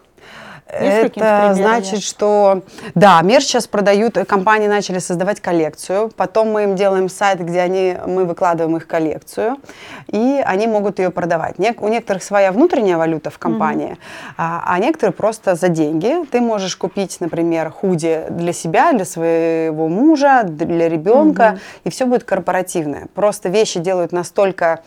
Это 0.66 1.52
значит, 1.54 2.02
что 2.02 2.62
да, 2.94 3.20
мерч 3.22 3.44
сейчас 3.44 3.66
продают, 3.66 4.14
компании 4.26 4.66
начали 4.66 4.98
создавать 4.98 5.40
коллекцию, 5.40 6.10
потом 6.16 6.50
мы 6.50 6.64
им 6.64 6.74
делаем 6.74 7.08
сайт, 7.08 7.40
где 7.40 7.60
они, 7.60 7.96
мы 8.06 8.24
выкладываем 8.24 8.76
их 8.76 8.86
коллекцию, 8.86 9.56
и 10.08 10.42
они 10.44 10.66
могут 10.66 10.98
ее 10.98 11.10
продавать. 11.10 11.56
у 11.80 11.88
некоторых 11.88 12.22
своя 12.22 12.50
внутренняя 12.50 12.96
валюта 12.96 13.30
в 13.30 13.38
компании, 13.38 13.92
mm-hmm. 13.92 14.34
а, 14.38 14.64
а 14.66 14.78
некоторые 14.78 15.12
просто 15.12 15.54
за 15.54 15.68
деньги. 15.68 16.24
Ты 16.30 16.40
можешь 16.40 16.76
купить, 16.76 17.18
например, 17.20 17.70
худи 17.70 18.24
для 18.30 18.52
себя, 18.52 18.92
для 18.92 19.04
своего 19.04 19.88
мужа, 19.88 20.42
для 20.44 20.88
ребенка, 20.88 21.42
mm-hmm. 21.42 21.80
и 21.84 21.90
все 21.90 22.06
будет 22.06 22.24
корпоративное. 22.24 23.08
Просто 23.14 23.48
вещи 23.48 23.80
делают 23.80 24.12
настолько 24.12 24.80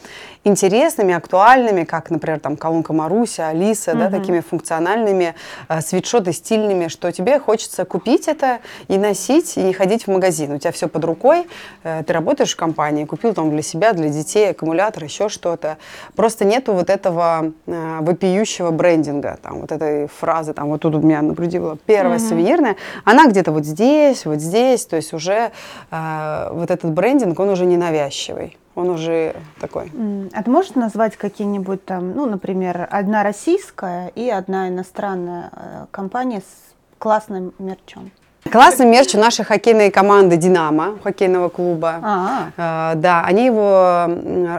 интересными, 0.44 1.14
актуальными, 1.14 1.84
как, 1.84 2.10
например, 2.10 2.40
там 2.40 2.58
колонка 2.58 2.94
Маруся, 2.94 3.50
Алиса, 3.50 3.92
mm-hmm. 3.92 4.10
да, 4.10 4.10
такими 4.10 4.40
функциональными, 4.40 5.36
свитшоты 5.82 6.32
стильными, 6.34 6.88
что 6.88 7.12
тебе 7.12 7.40
хочется 7.40 7.86
купить 7.86 8.28
это 8.28 8.60
и 8.88 8.98
носить, 8.98 9.58
и 9.58 9.62
не 9.62 9.74
ходить 9.74 10.06
в 10.06 10.08
магазин. 10.08 10.52
У 10.54 10.58
тебя 10.58 10.72
все 10.72 10.88
под 10.88 11.04
рукой, 11.06 11.48
э, 11.84 12.04
ты 12.06 12.14
работаешь 12.14 12.54
в 12.54 12.56
компании, 12.56 13.06
купил 13.06 13.34
там 13.34 13.50
для 13.50 13.62
себя, 13.62 13.94
для 13.94 14.10
детей 14.10 14.52
аккумулятор, 14.52 15.04
еще 15.04 15.30
что-то. 15.30 15.78
Просто 16.16 16.46
нету 16.46 16.74
вот 16.74 16.90
этого 16.90 17.52
э, 17.66 17.98
вопиющего 18.02 18.72
брендинга, 18.72 19.38
там, 19.42 19.62
вот 19.62 19.72
этой 19.72 20.08
фразы, 20.08 20.54
там, 20.54 20.70
вот 20.70 20.82
тут 20.82 20.96
у 20.96 21.00
меня 21.00 21.22
на 21.22 21.34
груди 21.34 21.60
была 21.60 21.78
первая 21.86 22.18
mm-hmm. 22.18 22.30
сувенирная, 22.30 22.76
она 23.04 23.28
где-то 23.28 23.52
вот 23.52 23.66
здесь, 23.66 24.26
вот 24.26 24.40
здесь, 24.40 24.86
то 24.86 24.96
есть 24.96 25.14
уже 25.14 25.52
э, 25.92 26.50
вот 26.52 26.72
этот 26.72 26.92
брендинг, 26.92 27.40
он 27.40 27.50
уже 27.50 27.66
не 27.66 27.78
навязчивый 27.78 28.58
он 28.78 28.90
уже 28.90 29.36
такой. 29.60 29.92
А 30.34 30.44
ты 30.44 30.52
можешь 30.52 30.76
назвать 30.76 31.18
какие-нибудь 31.18 31.84
там, 31.84 32.16
ну, 32.16 32.26
например, 32.28 32.88
одна 32.92 33.24
российская 33.24 34.12
и 34.14 34.30
одна 34.30 34.70
иностранная 34.70 35.50
э, 35.52 35.86
компания 35.90 36.42
с 36.42 36.76
классным 37.00 37.54
мерчом? 37.58 38.12
Классный 38.52 38.86
мерч 38.86 39.16
у 39.16 39.20
нашей 39.20 39.44
хоккейной 39.44 39.92
команды 39.92 40.38
«Динамо», 40.38 40.98
хоккейного 41.04 41.50
клуба. 41.50 42.00
А-а. 42.02 42.52
А, 42.56 42.96
да, 42.96 43.24
они 43.26 43.48
его 43.48 44.08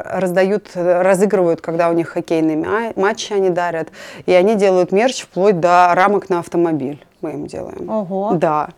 раздают, 0.04 0.70
разыгрывают, 0.74 1.60
когда 1.60 1.88
у 1.88 1.94
них 1.94 2.08
хоккейные 2.08 2.92
матчи 2.96 3.32
они 3.32 3.48
дарят. 3.50 3.88
И 4.26 4.32
они 4.32 4.56
делают 4.56 4.92
мерч 4.92 5.22
вплоть 5.22 5.60
до 5.60 5.90
рамок 5.94 6.28
на 6.28 6.40
автомобиль 6.40 7.02
мы 7.20 7.32
им 7.32 7.46
делаем. 7.46 7.88
Ого. 7.90 8.32
Да. 8.34 8.70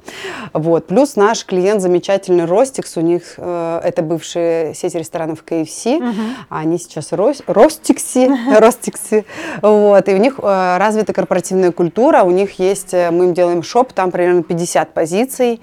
Вот. 0.52 0.86
Плюс 0.86 1.16
наш 1.16 1.44
клиент 1.44 1.82
замечательный 1.82 2.46
Ростикс, 2.46 2.96
у 2.96 3.00
них 3.00 3.34
э, 3.36 3.80
это 3.84 4.02
бывшая 4.02 4.74
сеть 4.74 4.94
ресторанов 4.94 5.44
KFC, 5.44 5.96
угу. 5.96 6.14
а 6.48 6.60
они 6.60 6.78
сейчас 6.78 7.12
Рос, 7.12 7.42
Ростикси, 7.46 8.30
Ростикси, 8.58 9.26
вот, 9.60 10.08
и 10.08 10.14
у 10.14 10.16
них 10.16 10.40
э, 10.42 10.76
развита 10.78 11.12
корпоративная 11.12 11.72
культура, 11.72 12.22
у 12.22 12.30
них 12.30 12.58
есть, 12.58 12.94
э, 12.94 13.10
мы 13.10 13.26
им 13.26 13.34
делаем 13.34 13.62
шоп, 13.62 13.92
там 13.92 14.10
примерно 14.10 14.42
50 14.42 14.94
позиций, 14.94 15.60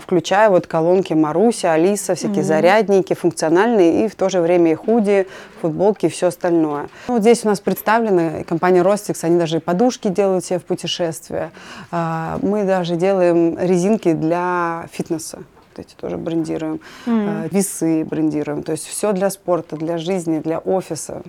включая 0.00 0.50
вот 0.50 0.66
колонки 0.66 1.12
Маруся, 1.12 1.72
Алиса, 1.72 2.14
всякие 2.14 2.40
угу. 2.40 2.46
зарядники, 2.46 3.14
функциональные, 3.14 4.04
и 4.04 4.08
в 4.08 4.14
то 4.14 4.28
же 4.28 4.40
время 4.40 4.72
и 4.72 4.74
худи, 4.74 5.26
футболки 5.60 6.06
и 6.06 6.08
все 6.08 6.28
остальное. 6.28 6.88
Ну, 7.08 7.14
вот 7.14 7.22
здесь 7.22 7.44
у 7.44 7.48
нас 7.48 7.60
представлена 7.60 8.44
компания 8.44 8.82
Ростикс, 8.82 9.24
они 9.24 9.38
даже 9.38 9.58
и 9.58 9.60
подушки 9.60 10.08
делают 10.08 10.44
себе 10.44 10.58
в 10.58 10.64
путешествия. 10.64 11.50
А, 11.90 12.38
мы 12.42 12.64
даже 12.64 12.96
делаем 12.96 13.58
резинки 13.58 14.12
для 14.12 14.86
фитнеса. 14.92 15.38
Вот 15.70 15.86
эти 15.86 15.94
тоже 15.94 16.16
брендируем. 16.16 16.80
Mm. 17.06 17.48
Весы 17.52 18.04
брендируем. 18.04 18.62
То 18.62 18.72
есть 18.72 18.86
все 18.86 19.12
для 19.12 19.30
спорта, 19.30 19.76
для 19.76 19.98
жизни, 19.98 20.40
для 20.40 20.58
офиса. 20.58 21.22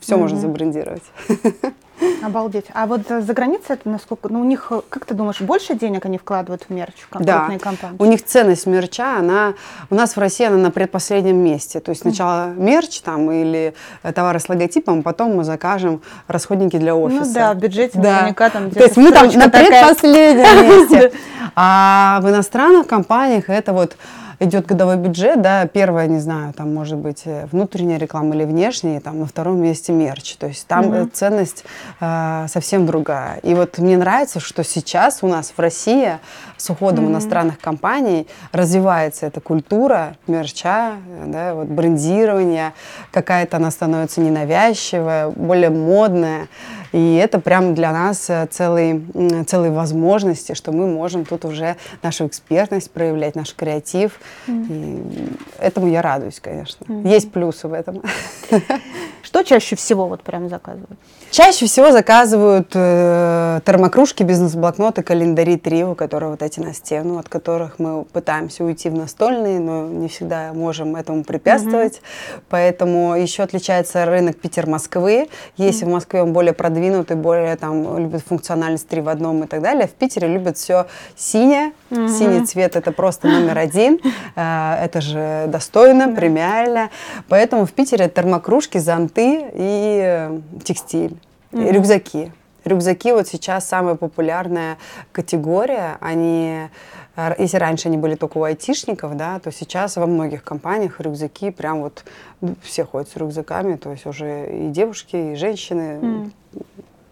Все 0.00 0.14
mm-hmm. 0.14 0.18
можно 0.18 0.38
забрендировать. 0.38 1.02
Обалдеть. 2.22 2.66
А 2.72 2.86
вот 2.86 3.02
за 3.08 3.32
границей 3.32 3.74
это 3.74 3.88
насколько, 3.88 4.28
ну 4.28 4.40
у 4.40 4.44
них, 4.44 4.72
как 4.88 5.04
ты 5.04 5.14
думаешь, 5.14 5.40
больше 5.40 5.74
денег 5.74 6.06
они 6.06 6.18
вкладывают 6.18 6.64
в 6.68 6.70
мерч, 6.70 6.94
да. 7.18 7.50
компании? 7.58 7.96
у 7.98 8.04
них 8.04 8.24
ценность 8.24 8.66
мерча, 8.66 9.18
она, 9.18 9.54
у 9.90 9.94
нас 9.94 10.16
в 10.16 10.20
России 10.20 10.46
она 10.46 10.56
на 10.56 10.70
предпоследнем 10.70 11.36
месте. 11.36 11.80
То 11.80 11.90
есть 11.90 12.02
сначала 12.02 12.50
мерч 12.50 13.00
там 13.00 13.30
или 13.30 13.74
товары 14.14 14.40
с 14.40 14.48
логотипом, 14.48 15.02
потом 15.02 15.36
мы 15.36 15.44
закажем 15.44 16.02
расходники 16.26 16.76
для 16.76 16.92
ну 16.92 17.02
офиса. 17.02 17.24
Ну 17.24 17.34
да, 17.34 17.54
в 17.54 17.56
бюджете 17.58 17.98
да. 17.98 18.16
наверняка 18.16 18.50
там 18.50 18.70
То 18.70 18.82
есть 18.82 18.96
мы 18.96 19.12
там 19.12 19.28
на 19.28 19.48
предпоследнем 19.48 20.68
месте. 20.90 21.12
А 21.56 22.20
в 22.22 22.28
иностранных 22.28 22.86
компаниях 22.86 23.48
это 23.48 23.72
вот 23.72 23.96
идет 24.40 24.66
годовой 24.66 24.96
бюджет, 24.96 25.42
да, 25.42 25.66
первое, 25.66 26.06
не 26.06 26.18
знаю, 26.18 26.54
там 26.54 26.74
может 26.74 26.96
быть 26.96 27.22
э, 27.26 27.46
внутренняя 27.52 27.98
реклама 27.98 28.34
или 28.34 28.44
внешняя, 28.44 28.98
там 29.00 29.20
на 29.20 29.26
втором 29.26 29.62
месте 29.62 29.92
мерч. 29.92 30.36
То 30.36 30.46
есть 30.46 30.66
там 30.66 30.88
угу. 30.88 31.10
ценность 31.12 31.64
э, 32.00 32.46
совсем 32.48 32.86
другая. 32.86 33.36
И 33.42 33.54
вот 33.54 33.78
мне 33.78 33.98
нравится, 33.98 34.40
что 34.40 34.64
сейчас 34.64 35.18
у 35.22 35.28
нас 35.28 35.52
в 35.54 35.60
России 35.60 36.18
с 36.56 36.70
уходом 36.70 37.04
угу. 37.04 37.12
иностранных 37.12 37.60
компаний 37.60 38.26
развивается 38.52 39.26
эта 39.26 39.40
культура 39.40 40.16
мерча, 40.26 40.94
да, 41.26 41.54
вот 41.54 41.68
брендирования, 41.68 42.72
какая-то 43.12 43.58
она 43.58 43.70
становится 43.70 44.22
ненавязчивая, 44.22 45.28
более 45.28 45.70
модная. 45.70 46.48
И 46.92 47.14
это 47.16 47.38
прям 47.38 47.74
для 47.74 47.92
нас 47.92 48.28
э, 48.30 48.46
целый, 48.50 49.04
целые 49.46 49.72
возможности, 49.72 50.54
что 50.54 50.72
мы 50.72 50.86
можем 50.86 51.24
тут 51.24 51.44
уже 51.44 51.76
нашу 52.02 52.26
экспертность 52.26 52.90
проявлять, 52.90 53.36
наш 53.36 53.54
креатив. 53.54 54.20
Mm. 54.46 54.66
И 54.68 55.62
этому 55.62 55.88
я 55.88 56.02
радуюсь, 56.02 56.40
конечно. 56.40 56.84
Mm. 56.84 57.08
Есть 57.08 57.32
плюсы 57.32 57.68
в 57.68 57.72
этом. 57.72 58.02
Что 59.30 59.44
чаще 59.44 59.76
всего 59.76 60.08
вот 60.08 60.22
прям 60.22 60.48
заказывают? 60.48 60.98
Чаще 61.30 61.66
всего 61.66 61.92
заказывают 61.92 62.72
э, 62.74 63.60
термокружки, 63.64 64.24
бизнес-блокноты, 64.24 65.04
календари 65.04 65.56
Трио, 65.56 65.94
которые 65.94 66.30
вот 66.30 66.42
эти 66.42 66.58
на 66.58 66.74
стену, 66.74 67.16
от 67.18 67.28
которых 67.28 67.78
мы 67.78 68.02
пытаемся 68.02 68.64
уйти 68.64 68.88
в 68.88 68.94
настольные, 68.94 69.60
но 69.60 69.86
не 69.86 70.08
всегда 70.08 70.52
можем 70.52 70.96
этому 70.96 71.22
препятствовать. 71.22 71.98
Mm-hmm. 71.98 72.42
Поэтому 72.48 73.14
еще 73.14 73.44
отличается 73.44 74.04
рынок 74.04 74.40
Питер-Москвы. 74.40 75.28
Если 75.56 75.86
mm-hmm. 75.86 75.90
в 75.90 75.92
Москве 75.92 76.22
он 76.22 76.32
более 76.32 76.52
продвинутый, 76.52 77.16
более 77.16 77.54
там 77.54 77.98
любит 77.98 78.24
функциональность 78.26 78.88
три 78.88 79.00
в 79.00 79.08
одном 79.08 79.44
и 79.44 79.46
так 79.46 79.62
далее, 79.62 79.86
в 79.86 79.92
Питере 79.92 80.26
любят 80.26 80.56
все 80.56 80.88
синее. 81.14 81.70
Mm-hmm. 81.90 82.08
Синий 82.08 82.46
цвет 82.46 82.74
это 82.74 82.90
просто 82.90 83.28
номер 83.28 83.58
один. 83.58 84.00
Э, 84.36 84.76
это 84.84 85.00
же 85.00 85.46
достойно, 85.48 86.04
mm-hmm. 86.04 86.16
премиально. 86.16 86.90
Поэтому 87.28 87.66
в 87.66 87.72
Питере 87.72 88.08
термокружки, 88.08 88.78
зонты 88.78 89.19
и 89.20 90.00
э, 90.02 90.40
текстиль 90.64 91.16
mm-hmm. 91.52 91.72
рюкзаки. 91.72 92.32
Рюкзаки 92.64 93.12
вот 93.12 93.26
сейчас 93.28 93.66
самая 93.66 93.94
популярная 93.94 94.76
категория. 95.12 95.96
Они, 96.00 96.68
э, 97.16 97.34
если 97.38 97.56
раньше 97.56 97.88
они 97.88 97.96
были 97.96 98.14
только 98.14 98.38
у 98.38 98.42
айтишников, 98.42 99.16
да, 99.16 99.38
то 99.38 99.50
сейчас 99.50 99.96
во 99.96 100.06
многих 100.06 100.44
компаниях 100.44 101.00
рюкзаки 101.00 101.50
прям 101.50 101.80
вот 101.80 102.04
ну, 102.40 102.54
все 102.62 102.84
ходят 102.84 103.08
с 103.08 103.16
рюкзаками, 103.16 103.76
то 103.76 103.90
есть 103.90 104.06
уже 104.06 104.48
и 104.50 104.68
девушки, 104.68 105.32
и 105.32 105.34
женщины. 105.36 105.98
Mm. 106.00 106.32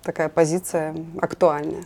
Такая 0.02 0.28
позиция 0.28 0.94
актуальная. 1.20 1.84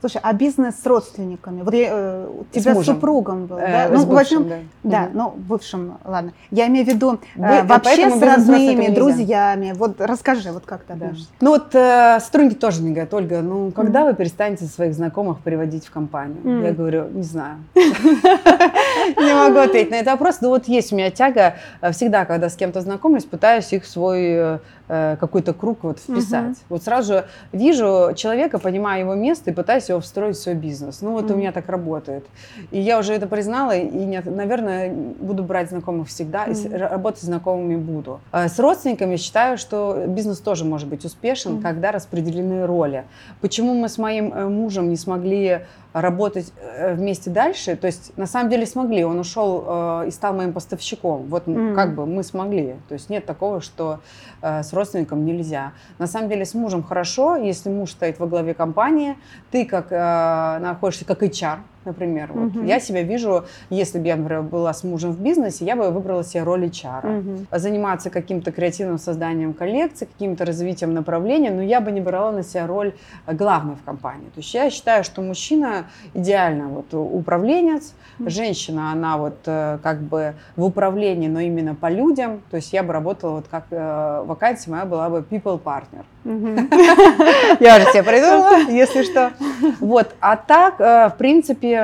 Слушай, 0.00 0.20
а 0.22 0.32
бизнес 0.32 0.76
с 0.80 0.86
родственниками? 0.86 1.62
Вот 1.62 1.74
я, 1.74 1.88
э, 1.90 2.28
у 2.40 2.44
тебя 2.52 2.74
с, 2.74 2.82
с 2.82 2.86
супругом 2.86 3.46
был, 3.46 3.58
э, 3.58 3.66
да? 3.66 3.88
Ну, 3.88 4.06
бывшим, 4.06 4.44
возьмем, 4.44 4.68
да. 4.82 4.90
Да, 4.90 5.02
угу. 5.04 5.10
ну, 5.14 5.34
бывшим, 5.36 5.98
ладно. 6.04 6.32
Я 6.50 6.68
имею 6.68 6.86
в 6.86 6.88
виду 6.88 7.18
Вы, 7.34 7.44
э, 7.44 7.62
вообще 7.64 8.10
с 8.10 8.22
родными, 8.22 8.94
друзьями. 8.94 9.72
Вот 9.74 10.00
расскажи, 10.00 10.52
вот 10.52 10.64
как 10.64 10.82
ты 10.82 10.94
да. 10.94 11.06
относишься? 11.06 11.30
Ну 11.40 11.50
вот 11.50 11.74
э, 11.74 12.20
сотрудники 12.20 12.54
тоже 12.54 12.82
не 12.82 12.90
говорят, 12.90 13.12
Ольга, 13.12 13.40
ну 13.40 13.72
когда 13.72 14.02
mm. 14.02 14.10
вы 14.10 14.14
перестанете 14.14 14.66
своих 14.66 14.94
знакомых 14.94 15.40
приводить 15.40 15.86
в 15.86 15.90
компанию? 15.90 16.38
Mm. 16.44 16.64
Я 16.64 16.72
говорю, 16.72 17.08
не 17.08 17.22
знаю. 17.22 17.56
Не 17.74 19.34
могу 19.34 19.58
ответить 19.58 19.90
на 19.90 19.96
этот 19.96 20.12
вопрос. 20.12 20.40
Но 20.40 20.48
вот 20.50 20.68
есть 20.68 20.92
у 20.92 20.96
меня 20.96 21.10
тяга, 21.10 21.56
э, 21.80 21.92
всегда, 21.92 22.24
когда 22.24 22.48
с 22.48 22.56
кем-то 22.56 22.80
знакомлюсь, 22.80 23.24
пытаюсь 23.24 23.72
их 23.72 23.84
свой 23.84 24.24
э, 24.24 24.58
какой-то 24.88 25.52
круг 25.52 25.78
вот 25.82 25.98
вписать. 25.98 26.56
Вот 26.68 26.82
сразу 26.82 27.22
вижу 27.52 28.12
человека, 28.16 28.58
понимаю 28.58 29.00
его 29.00 29.14
место 29.14 29.50
и 29.50 29.54
пытаюсь 29.54 29.88
его 29.88 30.00
встроить 30.00 30.36
в 30.36 30.40
свой 30.40 30.54
бизнес. 30.54 31.02
Ну 31.02 31.12
вот 31.12 31.26
mm-hmm. 31.26 31.34
у 31.34 31.36
меня 31.36 31.52
так 31.52 31.68
работает. 31.68 32.26
И 32.70 32.80
я 32.80 32.98
уже 32.98 33.12
это 33.12 33.26
признала, 33.26 33.76
и, 33.76 33.84
нет, 33.84 34.24
наверное, 34.26 34.90
буду 34.90 35.42
брать 35.42 35.68
знакомых 35.68 36.08
всегда, 36.08 36.46
mm-hmm. 36.46 36.74
и 36.74 36.76
работать 36.76 37.20
с 37.20 37.24
знакомыми 37.24 37.76
буду. 37.76 38.20
А 38.30 38.48
с 38.48 38.58
родственниками 38.58 39.16
считаю, 39.16 39.58
что 39.58 40.04
бизнес 40.06 40.38
тоже 40.38 40.64
может 40.64 40.88
быть 40.88 41.04
успешен, 41.04 41.56
mm-hmm. 41.56 41.62
когда 41.62 41.92
распределены 41.92 42.66
роли. 42.66 43.04
Почему 43.40 43.74
мы 43.74 43.88
с 43.88 43.98
моим 43.98 44.32
э, 44.32 44.48
мужем 44.48 44.88
не 44.88 44.96
смогли 44.96 45.60
работать 46.00 46.52
э, 46.60 46.94
вместе 46.94 47.30
дальше. 47.30 47.76
То 47.76 47.86
есть 47.86 48.16
на 48.16 48.26
самом 48.26 48.50
деле 48.50 48.66
смогли. 48.66 49.04
Он 49.04 49.18
ушел 49.18 49.64
э, 49.66 50.08
и 50.08 50.10
стал 50.10 50.34
моим 50.34 50.52
поставщиком. 50.52 51.26
Вот 51.28 51.46
mm. 51.46 51.74
как 51.74 51.94
бы 51.94 52.06
мы 52.06 52.22
смогли. 52.22 52.76
То 52.88 52.94
есть 52.94 53.10
нет 53.10 53.26
такого, 53.26 53.60
что 53.60 54.00
э, 54.42 54.62
с 54.62 54.72
родственником 54.72 55.24
нельзя. 55.24 55.72
На 55.98 56.06
самом 56.06 56.28
деле 56.28 56.44
с 56.44 56.54
мужем 56.54 56.82
хорошо, 56.82 57.36
если 57.36 57.70
муж 57.70 57.90
стоит 57.90 58.18
во 58.18 58.26
главе 58.26 58.54
компании, 58.54 59.16
ты 59.50 59.64
как 59.64 59.86
э, 59.90 60.58
находишься 60.60 61.04
как 61.04 61.22
HR, 61.22 61.58
например. 61.88 62.30
Вот. 62.32 62.56
Угу. 62.56 62.64
Я 62.64 62.80
себя 62.80 63.02
вижу, 63.02 63.44
если 63.70 63.98
бы 63.98 64.06
я, 64.06 64.16
например, 64.16 64.42
была 64.42 64.72
с 64.72 64.84
мужем 64.84 65.12
в 65.12 65.20
бизнесе, 65.20 65.64
я 65.64 65.74
бы 65.74 65.90
выбрала 65.90 66.22
себе 66.22 66.42
роль 66.42 66.66
HR. 66.66 67.18
Угу. 67.18 67.58
Заниматься 67.58 68.10
каким-то 68.10 68.52
креативным 68.52 68.98
созданием 68.98 69.52
коллекции, 69.54 70.06
каким-то 70.06 70.44
развитием 70.44 70.94
направления, 70.94 71.50
но 71.50 71.62
я 71.62 71.80
бы 71.80 71.90
не 71.90 72.00
брала 72.00 72.32
на 72.32 72.42
себя 72.42 72.66
роль 72.66 72.92
главной 73.26 73.74
в 73.74 73.82
компании. 73.84 74.26
То 74.34 74.40
есть 74.40 74.54
я 74.54 74.70
считаю, 74.70 75.02
что 75.04 75.22
мужчина 75.22 75.86
идеально 76.14 76.68
вот 76.68 76.86
управленец, 76.92 77.94
угу. 78.18 78.30
женщина, 78.30 78.92
она 78.92 79.16
вот 79.16 79.38
э, 79.46 79.78
как 79.82 80.00
бы 80.00 80.34
в 80.56 80.64
управлении, 80.64 81.28
но 81.28 81.40
именно 81.40 81.74
по 81.74 81.90
людям. 81.90 82.42
То 82.50 82.56
есть 82.56 82.72
я 82.72 82.82
бы 82.82 82.92
работала 82.92 83.36
вот 83.36 83.48
как 83.48 83.64
э, 83.70 84.22
вакансия 84.26 84.70
моя 84.70 84.84
была 84.84 85.08
бы 85.08 85.24
people 85.28 85.60
partner. 85.60 86.04
Я 87.60 87.76
уже 87.76 87.86
тебе 87.90 88.02
придумала, 88.02 88.68
если 88.68 89.02
что. 89.02 89.32
Вот, 89.80 90.14
а 90.20 90.36
так, 90.36 90.80
э, 90.80 91.08
в 91.08 91.16
принципе, 91.16 91.77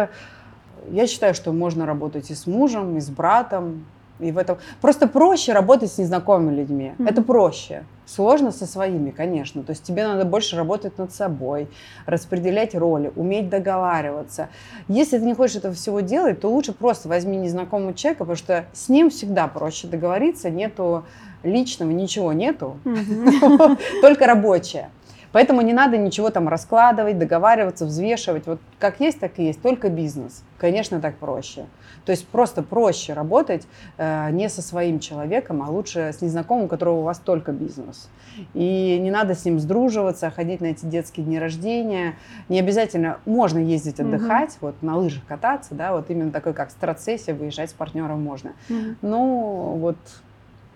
я 0.90 1.06
считаю, 1.06 1.34
что 1.34 1.52
можно 1.52 1.86
работать 1.86 2.30
и 2.30 2.34
с 2.34 2.46
мужем, 2.46 2.96
и 2.96 3.00
с 3.00 3.08
братом, 3.08 3.86
и 4.20 4.30
в 4.30 4.38
этом 4.38 4.58
просто 4.80 5.08
проще 5.08 5.52
работать 5.52 5.90
с 5.92 5.98
незнакомыми 5.98 6.54
людьми. 6.54 6.92
Mm-hmm. 6.96 7.10
Это 7.10 7.22
проще. 7.22 7.84
Сложно 8.06 8.52
со 8.52 8.66
своими, 8.66 9.10
конечно. 9.10 9.62
То 9.62 9.70
есть 9.70 9.82
тебе 9.82 10.06
надо 10.06 10.24
больше 10.24 10.56
работать 10.56 10.98
над 10.98 11.12
собой, 11.12 11.68
распределять 12.06 12.74
роли, 12.74 13.12
уметь 13.16 13.48
договариваться. 13.48 14.50
Если 14.88 15.18
ты 15.18 15.24
не 15.24 15.34
хочешь 15.34 15.56
этого 15.56 15.74
всего 15.74 16.00
делать, 16.00 16.40
то 16.40 16.48
лучше 16.48 16.72
просто 16.72 17.08
возьми 17.08 17.36
незнакомого 17.36 17.94
человека, 17.94 18.20
потому 18.20 18.36
что 18.36 18.66
с 18.72 18.88
ним 18.88 19.10
всегда 19.10 19.48
проще 19.48 19.88
договориться, 19.88 20.50
нету 20.50 21.04
личного, 21.42 21.90
ничего 21.90 22.32
нету, 22.32 22.76
mm-hmm. 22.84 23.78
только 24.00 24.26
рабочее. 24.26 24.90
Поэтому 25.34 25.62
не 25.62 25.72
надо 25.72 25.98
ничего 25.98 26.30
там 26.30 26.46
раскладывать, 26.46 27.18
договариваться, 27.18 27.86
взвешивать. 27.86 28.46
Вот 28.46 28.60
как 28.78 29.00
есть, 29.00 29.18
так 29.18 29.32
и 29.40 29.46
есть, 29.46 29.60
только 29.60 29.88
бизнес. 29.88 30.44
Конечно, 30.58 31.00
так 31.00 31.16
проще. 31.16 31.66
То 32.04 32.12
есть 32.12 32.28
просто 32.28 32.62
проще 32.62 33.14
работать 33.14 33.66
э, 33.98 34.30
не 34.30 34.48
со 34.48 34.62
своим 34.62 35.00
человеком, 35.00 35.60
а 35.60 35.70
лучше 35.70 36.12
с 36.16 36.22
незнакомым, 36.22 36.66
у 36.66 36.68
которого 36.68 37.00
у 37.00 37.02
вас 37.02 37.18
только 37.18 37.50
бизнес. 37.50 38.08
И 38.54 38.96
не 39.00 39.10
надо 39.10 39.34
с 39.34 39.44
ним 39.44 39.58
сдруживаться, 39.58 40.30
ходить 40.30 40.60
на 40.60 40.66
эти 40.66 40.86
детские 40.86 41.26
дни 41.26 41.36
рождения. 41.36 42.14
Не 42.48 42.60
обязательно, 42.60 43.18
можно 43.24 43.58
ездить 43.58 43.98
отдыхать, 43.98 44.50
mm 44.50 44.58
вот 44.60 44.82
на 44.82 44.96
лыжах 44.96 45.24
кататься, 45.26 45.74
да, 45.74 45.96
вот 45.96 46.10
именно 46.10 46.30
такой, 46.30 46.54
как 46.54 46.70
страцессия, 46.70 47.34
выезжать 47.34 47.70
с 47.70 47.72
партнером 47.72 48.22
можно. 48.22 48.52
mm 48.68 48.98
Ну, 49.02 49.78
вот 49.80 49.96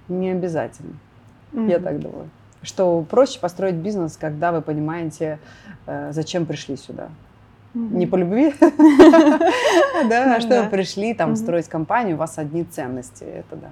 не 0.09 0.31
обязательно. 0.31 0.95
mm 1.53 1.71
Я 1.71 1.79
так 1.79 2.01
думаю 2.01 2.29
что 2.63 3.05
проще 3.09 3.39
построить 3.39 3.77
бизнес, 3.77 4.17
когда 4.17 4.53
вы 4.53 4.63
понимаете, 4.63 5.39
э, 5.87 6.13
зачем 6.13 6.47
пришли 6.47 6.77
сюда. 6.77 7.09
Не 7.75 8.07
по 8.07 8.17
любви, 8.17 8.55
да, 8.61 10.37
а 10.37 10.41
что 10.41 10.63
вы 10.63 10.71
пришли 10.71 11.15
там 11.15 11.37
строить 11.37 11.69
компанию, 11.69 12.17
у 12.17 12.19
вас 12.19 12.39
одни 12.39 12.65
ценности, 12.65 13.25
это 13.25 13.57
да. 13.57 13.69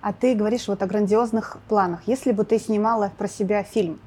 А 0.00 0.12
ты 0.12 0.34
говоришь 0.34 0.68
вот 0.68 0.82
о 0.82 0.86
грандиозных 0.86 1.56
планах. 1.68 2.00
Если 2.06 2.32
бы 2.32 2.44
ты 2.44 2.58
снимала 2.58 3.10
про 3.16 3.28
себя 3.28 3.62
фильм, 3.62 3.98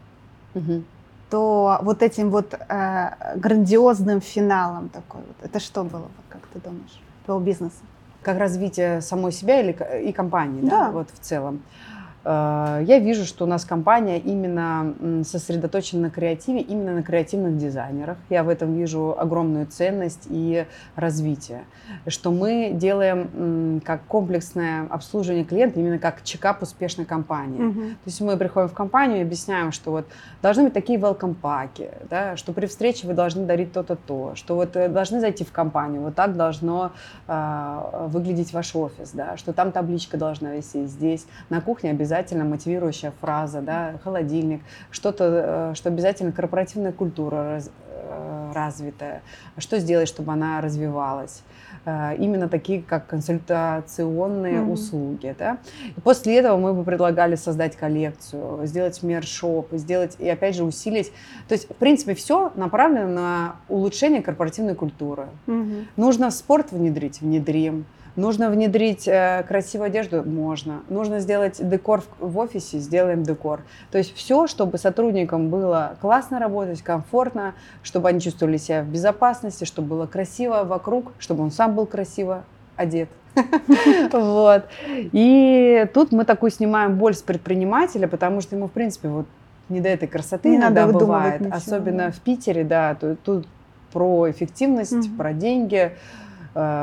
то 1.30 1.80
вот 1.82 2.04
этим 2.04 2.30
вот 2.30 2.54
э, 2.54 3.10
грандиозным 3.36 4.22
финалом 4.22 4.90
такой 4.90 5.22
вот, 5.22 5.36
это 5.42 5.60
что 5.60 5.84
было, 5.84 6.08
как 6.30 6.42
ты 6.54 6.60
думаешь, 6.60 7.02
твоего 7.26 7.44
бизнеса? 7.44 7.76
Как 8.22 8.38
развитие 8.38 9.02
самой 9.02 9.32
себя 9.32 9.60
или 9.62 9.76
и 10.08 10.12
компании, 10.14 10.62
да, 10.62 10.86
да 10.86 10.92
вот 10.92 11.10
в 11.14 11.20
целом. 11.20 11.62
Э, 11.90 11.97
я 12.28 13.00
вижу, 13.00 13.24
что 13.24 13.46
у 13.46 13.48
нас 13.48 13.64
компания 13.64 14.20
именно 14.20 15.24
сосредоточена 15.24 16.04
на 16.04 16.10
креативе, 16.10 16.60
именно 16.60 16.94
на 16.96 17.04
креативных 17.04 17.58
дизайнерах. 17.58 18.18
Я 18.30 18.44
в 18.44 18.50
этом 18.50 18.74
вижу 18.74 19.16
огромную 19.18 19.66
ценность 19.68 20.28
и 20.30 20.66
развитие. 20.96 21.64
Что 22.06 22.32
мы 22.32 22.72
делаем 22.74 23.82
как 23.86 24.04
комплексное 24.06 24.88
обслуживание 24.90 25.46
клиента, 25.46 25.80
именно 25.80 26.00
как 26.00 26.24
чекап 26.24 26.62
успешной 26.62 27.06
компании. 27.06 27.62
Угу. 27.62 27.82
То 27.82 28.06
есть 28.06 28.22
мы 28.22 28.36
приходим 28.36 28.68
в 28.68 28.74
компанию 28.74 29.20
и 29.20 29.22
объясняем, 29.22 29.72
что 29.72 29.92
вот 29.92 30.06
должны 30.42 30.66
быть 30.66 30.74
такие 30.74 31.00
welcome 31.00 31.34
паки, 31.34 31.92
да, 32.10 32.36
что 32.36 32.52
при 32.52 32.66
встрече 32.66 33.08
вы 33.08 33.14
должны 33.14 33.46
дарить 33.46 33.72
то-то 33.72 33.96
то, 33.96 34.34
что 34.36 34.56
вот 34.56 34.76
э, 34.76 34.90
должны 34.90 35.22
зайти 35.22 35.46
в 35.46 35.52
компанию, 35.54 36.02
вот 36.02 36.16
так 36.16 36.36
должно 36.36 36.92
э, 37.28 38.08
выглядеть 38.08 38.52
ваш 38.52 38.76
офис, 38.76 39.12
да, 39.14 39.38
что 39.38 39.54
там 39.54 39.72
табличка 39.72 40.18
должна 40.18 40.52
висеть, 40.52 40.90
здесь 40.90 41.26
на 41.50 41.62
кухне 41.62 41.92
обязательно 41.92 42.17
обязательно 42.18 42.46
мотивирующая 42.46 43.14
фраза, 43.22 43.62
да, 43.62 43.94
холодильник, 44.04 44.62
что-то, 44.92 45.72
э, 45.72 45.76
что 45.76 45.90
обязательно 45.90 46.32
корпоративная 46.32 46.92
культура 46.92 47.44
раз, 47.44 47.70
э, 47.90 48.52
развитая, 48.54 49.22
что 49.58 49.80
сделать, 49.80 50.08
чтобы 50.08 50.34
она 50.34 50.60
развивалась 50.62 51.44
э, 51.86 52.16
именно 52.18 52.50
такие, 52.50 52.82
как 52.82 53.08
консультационные 53.08 54.56
mm-hmm. 54.56 54.72
услуги. 54.72 55.36
Да? 55.38 55.58
И 55.96 56.02
после 56.02 56.38
этого 56.38 56.58
мы 56.58 56.74
бы 56.74 56.84
предлагали 56.84 57.36
создать 57.36 57.76
коллекцию, 57.76 58.66
сделать 58.66 59.04
мершоп, 59.04 59.70
сделать 59.74 60.16
и 60.20 60.28
опять 60.28 60.56
же 60.56 60.64
усилить. 60.64 61.12
То 61.48 61.54
есть, 61.54 61.70
в 61.70 61.76
принципе, 61.76 62.16
все 62.16 62.52
направлено 62.56 63.08
на 63.08 63.56
улучшение 63.70 64.24
корпоративной 64.24 64.76
культуры. 64.76 65.28
Mm-hmm. 65.46 65.86
Нужно 65.98 66.30
в 66.30 66.34
спорт 66.34 66.72
внедрить, 66.72 67.22
внедрим 67.22 67.86
Нужно 68.18 68.50
внедрить 68.50 69.08
э, 69.08 69.46
красивую 69.48 69.88
одежду? 69.88 70.24
Можно. 70.28 70.82
Нужно 70.90 71.20
сделать 71.20 71.58
декор 71.60 72.02
в, 72.02 72.32
в 72.32 72.38
офисе? 72.40 72.80
Сделаем 72.80 73.22
декор. 73.22 73.62
То 73.92 74.00
есть 74.00 74.16
все, 74.16 74.48
чтобы 74.48 74.80
сотрудникам 74.80 75.50
было 75.50 75.98
классно 76.02 76.40
работать, 76.40 76.82
комфортно, 76.82 77.54
чтобы 77.84 78.10
они 78.10 78.20
чувствовали 78.20 78.58
себя 78.58 78.82
в 78.82 78.88
безопасности, 78.88 79.66
чтобы 79.66 79.90
было 79.90 80.08
красиво 80.08 80.64
вокруг, 80.64 81.14
чтобы 81.20 81.44
он 81.44 81.52
сам 81.52 81.76
был 81.76 81.86
красиво 81.86 82.44
одет. 82.76 83.10
Вот. 84.12 84.66
И 84.92 85.88
тут 85.94 86.12
мы 86.12 86.26
такую 86.26 86.50
снимаем 86.50 86.98
боль 86.98 87.14
с 87.14 87.22
предпринимателя, 87.22 88.08
потому 88.08 88.42
что 88.42 88.56
ему, 88.56 88.68
в 88.68 88.72
принципе, 88.72 89.10
вот 89.10 89.28
не 89.70 89.80
до 89.80 89.90
этой 89.90 90.08
красоты 90.08 90.50
не 90.50 90.58
иногда 90.58 90.88
бывает. 90.88 91.42
Ничего. 91.42 91.56
Особенно 91.56 92.12
в 92.12 92.20
Питере, 92.22 92.64
да, 92.64 92.96
тут 92.96 93.48
про 93.94 94.30
эффективность, 94.32 95.08
угу. 95.08 95.18
про 95.18 95.34
деньги, 95.34 95.92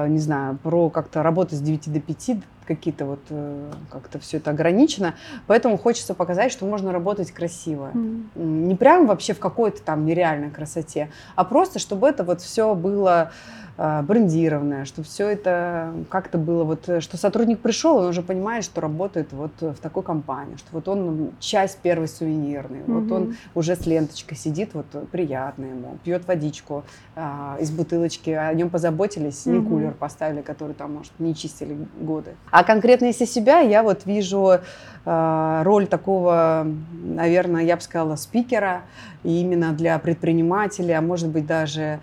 не 0.09 0.19
знаю, 0.19 0.59
про 0.63 0.91
как-то 0.91 1.23
работу 1.23 1.55
с 1.55 1.61
9 1.61 1.93
до 1.93 2.01
5, 2.01 2.31
какие-то 2.67 3.05
вот 3.05 3.21
э, 3.31 3.71
как-то 3.91 4.19
все 4.19 4.39
это 4.39 4.51
ограничено. 4.51 5.15
Поэтому 5.47 5.77
хочется 5.77 6.15
показать, 6.15 6.53
что 6.53 6.67
можно 6.67 6.93
работать 6.93 7.33
красиво. 7.33 7.91
Mm. 7.95 8.27
Не 8.67 8.75
прям 8.75 9.07
вообще 9.07 9.35
в 9.35 9.39
какой-то 9.39 9.83
там 9.83 10.05
нереальной 10.05 10.51
красоте, 10.51 11.11
а 11.35 11.45
просто, 11.45 11.79
чтобы 11.79 12.09
это 12.09 12.25
вот 12.25 12.41
все 12.41 12.75
было 12.75 13.33
брендированное, 13.77 14.85
что 14.85 15.03
все 15.03 15.29
это 15.29 15.93
как-то 16.09 16.39
было 16.39 16.65
вот, 16.65 16.89
что 17.01 17.17
сотрудник 17.17 17.59
пришел, 17.59 17.97
он 17.99 18.07
уже 18.07 18.23
понимает, 18.23 18.65
что 18.65 18.81
работает 18.81 19.33
вот 19.33 19.53
в 19.61 19.77
такой 19.77 20.03
компании, 20.03 20.57
что 20.57 20.69
вот 20.73 20.89
он 20.89 21.33
часть 21.41 21.79
первой 21.79 22.09
сувенирной, 22.09 22.81
mm-hmm. 22.81 23.01
вот 23.01 23.13
он 23.13 23.37
уже 23.55 23.75
с 23.75 23.87
ленточкой 23.87 24.37
сидит, 24.37 24.71
вот 24.75 24.87
приятно 25.11 25.65
ему, 25.65 25.99
пьет 26.05 26.27
водичку 26.27 26.85
а, 27.17 27.57
из 27.61 27.71
бутылочки, 27.71 28.31
о 28.31 28.53
нем 28.55 28.71
позаботились, 28.71 29.47
mm-hmm. 29.47 29.59
не 29.59 29.67
кулер 29.67 29.93
поставили, 29.93 30.43
который 30.43 30.75
там, 30.75 30.95
может, 30.95 31.13
не 31.19 31.35
чистили 31.35 31.77
годы. 32.01 32.35
А 32.51 32.63
конкретно 32.63 33.07
если 33.07 33.25
себя, 33.25 33.61
я 33.61 33.83
вот 33.83 34.07
вижу 34.07 34.61
а, 35.05 35.63
роль 35.65 35.87
такого, 35.87 36.67
наверное, 37.03 37.63
я 37.63 37.77
бы 37.77 37.83
сказала, 37.83 38.17
спикера, 38.17 38.83
именно 39.23 39.73
для 39.73 39.99
предпринимателей, 39.99 40.93
а 40.93 41.01
может 41.01 41.29
быть 41.29 41.47
даже 41.47 41.83
а, 41.83 42.01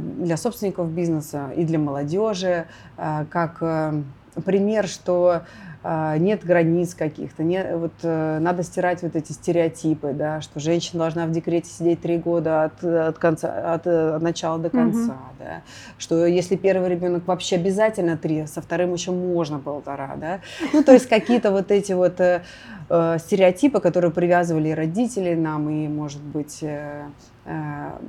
для 0.00 0.36
собственников 0.36 0.90
бизнеса 0.90 1.50
и 1.56 1.64
для 1.64 1.78
молодежи, 1.78 2.66
а, 2.96 3.24
как 3.30 3.58
э, 3.60 4.02
пример, 4.44 4.86
что 4.86 5.42
а, 5.82 6.18
нет 6.18 6.44
границ 6.44 6.94
каких-то, 6.94 7.42
нет, 7.42 7.74
вот, 7.74 7.92
э, 8.02 8.38
надо 8.40 8.62
стирать 8.62 9.02
вот 9.02 9.14
эти 9.14 9.32
стереотипы, 9.32 10.12
да, 10.12 10.40
что 10.40 10.60
женщина 10.60 11.00
должна 11.00 11.26
в 11.26 11.30
декрете 11.30 11.70
сидеть 11.70 12.00
три 12.00 12.18
года 12.18 12.64
от, 12.64 12.82
от, 12.84 13.18
конца, 13.18 13.74
от, 13.74 13.86
э, 13.86 14.14
от 14.16 14.22
начала 14.22 14.58
до 14.58 14.70
конца, 14.70 15.12
угу. 15.12 15.36
да, 15.38 15.62
что 15.98 16.26
если 16.26 16.56
первый 16.56 16.88
ребенок 16.88 17.26
вообще 17.26 17.56
обязательно 17.56 18.16
три, 18.16 18.46
со 18.46 18.60
вторым 18.60 18.92
еще 18.92 19.12
можно 19.12 19.58
полтора, 19.58 20.16
да, 20.16 20.40
ну 20.72 20.82
то 20.82 20.92
есть 20.92 21.08
какие-то 21.08 21.50
вот 21.50 21.70
эти 21.70 21.92
вот 21.92 22.20
э, 22.20 22.42
стереотипы, 23.18 23.80
которые 23.80 24.10
привязывали 24.10 24.70
родители 24.70 25.34
нам 25.34 25.70
и, 25.70 25.88
может 25.88 26.22
быть, 26.22 26.62
Э, 26.62 27.06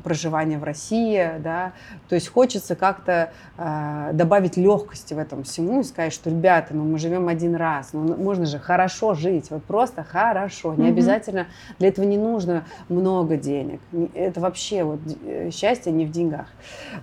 проживания 0.04 0.58
в 0.58 0.64
России, 0.64 1.32
да, 1.40 1.74
то 2.10 2.16
есть 2.16 2.28
хочется 2.28 2.76
как-то 2.76 3.32
э, 3.58 4.10
добавить 4.14 4.58
легкости 4.58 5.14
в 5.14 5.20
этом 5.20 5.44
всему 5.44 5.82
и 5.82 5.84
сказать, 5.84 6.14
что, 6.14 6.30
ребята, 6.30 6.74
ну 6.74 6.84
мы 6.84 6.98
живем 6.98 7.28
один 7.28 7.56
раз, 7.56 7.90
ну 7.94 8.16
можно 8.16 8.46
же 8.46 8.60
хорошо 8.60 9.14
жить, 9.14 9.52
вот 9.52 9.64
просто 9.64 10.04
хорошо, 10.04 10.74
не 10.74 10.88
mm-hmm. 10.88 10.90
обязательно, 10.90 11.48
для 11.78 11.90
этого 11.90 12.06
не 12.06 12.18
нужно 12.18 12.64
много 12.90 13.38
денег, 13.38 13.80
это 14.14 14.40
вообще 14.40 14.84
вот 14.84 15.00
э, 15.26 15.52
счастье 15.52 15.92
не 15.92 16.06
в 16.06 16.12
деньгах, 16.12 16.48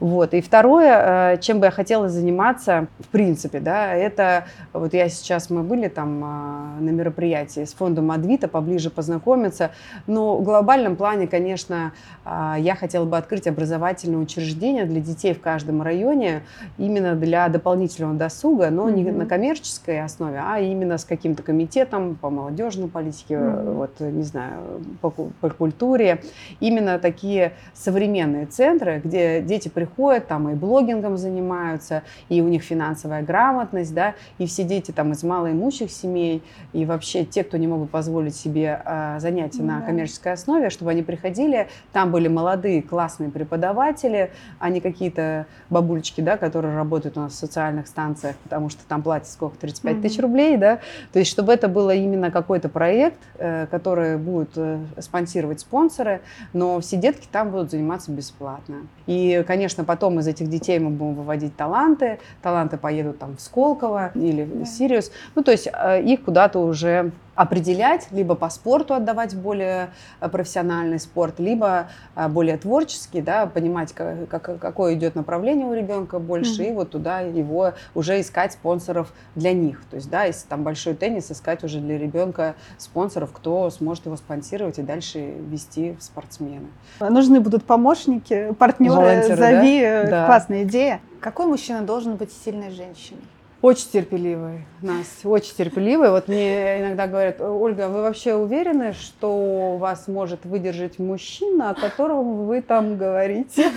вот, 0.01 0.35
и 0.35 0.41
второе, 0.41 1.35
э, 1.35 1.39
чем 1.41 1.61
бы 1.61 1.67
я 1.67 1.71
хотела 1.71 2.09
заниматься, 2.09 2.89
в 2.99 3.09
принципе, 3.09 3.61
да, 3.61 3.95
это, 3.95 4.47
вот 4.73 4.93
я 4.95 5.09
сейчас, 5.09 5.51
мы 5.51 5.63
были 5.63 5.89
там 5.89 6.25
э, 6.25 6.81
на 6.81 6.91
мероприятии 6.91 7.65
с 7.65 7.75
фондом 7.75 8.11
Адвита, 8.11 8.49
поближе 8.49 8.91
познакомиться, 8.91 9.71
но 10.07 10.37
в 10.37 10.43
глобальном 10.43 10.97
плане, 10.97 11.27
конечно, 11.27 11.93
я 12.27 12.75
хотела 12.79 13.05
бы 13.05 13.17
открыть 13.17 13.47
образовательное 13.47 14.19
учреждение 14.19 14.87
для 14.87 15.01
детей 15.01 15.35
в 15.35 15.41
каждом 15.41 15.83
районе 15.83 16.43
именно 16.79 17.15
для 17.15 17.49
дополнительного 17.49 18.15
досуга, 18.15 18.71
но 18.71 18.89
mm-hmm. 18.89 18.95
не 18.95 19.11
на 19.13 19.27
коммерческой 19.27 20.03
основе, 20.03 20.41
а 20.43 20.59
именно 20.59 20.97
с 20.97 21.05
каким-то 21.05 21.43
комитетом 21.43 22.15
по 22.15 22.31
молодежной 22.31 22.89
политике, 22.89 23.35
mm-hmm. 23.35 23.75
вот, 23.75 24.01
не 24.01 24.23
знаю, 24.23 24.83
по, 25.01 25.11
по 25.11 25.51
культуре. 25.51 26.23
Именно 26.61 26.99
такие 26.99 27.53
современные 27.75 28.47
центры, 28.47 29.03
где 29.05 29.43
дети 29.43 29.69
приходят, 29.69 30.27
там 30.27 30.49
и 30.49 30.55
блогингом 30.55 31.19
занимаются, 31.19 32.03
и 32.31 32.41
у 32.41 32.49
них 32.49 32.63
финансовая 32.63 33.23
грамотность, 33.23 33.93
да, 33.93 34.15
и 34.39 34.47
все 34.47 34.65
дети 34.65 34.93
там 34.93 35.13
из 35.13 35.23
малоимущих 35.23 35.91
семей, 35.91 36.43
и 36.73 36.87
вообще 36.87 37.25
те, 37.25 37.45
кто 37.45 37.59
не 37.59 37.67
могут 37.67 37.91
позволить 37.91 38.35
себе 38.35 38.81
а, 38.85 39.19
занятия 39.21 39.61
mm-hmm. 39.61 39.81
на 39.81 39.83
коммерческой 39.83 40.33
основе, 40.33 40.71
чтобы 40.71 40.91
они 40.91 41.03
приходили, 41.03 41.69
там 41.93 42.14
были 42.15 42.29
молодые 42.29 42.81
классные 42.81 43.29
преподаватели, 43.29 44.31
а 44.61 44.71
не 44.71 44.81
какие-то 44.81 45.47
бабульчики, 45.69 46.21
да, 46.21 46.37
которые 46.37 46.77
работают 46.77 47.17
у 47.17 47.23
нас 47.23 47.33
в 47.33 47.35
социальных 47.35 47.89
станциях, 47.89 48.37
потому 48.45 48.69
что 48.69 48.83
там 48.87 49.03
платят 49.03 49.29
сколько, 49.29 49.59
35 49.59 49.97
mm-hmm. 49.97 50.01
тысяч 50.01 50.21
рублей, 50.21 50.57
да, 50.57 50.79
то 51.13 51.19
есть 51.19 51.29
чтобы 51.29 51.53
это 51.53 51.67
было 51.67 51.93
именно 51.93 52.31
какой-то 52.31 52.69
проект, 52.69 53.19
э, 53.39 53.67
который 53.69 54.17
будет 54.17 54.51
э, 54.55 54.79
спонсировать 55.01 55.59
спонсоры, 55.59 56.21
но 56.53 56.79
все 56.79 56.99
детки 56.99 57.27
там 57.33 57.51
будут 57.51 57.73
заниматься 57.73 58.13
бесплатно. 58.13 58.87
И, 59.09 59.43
конечно, 59.45 59.83
потом 59.83 60.21
из 60.21 60.29
этих 60.29 60.49
детей 60.49 60.79
мы 60.79 60.91
будем 60.91 61.17
выводить 61.17 61.57
таланты, 61.57 62.21
таланты 62.43 62.77
поедут 62.77 63.19
там 63.19 63.37
в 63.37 63.41
Сколково 63.41 64.13
или 64.15 64.45
в 64.45 64.67
Сириус, 64.67 65.11
ну, 65.35 65.43
то 65.43 65.51
есть 65.51 65.67
э, 65.67 66.01
их 66.01 66.23
куда-то 66.23 66.61
уже 66.61 67.11
определять, 67.35 68.09
либо 68.11 68.35
по 68.35 68.49
спорту 68.51 68.95
отдавать 68.95 69.35
более 69.35 69.91
э, 70.21 70.29
профессиональный 70.29 70.99
спорт, 70.99 71.39
либо 71.39 71.89
э, 72.15 72.29
более 72.29 72.57
творческий, 72.57 73.21
да, 73.21 73.47
понимать, 73.47 73.93
как, 73.93 74.29
как, 74.29 74.59
какое 74.59 74.95
идет 74.95 75.15
направление 75.15 75.67
у 75.67 75.75
ребенка 75.75 76.19
больше, 76.19 76.63
mm-hmm. 76.63 76.71
и 76.71 76.73
вот 76.73 76.91
туда 76.91 77.21
его 77.21 77.73
уже 77.95 78.21
искать 78.21 78.53
спонсоров 78.53 79.13
для 79.35 79.53
них. 79.53 79.83
То 79.91 79.97
есть, 79.97 80.11
да, 80.11 80.25
если 80.25 80.47
там 80.49 80.63
большой 80.63 80.95
теннис, 80.95 81.31
искать 81.31 81.65
уже 81.65 81.81
для 81.81 81.99
ребенка 81.99 82.55
спонсоров, 82.79 83.31
кто 83.33 83.71
сможет 83.71 84.07
его 84.07 84.17
спонсировать 84.17 84.79
и 84.79 84.83
дальше 84.83 85.35
вести 85.49 85.97
в 85.99 86.03
спортсмены. 86.03 86.69
Нужны 87.01 87.41
будут 87.41 87.65
помощники, 87.65 88.53
партнеры, 88.59 88.95
Волонтеры, 88.97 89.37
зови, 89.37 89.81
да? 89.81 90.25
Э, 90.25 90.27
классная 90.27 90.63
да. 90.63 90.69
идея. 90.69 91.01
Какой 91.21 91.47
мужчина 91.47 91.83
должен 91.83 92.17
быть 92.17 92.33
сильной 92.33 92.71
женщиной? 92.71 93.23
Очень 93.65 93.89
терпеливый, 93.93 94.67
Настя, 94.83 95.27
очень 95.27 95.55
терпеливый. 95.55 96.11
Вот 96.11 96.29
мне 96.29 96.83
иногда 96.83 97.07
говорят, 97.07 97.41
Ольга, 97.41 97.89
вы 97.89 98.03
вообще 98.03 98.35
уверены, 98.35 98.93
что 98.93 99.79
вас 99.79 100.07
может 100.07 100.45
выдержать 100.45 100.99
мужчина, 100.99 101.71
о 101.71 101.75
котором 101.75 102.45
вы 102.45 102.61
там 102.61 102.99
говорите? 102.99 103.71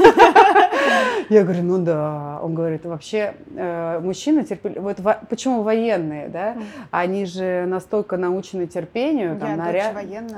Я 1.30 1.44
говорю, 1.46 1.64
ну 1.64 1.78
да. 1.78 2.40
Он 2.44 2.54
говорит, 2.54 2.84
вообще 2.84 3.34
э, 3.56 4.02
мужчина 4.04 4.44
терпеливый. 4.44 4.82
Вот 4.82 4.98
почему 5.30 5.62
военные, 5.62 6.28
да? 6.28 6.58
Они 6.92 7.26
же 7.26 7.66
настолько 7.66 8.18
научены 8.18 8.68
терпению. 8.68 9.40
Там. 9.40 9.56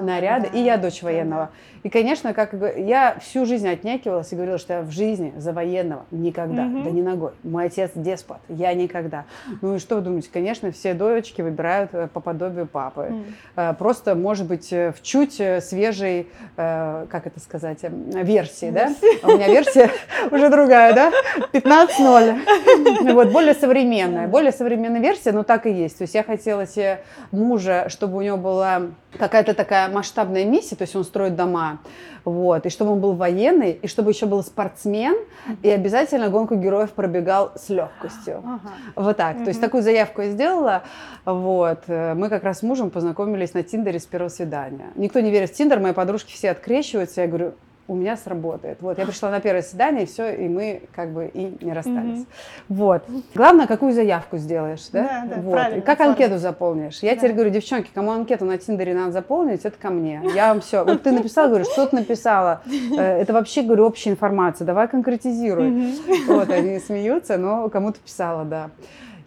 Наряды. 0.06 0.50
И 0.54 0.60
я 0.60 0.78
дочь 0.78 1.02
военного. 1.02 1.50
И, 1.82 1.90
конечно, 1.90 2.34
как 2.34 2.54
я 2.78 3.18
всю 3.20 3.48
жизнь 3.48 3.68
отнекивалась 3.68 4.32
и 4.32 4.36
говорила, 4.36 4.60
что 4.60 4.74
я 4.74 4.82
в 4.82 4.92
жизни 4.92 5.34
за 5.38 5.54
военного 5.54 6.06
никогда, 6.12 6.66
да 6.66 6.92
не 6.92 7.02
ногой. 7.02 7.32
Мой 7.42 7.66
отец 7.66 7.92
деспот, 7.96 8.38
я 8.48 8.74
никогда. 8.76 9.26
Ну 9.62 9.76
и 9.76 9.80
что 9.80 9.96
вы 9.96 10.02
думаете? 10.02 10.30
Конечно, 10.32 10.72
все 10.72 10.94
дочки 10.94 11.42
выбирают 11.42 11.94
э, 11.94 12.08
по 12.08 12.20
подобию 12.20 12.68
папы. 12.68 13.14
Mm. 13.56 13.76
Просто, 13.76 14.16
может 14.16 14.48
быть, 14.48 14.72
э, 14.72 14.92
в 14.92 15.02
чуть 15.02 15.42
свежей, 15.62 16.28
как 16.56 17.28
это 17.28 17.40
сказать, 17.40 17.80
версии, 17.82 18.72
да? 18.72 18.94
А 19.24 19.28
у 19.28 19.36
меня 19.36 19.48
версия 19.48 19.92
уже 20.32 20.50
другая, 20.50 20.94
да? 20.94 21.12
15.0. 21.54 23.14
Вот, 23.14 23.32
более 23.32 23.54
современная. 23.54 24.28
Более 24.28 24.52
современная 24.52 25.02
версия, 25.02 25.32
но 25.32 25.44
так 25.44 25.66
и 25.66 25.72
есть. 25.72 25.98
То 25.98 26.04
есть 26.04 26.14
я 26.14 26.24
хотела 26.24 26.66
себе 26.68 27.02
мужа, 27.32 27.90
чтобы 27.90 28.18
у 28.18 28.22
него 28.22 28.38
была 28.38 28.82
какая-то 29.18 29.54
такая 29.54 29.90
масштабная 29.90 30.46
миссия, 30.46 30.76
то 30.76 30.84
есть 30.84 30.96
он 30.96 31.04
строит 31.04 31.36
дома, 31.36 31.80
вот, 32.26 32.66
и 32.66 32.70
чтобы 32.70 32.92
он 32.92 33.00
был 33.00 33.14
военный, 33.14 33.72
и 33.72 33.88
чтобы 33.88 34.12
еще 34.12 34.26
был 34.26 34.44
спортсмен, 34.44 35.16
и 35.64 35.70
обязательно 35.70 36.30
гонку 36.30 36.56
героев 36.56 36.92
пробегал 36.92 37.52
с 37.56 37.70
легкостью. 37.70 38.44
Ага. 38.46 38.74
Вот 38.96 39.19
так. 39.20 39.36
Угу. 39.36 39.44
То 39.44 39.50
есть 39.50 39.60
такую 39.60 39.84
заявку 39.84 40.22
я 40.22 40.30
сделала, 40.30 40.84
вот. 41.26 41.84
Мы 41.90 42.30
как 42.30 42.46
раз 42.46 42.60
с 42.60 42.64
мужем 42.64 42.90
познакомились 42.90 43.54
на 43.54 43.64
Тиндере 43.64 44.00
с 44.00 44.06
первого 44.06 44.30
свидания. 44.30 44.92
Никто 44.96 45.20
не 45.20 45.30
верит 45.30 45.50
в 45.50 45.54
Тиндер, 45.54 45.82
мои 45.82 45.92
подружки 45.92 46.32
все 46.32 46.52
открещиваются, 46.52 47.22
я 47.22 47.28
говорю, 47.28 47.52
у 47.90 47.96
меня 47.96 48.16
сработает. 48.16 48.78
Вот, 48.82 49.00
я 49.00 49.06
пришла 49.06 49.32
на 49.32 49.40
первое 49.40 49.64
свидание, 49.64 50.04
и 50.04 50.06
все, 50.06 50.32
и 50.32 50.48
мы 50.48 50.84
как 50.96 51.12
бы 51.12 51.30
и 51.34 51.58
не 51.60 51.74
расстались. 51.74 52.20
Mm-hmm. 52.20 52.26
Вот. 52.70 53.04
Главное, 53.34 53.66
какую 53.66 53.94
заявку 53.94 54.38
сделаешь, 54.38 54.88
да? 54.94 55.04
Да, 55.04 55.36
да, 55.36 55.42
вот. 55.42 55.52
Правильно, 55.52 55.82
как 55.82 56.00
анкету 56.00 56.38
заполнишь. 56.38 57.00
Я 57.02 57.12
да. 57.12 57.18
теперь 57.18 57.34
говорю, 57.34 57.50
девчонки, 57.50 57.90
кому 57.94 58.12
анкету 58.12 58.46
на 58.46 58.60
Тиндере 58.60 58.94
надо 58.94 59.12
заполнить, 59.12 59.66
это 59.66 59.76
ко 59.78 59.90
мне. 59.90 60.22
Я 60.36 60.50
вам 60.50 60.62
все. 60.62 60.86
Вот 60.86 61.02
ты 61.02 61.12
написала, 61.12 61.48
говорю, 61.48 61.66
что 61.66 61.88
ты 61.88 61.96
написала? 61.96 62.62
Э, 62.96 63.22
это 63.22 63.34
вообще, 63.34 63.64
говорю, 63.64 63.86
общая 63.86 64.12
информация, 64.12 64.66
давай 64.66 64.88
конкретизируй. 64.88 65.70
Mm-hmm. 65.70 66.26
Вот, 66.28 66.50
они 66.52 66.80
смеются, 66.80 67.38
но 67.38 67.70
кому-то 67.70 68.00
писала, 68.00 68.46
да. 68.46 68.70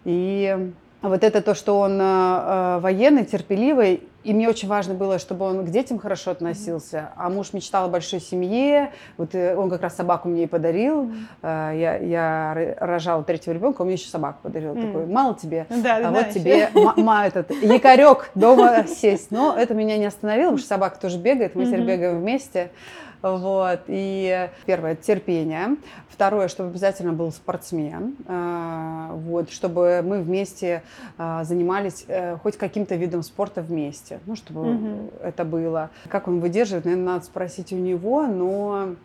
И 0.05 0.73
вот 1.03 1.25
это 1.25 1.43
то, 1.43 1.55
что 1.55 1.81
он 1.81 1.99
э, 2.01 2.79
военный, 2.81 3.25
терпеливый, 3.25 4.03
и 4.25 4.33
мне 4.33 4.49
очень 4.49 4.69
важно 4.69 4.95
было, 4.95 5.19
чтобы 5.19 5.47
он 5.47 5.67
к 5.67 5.71
детям 5.71 5.99
хорошо 5.99 6.31
относился. 6.31 7.11
А 7.17 7.29
муж 7.29 7.53
мечтал 7.53 7.87
о 7.87 7.89
большой 7.89 8.21
семье. 8.21 8.93
Вот 9.17 9.35
э, 9.35 9.57
он 9.57 9.69
как 9.69 9.83
раз 9.83 9.97
собаку 9.97 10.29
мне 10.29 10.45
и 10.45 10.47
подарил. 10.47 11.11
Mm-hmm. 11.43 11.79
Я, 11.79 11.97
я 11.97 12.77
рожала 12.79 13.25
третьего 13.25 13.55
ребенка, 13.55 13.83
он 13.83 13.89
мне 13.89 13.97
еще 13.97 14.09
собаку 14.09 14.39
подарил. 14.43 14.75
Mm-hmm. 14.75 14.87
Такой, 14.87 15.07
мало 15.07 15.35
тебе, 15.35 15.67
да, 15.69 15.97
а 15.97 16.03
да, 16.03 16.11
вот 16.13 16.27
да, 16.27 16.33
тебе 16.33 16.71
ма- 16.73 17.27
этот 17.27 17.51
якорек 17.51 18.31
дома 18.37 18.87
сесть. 18.87 19.33
Но 19.33 19.57
это 19.57 19.75
меня 19.75 19.99
не 19.99 20.07
остановило, 20.07 20.51
потому 20.51 20.59
что 20.59 20.69
собака 20.69 21.01
тоже 21.01 21.19
бегает, 21.19 21.57
мы 21.57 21.67
теперь 21.67 21.81
бегаем 21.81 22.21
вместе. 22.21 22.71
Вот. 23.23 23.81
И 23.87 24.51
первое– 24.67 24.97
терпение. 24.97 25.77
Второе, 26.09 26.49
чтобы 26.49 26.71
обязательно 26.71 27.13
был 27.13 27.33
спортсмен. 27.33 28.17
А, 28.27 29.13
вот, 29.13 29.51
чтобы 29.51 30.03
мы 30.05 30.21
вместе 30.21 30.83
а, 31.17 31.45
занимались 31.45 32.05
э, 32.09 32.37
хоть 32.37 32.57
каким-то 32.57 32.97
видом 32.97 33.23
спорта 33.23 33.63
вместе. 33.63 34.21
Ну, 34.27 34.37
чтобы 34.37 34.75
угу. 34.75 35.11
это 35.23 35.45
было. 35.45 35.91
Как 36.09 36.29
он 36.29 36.41
выдерживает, 36.41 36.85
наверное, 36.85 37.15
надо 37.15 37.25
спросить 37.25 37.73
у 37.73 37.77
него, 37.77 38.27
но 38.27 38.97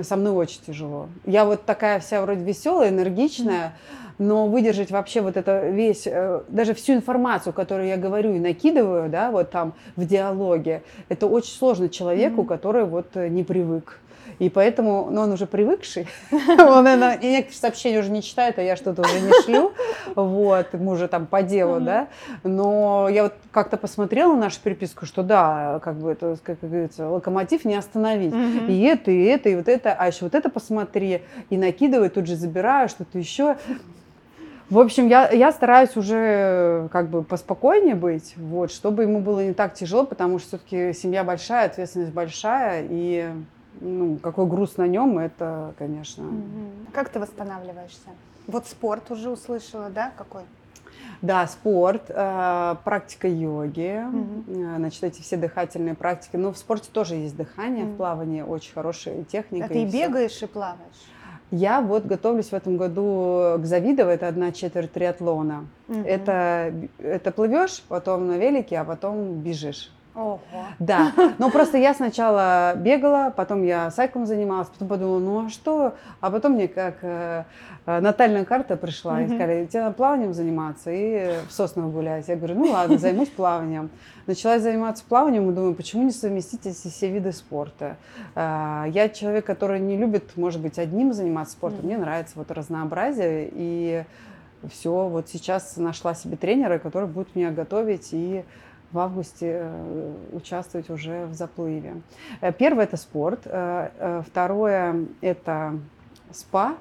со 0.00 0.16
мной 0.16 0.32
очень 0.32 0.60
тяжело. 0.66 1.08
Я 1.26 1.44
вот 1.44 1.64
такая 1.64 2.00
вся 2.00 2.22
вроде 2.22 2.42
веселая, 2.44 2.88
энергичная, 2.88 3.74
но 4.18 4.46
выдержать 4.46 4.90
вообще 4.90 5.20
вот 5.20 5.36
это 5.36 5.68
весь, 5.68 6.06
э, 6.06 6.42
даже 6.48 6.74
всю 6.74 6.94
информацию, 6.94 7.52
которую 7.52 7.88
я 7.88 7.96
говорю 7.96 8.34
и 8.34 8.38
накидываю, 8.38 9.08
да, 9.08 9.30
вот 9.30 9.50
там 9.50 9.74
в 9.96 10.06
диалоге, 10.06 10.82
это 11.08 11.26
очень 11.26 11.52
сложно 11.52 11.88
человеку, 11.88 12.42
mm-hmm. 12.42 12.46
который 12.46 12.84
вот 12.84 13.08
э, 13.14 13.28
не 13.28 13.42
привык. 13.42 13.98
И 14.42 14.50
поэтому, 14.50 15.06
ну, 15.08 15.20
он 15.20 15.30
уже 15.30 15.46
привыкший, 15.46 16.08
он, 16.32 16.82
наверное, 16.82 17.16
некоторые 17.16 17.52
сообщения 17.52 18.00
уже 18.00 18.10
не 18.10 18.24
читает, 18.24 18.58
а 18.58 18.62
я 18.62 18.74
что-то 18.74 19.02
уже 19.02 19.20
не 19.20 19.30
шлю, 19.44 19.72
вот, 20.16 20.72
мы 20.72 20.94
уже 20.94 21.06
там 21.06 21.26
по 21.26 21.44
делу, 21.44 21.78
да, 21.78 22.08
но 22.42 23.08
я 23.08 23.22
вот 23.22 23.34
как-то 23.52 23.76
посмотрела 23.76 24.34
нашу 24.34 24.60
переписку, 24.60 25.06
что 25.06 25.22
да, 25.22 25.78
как 25.84 25.94
бы 25.94 26.10
это, 26.10 26.36
как 26.42 26.58
говорится, 26.60 27.08
локомотив 27.08 27.64
не 27.64 27.76
остановить, 27.76 28.34
и 28.68 28.82
это, 28.82 29.12
и 29.12 29.22
это, 29.26 29.48
и 29.48 29.54
вот 29.54 29.68
это, 29.68 29.92
а 29.92 30.08
еще 30.08 30.24
вот 30.24 30.34
это 30.34 30.50
посмотри, 30.50 31.22
и 31.48 31.56
накидывай, 31.56 32.08
тут 32.08 32.26
же 32.26 32.34
забираю, 32.34 32.88
что-то 32.88 33.20
еще, 33.20 33.58
в 34.70 34.78
общем, 34.78 35.06
я, 35.06 35.30
я 35.30 35.52
стараюсь 35.52 35.96
уже 35.96 36.88
как 36.90 37.10
бы 37.10 37.22
поспокойнее 37.22 37.94
быть, 37.94 38.32
вот, 38.36 38.72
чтобы 38.72 39.02
ему 39.02 39.20
было 39.20 39.44
не 39.44 39.52
так 39.52 39.74
тяжело, 39.74 40.04
потому 40.04 40.40
что 40.40 40.48
все-таки 40.48 40.98
семья 40.98 41.22
большая, 41.22 41.66
ответственность 41.66 42.12
большая, 42.12 42.86
и 42.88 43.28
ну, 43.80 44.18
какой 44.18 44.46
груз 44.46 44.76
на 44.76 44.86
нем, 44.86 45.18
это, 45.18 45.74
конечно. 45.78 46.24
Как 46.92 47.08
ты 47.08 47.18
восстанавливаешься? 47.20 48.10
Вот 48.46 48.66
спорт 48.66 49.10
уже 49.10 49.30
услышала, 49.30 49.90
да, 49.90 50.12
какой? 50.16 50.42
Да, 51.20 51.46
спорт, 51.46 52.04
э, 52.08 52.76
практика 52.84 53.28
йоги, 53.28 54.04
угу. 54.04 54.76
значит, 54.76 55.04
эти 55.04 55.22
все 55.22 55.36
дыхательные 55.36 55.94
практики. 55.94 56.36
Но 56.36 56.52
в 56.52 56.58
спорте 56.58 56.88
тоже 56.92 57.14
есть 57.14 57.36
дыхание, 57.36 57.84
угу. 57.84 57.92
в 57.92 57.96
плавании 57.96 58.42
очень 58.42 58.72
хорошая 58.72 59.22
техника. 59.24 59.66
А 59.66 59.68
ты 59.68 59.82
и 59.82 59.86
бегаешь 59.86 60.32
все. 60.32 60.46
и 60.46 60.48
плаваешь? 60.48 60.78
Я 61.52 61.80
вот 61.80 62.06
готовлюсь 62.06 62.48
в 62.48 62.54
этом 62.54 62.76
году 62.76 63.58
к 63.58 63.64
Завидово, 63.64 64.10
это 64.10 64.26
одна 64.26 64.52
четверть 64.52 64.92
триатлона. 64.92 65.66
Угу. 65.88 66.00
Это, 66.00 66.74
это 66.98 67.30
плывешь, 67.30 67.82
потом 67.88 68.26
на 68.26 68.38
велике, 68.38 68.78
а 68.78 68.84
потом 68.84 69.40
бежишь. 69.40 69.92
Ого. 70.14 70.40
Да, 70.78 71.12
но 71.38 71.50
просто 71.50 71.78
я 71.78 71.94
сначала 71.94 72.74
бегала, 72.76 73.32
потом 73.34 73.62
я 73.62 73.90
сайклом 73.90 74.26
занималась, 74.26 74.68
потом 74.68 74.88
подумала, 74.88 75.18
ну 75.18 75.46
а 75.46 75.48
что? 75.48 75.94
А 76.20 76.30
потом 76.30 76.52
мне 76.52 76.68
как 76.68 76.96
э, 77.00 77.44
э 77.86 78.00
натальная 78.00 78.44
карта 78.44 78.76
пришла, 78.76 79.20
mm-hmm. 79.20 79.24
и 79.24 79.28
сказали, 79.28 79.66
тебе 79.66 79.82
надо 79.82 79.94
плаванием 79.94 80.34
заниматься 80.34 80.90
и 80.90 81.38
в 81.48 81.52
соснах 81.52 81.86
гулять. 81.86 82.28
Я 82.28 82.36
говорю, 82.36 82.56
ну 82.56 82.72
ладно, 82.72 82.98
займусь 82.98 83.30
плаванием. 83.30 83.88
Начала 84.26 84.58
заниматься 84.58 85.02
плаванием 85.08 85.50
и 85.50 85.54
думаю, 85.54 85.74
почему 85.74 86.02
не 86.02 86.10
совместить 86.10 86.66
эти 86.66 86.88
все 86.88 87.10
виды 87.10 87.32
спорта? 87.32 87.96
Э, 88.34 88.84
я 88.88 89.08
человек, 89.08 89.46
который 89.46 89.80
не 89.80 89.96
любит, 89.96 90.36
может 90.36 90.60
быть, 90.60 90.78
одним 90.78 91.14
заниматься 91.14 91.54
спортом, 91.54 91.80
mm-hmm. 91.80 91.86
мне 91.86 91.96
нравится 91.96 92.34
вот 92.36 92.50
разнообразие, 92.50 93.48
и 93.50 94.04
все, 94.70 95.08
вот 95.08 95.28
сейчас 95.28 95.76
нашла 95.78 96.14
себе 96.14 96.36
тренера, 96.36 96.78
который 96.78 97.08
будет 97.08 97.34
меня 97.34 97.50
готовить 97.50 98.10
и 98.12 98.44
в 98.92 98.98
августе 98.98 99.58
э, 99.62 100.12
участвовать 100.32 100.90
уже 100.90 101.26
в 101.26 101.34
заплыве. 101.34 102.02
Э, 102.40 102.52
первое– 102.52 102.84
это 102.86 102.96
спорт. 102.96 103.40
Э, 103.44 104.22
второе– 104.26 105.06
это 105.20 105.78
спа. 106.30 106.76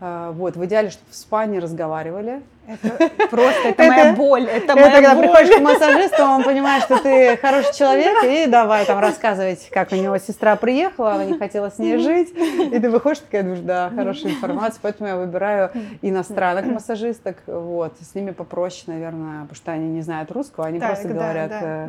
Вот, 0.00 0.54
в 0.54 0.64
идеале, 0.64 0.90
чтобы 0.90 1.10
в 1.10 1.16
спа 1.16 1.44
не 1.46 1.58
разговаривали, 1.58 2.40
это 2.68 3.28
просто, 3.28 3.68
это 3.68 3.82
моя 3.82 4.14
боль, 4.14 4.44
это 4.44 4.74
моя 4.74 4.90
когда 4.90 5.14
приходишь 5.14 5.56
к 5.56 5.60
массажисту, 5.60 6.22
он 6.22 6.44
понимает, 6.44 6.84
что 6.84 6.98
ты 6.98 7.36
хороший 7.38 7.74
человек, 7.74 8.22
и 8.24 8.46
давай 8.46 8.84
там 8.84 8.98
рассказывать, 8.98 9.68
как 9.70 9.92
у 9.92 9.96
него 9.96 10.18
сестра 10.18 10.56
приехала, 10.56 11.12
она 11.12 11.24
не 11.24 11.38
хотела 11.38 11.70
с 11.70 11.78
ней 11.78 11.96
жить, 11.98 12.34
и 12.36 12.78
ты 12.78 12.90
выходишь 12.90 13.20
такая, 13.20 13.42
думаешь, 13.42 13.60
да, 13.60 13.90
хорошая 13.94 14.32
информация, 14.32 14.80
поэтому 14.82 15.08
я 15.08 15.16
выбираю 15.16 15.70
иностранных 16.02 16.66
массажисток, 16.66 17.38
вот, 17.46 17.94
с 18.00 18.14
ними 18.14 18.32
попроще, 18.32 18.84
наверное, 18.86 19.42
потому 19.42 19.56
что 19.56 19.72
они 19.72 19.88
не 19.88 20.02
знают 20.02 20.30
русского, 20.30 20.66
они 20.66 20.78
так, 20.78 20.90
просто 20.90 21.08
да, 21.08 21.14
говорят, 21.14 21.50
да. 21.50 21.84
Э, 21.84 21.88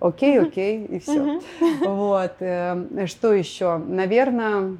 окей, 0.00 0.40
окей, 0.40 0.84
и 0.84 0.98
все. 0.98 1.40
Вот, 1.86 2.32
э, 2.40 3.06
что 3.06 3.32
еще? 3.32 3.78
Наверное, 3.78 4.76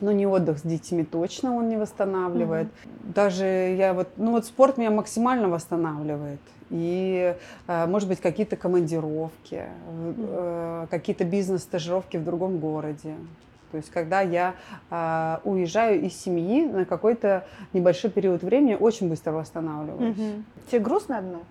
но 0.00 0.12
не 0.12 0.26
отдых 0.26 0.58
с 0.58 0.62
детьми 0.62 1.04
точно 1.04 1.54
он 1.54 1.68
не 1.68 1.76
восстанавливает. 1.76 2.68
Mm-hmm. 2.68 3.12
Даже 3.14 3.44
я 3.44 3.94
вот, 3.94 4.08
ну 4.16 4.32
вот 4.32 4.46
спорт 4.46 4.78
меня 4.78 4.90
максимально 4.90 5.48
восстанавливает. 5.48 6.40
И, 6.70 7.34
э, 7.66 7.86
может 7.86 8.08
быть, 8.08 8.20
какие-то 8.20 8.56
командировки, 8.56 9.64
mm-hmm. 9.90 10.88
какие-то 10.88 11.24
бизнес-стажировки 11.24 12.16
в 12.16 12.24
другом 12.24 12.58
городе. 12.58 13.14
То 13.70 13.76
есть, 13.76 13.90
когда 13.90 14.20
я 14.20 14.54
э, 14.90 15.38
уезжаю 15.44 16.02
из 16.02 16.16
семьи 16.16 16.66
на 16.66 16.84
какой-то 16.84 17.46
небольшой 17.72 18.10
период 18.10 18.42
времени, 18.42 18.74
очень 18.74 19.08
быстро 19.08 19.32
восстанавливаюсь. 19.32 20.16
Угу. 20.16 20.42
Тебе 20.70 20.80
грустно 20.80 21.18
одно? 21.18 21.42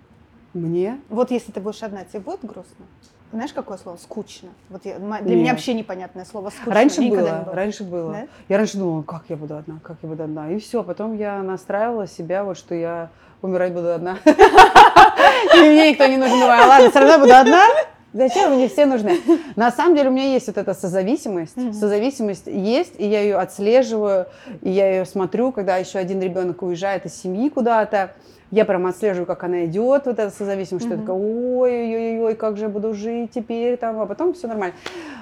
Мне? 0.53 0.99
Вот 1.09 1.31
если 1.31 1.51
ты 1.51 1.61
будешь 1.61 1.81
одна, 1.81 2.03
тебе 2.03 2.19
будет 2.19 2.41
грустно? 2.41 2.85
Знаешь, 3.31 3.53
какое 3.53 3.77
слово? 3.77 3.97
Скучно. 3.97 4.49
Вот 4.69 4.85
я, 4.85 4.97
для 4.97 5.19
Нет. 5.19 5.27
меня 5.27 5.51
вообще 5.51 5.75
непонятное 5.75 6.25
слово 6.25 6.49
скучно. 6.49 6.73
Раньше 6.73 7.01
было, 7.01 7.17
было, 7.17 7.53
раньше 7.53 7.83
было. 7.83 8.13
Да? 8.13 8.27
Я 8.47 8.57
раньше 8.57 8.77
думала, 8.77 9.03
как 9.03 9.23
я 9.29 9.35
буду 9.35 9.55
одна, 9.55 9.79
как 9.83 9.97
я 10.01 10.09
буду 10.09 10.23
одна. 10.23 10.49
И 10.49 10.59
все, 10.59 10.83
потом 10.83 11.15
я 11.15 11.41
настраивала 11.43 12.07
себя, 12.07 12.43
вот 12.43 12.57
что 12.57 12.73
я 12.73 13.09
умирать 13.43 13.73
буду 13.73 13.93
одна. 13.93 14.17
И 14.25 15.57
мне 15.59 15.91
никто 15.91 16.07
не 16.07 16.17
нужен. 16.17 16.39
Ладно, 16.39 16.89
все 16.89 16.99
равно 16.99 17.19
буду 17.19 17.35
одна. 17.35 17.65
Зачем 18.13 18.55
мне 18.55 18.67
все 18.67 18.87
нужны? 18.87 19.19
На 19.55 19.71
самом 19.71 19.95
деле 19.95 20.09
у 20.09 20.11
меня 20.11 20.33
есть 20.33 20.47
вот 20.47 20.57
эта 20.57 20.73
созависимость. 20.73 21.55
Mm-hmm. 21.55 21.73
Созависимость 21.73 22.47
есть, 22.47 22.93
и 22.97 23.07
я 23.07 23.21
ее 23.21 23.37
отслеживаю, 23.37 24.25
и 24.61 24.71
я 24.71 24.89
ее 24.89 25.05
смотрю, 25.05 25.51
когда 25.51 25.77
еще 25.77 25.99
один 25.99 26.19
ребенок 26.19 26.63
уезжает 26.63 27.05
из 27.05 27.13
семьи 27.13 27.49
куда-то 27.49 28.15
я 28.51 28.65
прям 28.65 28.87
отслеживаю, 28.87 29.25
как 29.25 29.43
она 29.43 29.65
идет, 29.65 30.05
вот 30.05 30.19
эта 30.19 30.29
созависимость, 30.29 30.85
mm-hmm. 30.85 30.89
что 30.89 30.95
я 30.95 31.01
такая, 31.01 31.15
ой-ой-ой, 31.15 32.35
как 32.35 32.57
же 32.57 32.63
я 32.63 32.69
буду 32.69 32.93
жить 32.93 33.31
теперь, 33.31 33.77
там, 33.77 33.99
а 33.99 34.05
потом 34.05 34.33
все 34.33 34.47
нормально. 34.47 34.75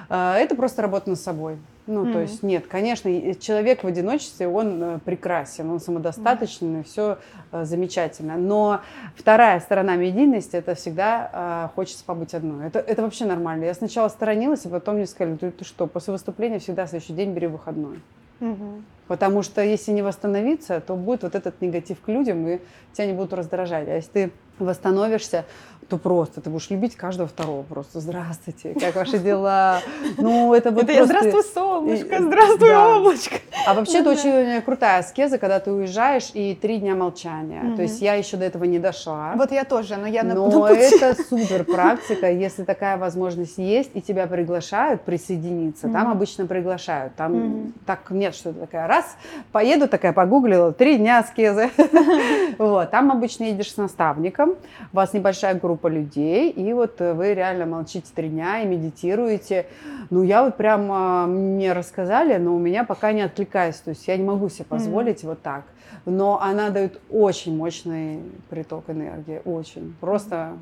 А, 0.08 0.36
это 0.38 0.54
просто 0.54 0.82
работа 0.82 1.10
над 1.10 1.20
собой. 1.20 1.58
Ну, 1.86 2.04
mm-hmm. 2.04 2.12
то 2.12 2.20
есть, 2.20 2.42
нет, 2.42 2.66
конечно, 2.66 3.10
человек 3.36 3.82
в 3.82 3.86
одиночестве, 3.86 4.46
он 4.46 4.82
э, 4.82 4.98
прекрасен, 5.04 5.70
он 5.70 5.80
самодостаточный, 5.80 6.80
mm-hmm. 6.80 6.84
все 6.84 7.18
э, 7.50 7.64
замечательно. 7.64 8.36
Но 8.36 8.82
вторая 9.16 9.58
сторона 9.60 9.96
медийности, 9.96 10.56
это 10.56 10.74
всегда 10.74 11.30
э, 11.32 11.74
хочется 11.74 12.04
побыть 12.04 12.34
одной. 12.34 12.66
Это, 12.66 12.78
это 12.78 13.02
вообще 13.02 13.24
нормально. 13.24 13.64
Я 13.64 13.74
сначала 13.74 14.08
сторонилась, 14.08 14.66
а 14.66 14.68
потом 14.68 14.96
мне 14.96 15.06
сказали, 15.06 15.36
ты, 15.36 15.50
ты 15.50 15.64
что, 15.64 15.86
после 15.86 16.12
выступления 16.12 16.58
всегда 16.58 16.86
следующий 16.86 17.14
день 17.14 17.32
бери 17.32 17.46
выходной. 17.46 18.00
Mm-hmm. 18.40 18.82
Потому 19.08 19.42
что 19.42 19.62
если 19.62 19.92
не 19.92 20.02
восстановиться, 20.02 20.80
то 20.80 20.94
будет 20.94 21.22
вот 21.22 21.34
этот 21.34 21.60
негатив 21.62 22.00
к 22.00 22.08
людям, 22.08 22.46
и 22.46 22.60
тебя 22.92 23.06
не 23.06 23.14
будут 23.14 23.32
раздражать. 23.32 23.88
А 23.88 23.94
если 23.94 24.10
ты 24.10 24.32
восстановишься, 24.58 25.46
то 25.88 25.96
просто 25.96 26.40
ты 26.42 26.50
будешь 26.50 26.68
любить 26.68 26.96
каждого 26.96 27.28
второго 27.28 27.62
просто. 27.62 28.00
Здравствуйте, 28.00 28.74
как 28.78 28.94
ваши 28.94 29.18
дела? 29.18 29.80
Ну, 30.18 30.52
это 30.52 30.70
вот 30.70 30.84
это 30.84 31.06
просто... 31.06 31.30
Здравствуй, 31.30 31.42
солнышко, 31.54 32.22
здравствуй, 32.22 32.68
да. 32.68 32.96
облачко. 32.96 33.36
А 33.66 33.74
вообще 33.74 33.98
это 33.98 34.10
очень 34.10 34.60
крутая 34.62 35.00
аскеза, 35.00 35.38
когда 35.38 35.60
ты 35.60 35.72
уезжаешь 35.72 36.30
и 36.34 36.54
три 36.54 36.78
дня 36.78 36.94
молчания. 36.94 37.62
Угу. 37.62 37.76
То 37.76 37.82
есть 37.82 38.02
я 38.02 38.14
еще 38.14 38.36
до 38.36 38.44
этого 38.44 38.64
не 38.64 38.78
дошла. 38.78 39.32
Вот 39.36 39.50
я 39.50 39.64
тоже, 39.64 39.96
но 39.96 40.06
я 40.06 40.24
на 40.24 40.34
Но 40.34 40.68
это 40.68 41.16
супер 41.22 41.64
практика, 41.64 42.30
если 42.30 42.64
такая 42.64 42.98
возможность 42.98 43.56
есть, 43.56 43.90
и 43.94 44.02
тебя 44.02 44.26
приглашают 44.26 45.02
присоединиться. 45.02 45.86
Угу. 45.86 45.94
Там 45.94 46.10
обычно 46.10 46.46
приглашают. 46.46 47.14
Там 47.14 47.34
угу. 47.34 47.72
так 47.86 48.10
нет, 48.10 48.34
что 48.34 48.52
то 48.52 48.60
такая 48.60 48.86
раз, 48.86 49.16
поеду 49.52 49.88
такая, 49.88 50.12
погуглила, 50.12 50.72
три 50.72 50.98
дня 50.98 51.20
аскезы. 51.20 51.70
Вот, 52.58 52.90
там 52.90 53.12
обычно 53.12 53.44
едешь 53.44 53.72
с 53.72 53.76
наставником, 53.76 54.56
у 54.92 54.96
вас 54.96 55.12
небольшая 55.12 55.54
группа 55.54 55.77
группа 55.78 55.88
людей, 55.88 56.50
и 56.50 56.72
вот 56.72 56.98
вы 56.98 57.34
реально 57.34 57.66
молчите 57.66 58.08
три 58.14 58.28
дня 58.28 58.62
и 58.62 58.66
медитируете. 58.66 59.66
Ну, 60.10 60.22
я 60.22 60.42
вот 60.42 60.56
прям, 60.56 61.30
мне 61.54 61.72
рассказали, 61.72 62.36
но 62.36 62.54
у 62.54 62.58
меня 62.58 62.84
пока 62.84 63.12
не 63.12 63.22
откликаюсь, 63.22 63.76
то 63.76 63.90
есть 63.90 64.08
я 64.08 64.16
не 64.16 64.24
могу 64.24 64.48
себе 64.48 64.64
позволить 64.64 65.22
mm-hmm. 65.22 65.28
вот 65.28 65.42
так. 65.42 65.64
Но 66.04 66.40
она 66.40 66.70
дает 66.70 67.00
очень 67.10 67.56
мощный 67.56 68.20
приток 68.50 68.90
энергии, 68.90 69.40
очень. 69.44 69.94
Просто... 70.00 70.52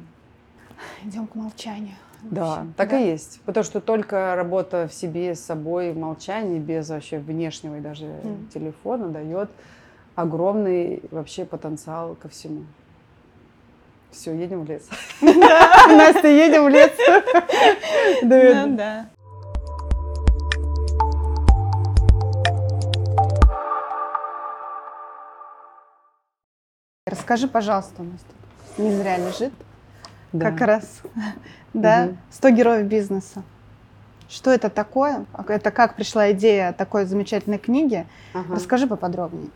Идем 1.05 1.27
к 1.27 1.35
молчанию. 1.35 1.95
Да, 2.23 2.67
так 2.77 2.91
да? 2.91 2.99
и 2.99 3.07
есть. 3.07 3.41
Потому 3.47 3.65
что 3.65 3.81
только 3.81 4.35
работа 4.37 4.89
в 4.89 4.95
себе, 4.95 5.35
с 5.35 5.41
собой, 5.41 5.93
в 5.93 5.99
молчании, 5.99 6.59
без 6.59 6.91
вообще 6.91 7.19
внешнего 7.19 7.79
и 7.79 7.81
даже 7.81 8.05
mm. 8.05 8.49
телефона 8.53 9.09
дает 9.09 9.49
огромный 10.15 11.03
вообще 11.11 11.45
потенциал 11.45 12.17
ко 12.17 12.29
всему. 12.29 12.65
Все, 14.17 14.35
едем 14.35 14.65
в 14.65 14.69
лес. 14.69 14.89
Настя, 15.21 16.29
едем 16.29 16.65
в 16.65 16.69
лес. 16.71 16.91
Да, 18.23 19.07
Расскажи, 27.07 27.47
пожалуйста, 27.47 28.03
у 28.03 28.05
нас 28.05 28.21
тут 28.23 28.79
не 28.79 28.97
зря 28.97 29.19
лежит. 29.19 29.53
Да. 30.33 30.51
Как 30.51 30.61
раз, 30.63 31.03
да, 31.75 32.09
100 32.31 32.51
героев 32.51 32.87
бизнеса. 32.87 33.43
Что 34.29 34.51
это 34.51 34.71
такое? 34.71 35.27
Это 35.47 35.71
как 35.71 35.95
пришла 35.95 36.33
идея 36.33 36.73
такой 36.73 37.05
замечательной 37.05 37.59
книги? 37.59 38.07
Ага. 38.33 38.55
Расскажи 38.55 38.87
поподробнее. 38.87 39.51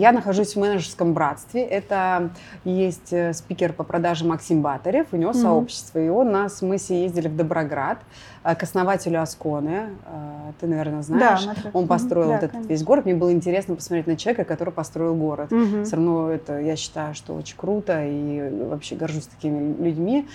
Я 0.00 0.12
нахожусь 0.12 0.56
в 0.56 0.58
менеджерском 0.58 1.12
братстве. 1.12 1.62
Это 1.62 2.30
есть 2.64 3.12
э, 3.12 3.34
спикер 3.34 3.74
по 3.74 3.84
продаже 3.84 4.24
Максим 4.24 4.62
Батарев, 4.62 5.08
у 5.12 5.16
него 5.18 5.32
mm-hmm. 5.32 5.42
сообщество. 5.42 5.98
И 5.98 6.08
он 6.08 6.32
нас, 6.32 6.62
мы 6.62 6.78
все 6.78 7.02
ездили 7.02 7.28
в 7.28 7.36
Доброград 7.36 7.98
к 8.42 8.62
основателю 8.62 9.22
Асконы. 9.22 9.90
Э, 10.06 10.52
ты, 10.60 10.66
наверное, 10.66 11.02
знаешь. 11.02 11.44
Да, 11.44 11.54
он 11.72 11.86
построил 11.86 12.28
mm-hmm. 12.28 12.32
вот 12.32 12.40
да, 12.40 12.46
этот 12.46 12.50
конечно. 12.52 12.68
весь 12.68 12.82
город. 12.82 13.04
Мне 13.04 13.14
было 13.14 13.32
интересно 13.32 13.74
посмотреть 13.74 14.06
на 14.06 14.16
человека, 14.16 14.44
который 14.44 14.72
построил 14.72 15.14
город. 15.14 15.50
Mm-hmm. 15.50 15.84
Все 15.84 15.96
равно 15.96 16.30
это, 16.30 16.58
я 16.60 16.76
считаю, 16.76 17.14
что 17.14 17.34
очень 17.34 17.56
круто. 17.56 18.04
И 18.04 18.50
вообще 18.64 18.96
горжусь 18.96 19.26
такими 19.26 19.74
людьми, 19.82 20.26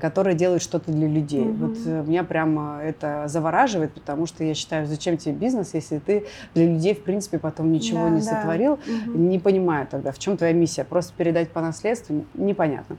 которые 0.00 0.36
делают 0.36 0.62
что-то 0.62 0.92
для 0.92 1.08
людей. 1.08 1.44
Mm-hmm. 1.44 1.98
Вот 1.98 2.06
меня 2.06 2.24
прямо 2.24 2.80
это 2.82 3.24
завораживает, 3.26 3.92
потому 3.94 4.26
что 4.26 4.44
я 4.44 4.54
считаю, 4.54 4.86
зачем 4.86 5.16
тебе 5.16 5.34
бизнес, 5.34 5.74
если 5.74 5.98
ты 5.98 6.26
для 6.54 6.66
людей, 6.66 6.94
в 6.94 7.02
принципе, 7.02 7.38
потом 7.38 7.72
ничего 7.72 8.04
да, 8.04 8.10
не 8.10 8.20
да. 8.20 8.26
сотворил. 8.26 8.74
Mm-hmm 8.74 9.22
не 9.32 9.38
понимаю 9.38 9.86
тогда, 9.90 10.12
в 10.12 10.18
чем 10.18 10.36
твоя 10.36 10.52
миссия. 10.52 10.84
Просто 10.84 11.12
передать 11.16 11.50
по 11.50 11.60
наследству 11.60 12.24
непонятно. 12.34 12.96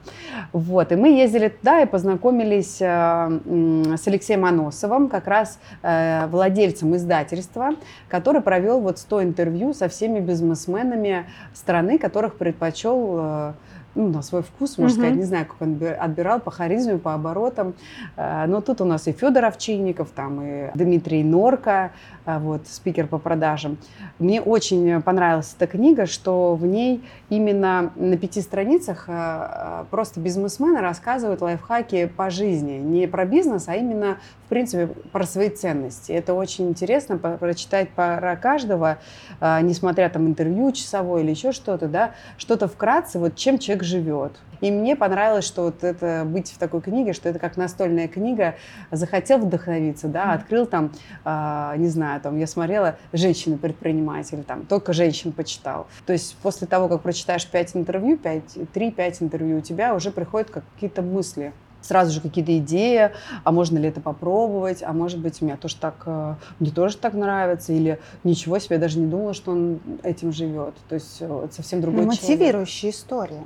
Вот. 0.51 0.91
И 0.91 0.95
мы 0.95 1.09
ездили 1.09 1.49
туда 1.49 1.81
и 1.81 1.85
познакомились 1.85 2.77
э, 2.81 3.95
с 3.97 4.07
Алексеем 4.07 4.42
Аносовым, 4.45 5.09
как 5.09 5.27
раз 5.27 5.59
э, 5.81 6.27
владельцем 6.27 6.95
издательства, 6.95 7.71
который 8.09 8.41
провел 8.41 8.79
вот 8.79 8.99
100 8.99 9.23
интервью 9.23 9.73
со 9.73 9.87
всеми 9.87 10.19
бизнесменами 10.19 11.25
страны, 11.53 11.97
которых 11.97 12.35
предпочел 12.35 13.15
э, 13.17 13.53
ну, 13.95 14.09
на 14.09 14.21
свой 14.21 14.41
вкус, 14.41 14.77
можно 14.77 14.95
mm-hmm. 14.95 14.97
сказать, 14.97 15.15
не 15.15 15.23
знаю, 15.23 15.45
как 15.45 15.61
он 15.61 15.79
отбирал 15.99 16.39
по 16.39 16.51
харизме, 16.51 16.97
по 16.97 17.13
оборотам. 17.13 17.75
Э, 18.15 18.45
но 18.47 18.61
тут 18.61 18.81
у 18.81 18.85
нас 18.85 19.07
и 19.07 19.11
Федор 19.11 19.45
Овчинников, 19.45 20.09
там 20.09 20.41
и 20.41 20.71
Дмитрий 20.73 21.23
Норка, 21.23 21.91
э, 22.25 22.39
вот, 22.39 22.67
спикер 22.67 23.07
по 23.07 23.19
продажам. 23.19 23.77
Мне 24.17 24.41
очень 24.41 25.01
понравилась 25.01 25.53
эта 25.55 25.67
книга, 25.67 26.07
что 26.07 26.55
в 26.55 26.65
ней 26.65 27.03
именно 27.29 27.91
на 27.95 28.17
пяти 28.17 28.41
страницах 28.41 29.05
э, 29.07 29.85
просто 29.91 30.19
бизнесмены 30.19 30.81
рассказывают 30.81 31.41
лайфхаки 31.41 32.07
по 32.07 32.29
жизни. 32.29 32.73
Не 32.77 33.07
про 33.07 33.25
бизнес, 33.25 33.67
а 33.67 33.75
именно, 33.75 34.17
в 34.45 34.49
принципе, 34.49 34.87
про 35.11 35.23
свои 35.23 35.49
ценности. 35.49 36.11
Это 36.11 36.33
очень 36.33 36.69
интересно 36.69 37.17
прочитать 37.17 37.89
про 37.89 38.35
каждого, 38.41 38.97
несмотря 39.41 40.09
там 40.09 40.27
интервью 40.27 40.71
часовое 40.71 41.21
или 41.21 41.31
еще 41.31 41.51
что-то, 41.51 41.87
да, 41.87 42.11
что-то 42.37 42.67
вкратце, 42.67 43.19
вот 43.19 43.35
чем 43.35 43.59
человек 43.59 43.82
живет. 43.83 44.33
И 44.61 44.71
мне 44.71 44.95
понравилось, 44.95 45.43
что 45.45 45.63
вот 45.63 45.83
это 45.83 46.23
быть 46.25 46.49
в 46.51 46.57
такой 46.57 46.81
книге, 46.81 47.11
что 47.11 47.27
это 47.27 47.37
как 47.37 47.57
настольная 47.57 48.07
книга. 48.07 48.55
Захотел 48.91 49.39
вдохновиться, 49.39 50.07
да, 50.07 50.31
открыл 50.31 50.65
там, 50.65 50.93
э, 51.25 51.73
не 51.77 51.89
знаю, 51.89 52.21
там 52.21 52.37
я 52.39 52.47
смотрела 52.47 52.95
женщины-предприниматели, 53.11 54.41
там 54.41 54.65
только 54.65 54.93
женщин 54.93 55.33
почитал. 55.33 55.87
То 56.05 56.13
есть 56.13 56.37
после 56.41 56.65
того, 56.65 56.87
как 56.87 57.01
прочитаешь 57.01 57.45
5 57.45 57.75
интервью, 57.75 58.17
3-5 58.17 59.17
интервью, 59.19 59.57
у 59.57 59.61
тебя 59.61 59.93
уже 59.95 60.11
приходят 60.11 60.49
какие-то 60.49 61.01
мысли 61.01 61.51
сразу 61.81 62.13
же 62.13 62.21
какие-то 62.21 62.57
идеи, 62.59 63.11
а 63.43 63.51
можно 63.51 63.77
ли 63.77 63.89
это 63.89 63.99
попробовать, 63.99 64.81
а 64.83 64.93
может 64.93 65.19
быть, 65.19 65.41
у 65.41 65.45
меня 65.45 65.57
тоже 65.57 65.75
так, 65.75 65.95
э, 66.05 66.35
мне 66.59 66.71
тоже 66.71 66.95
так 66.95 67.13
нравится, 67.13 67.73
или 67.73 67.99
ничего 68.23 68.57
себе, 68.59 68.77
я 68.77 68.81
даже 68.81 68.99
не 68.99 69.07
думала, 69.07 69.33
что 69.33 69.51
он 69.51 69.81
этим 70.01 70.31
живет. 70.31 70.75
То 70.87 70.95
есть 70.95 71.17
э, 71.19 71.47
совсем 71.51 71.81
другой 71.81 72.05
Мотивирующая 72.05 72.91
человек. 72.91 72.95
история 72.95 73.43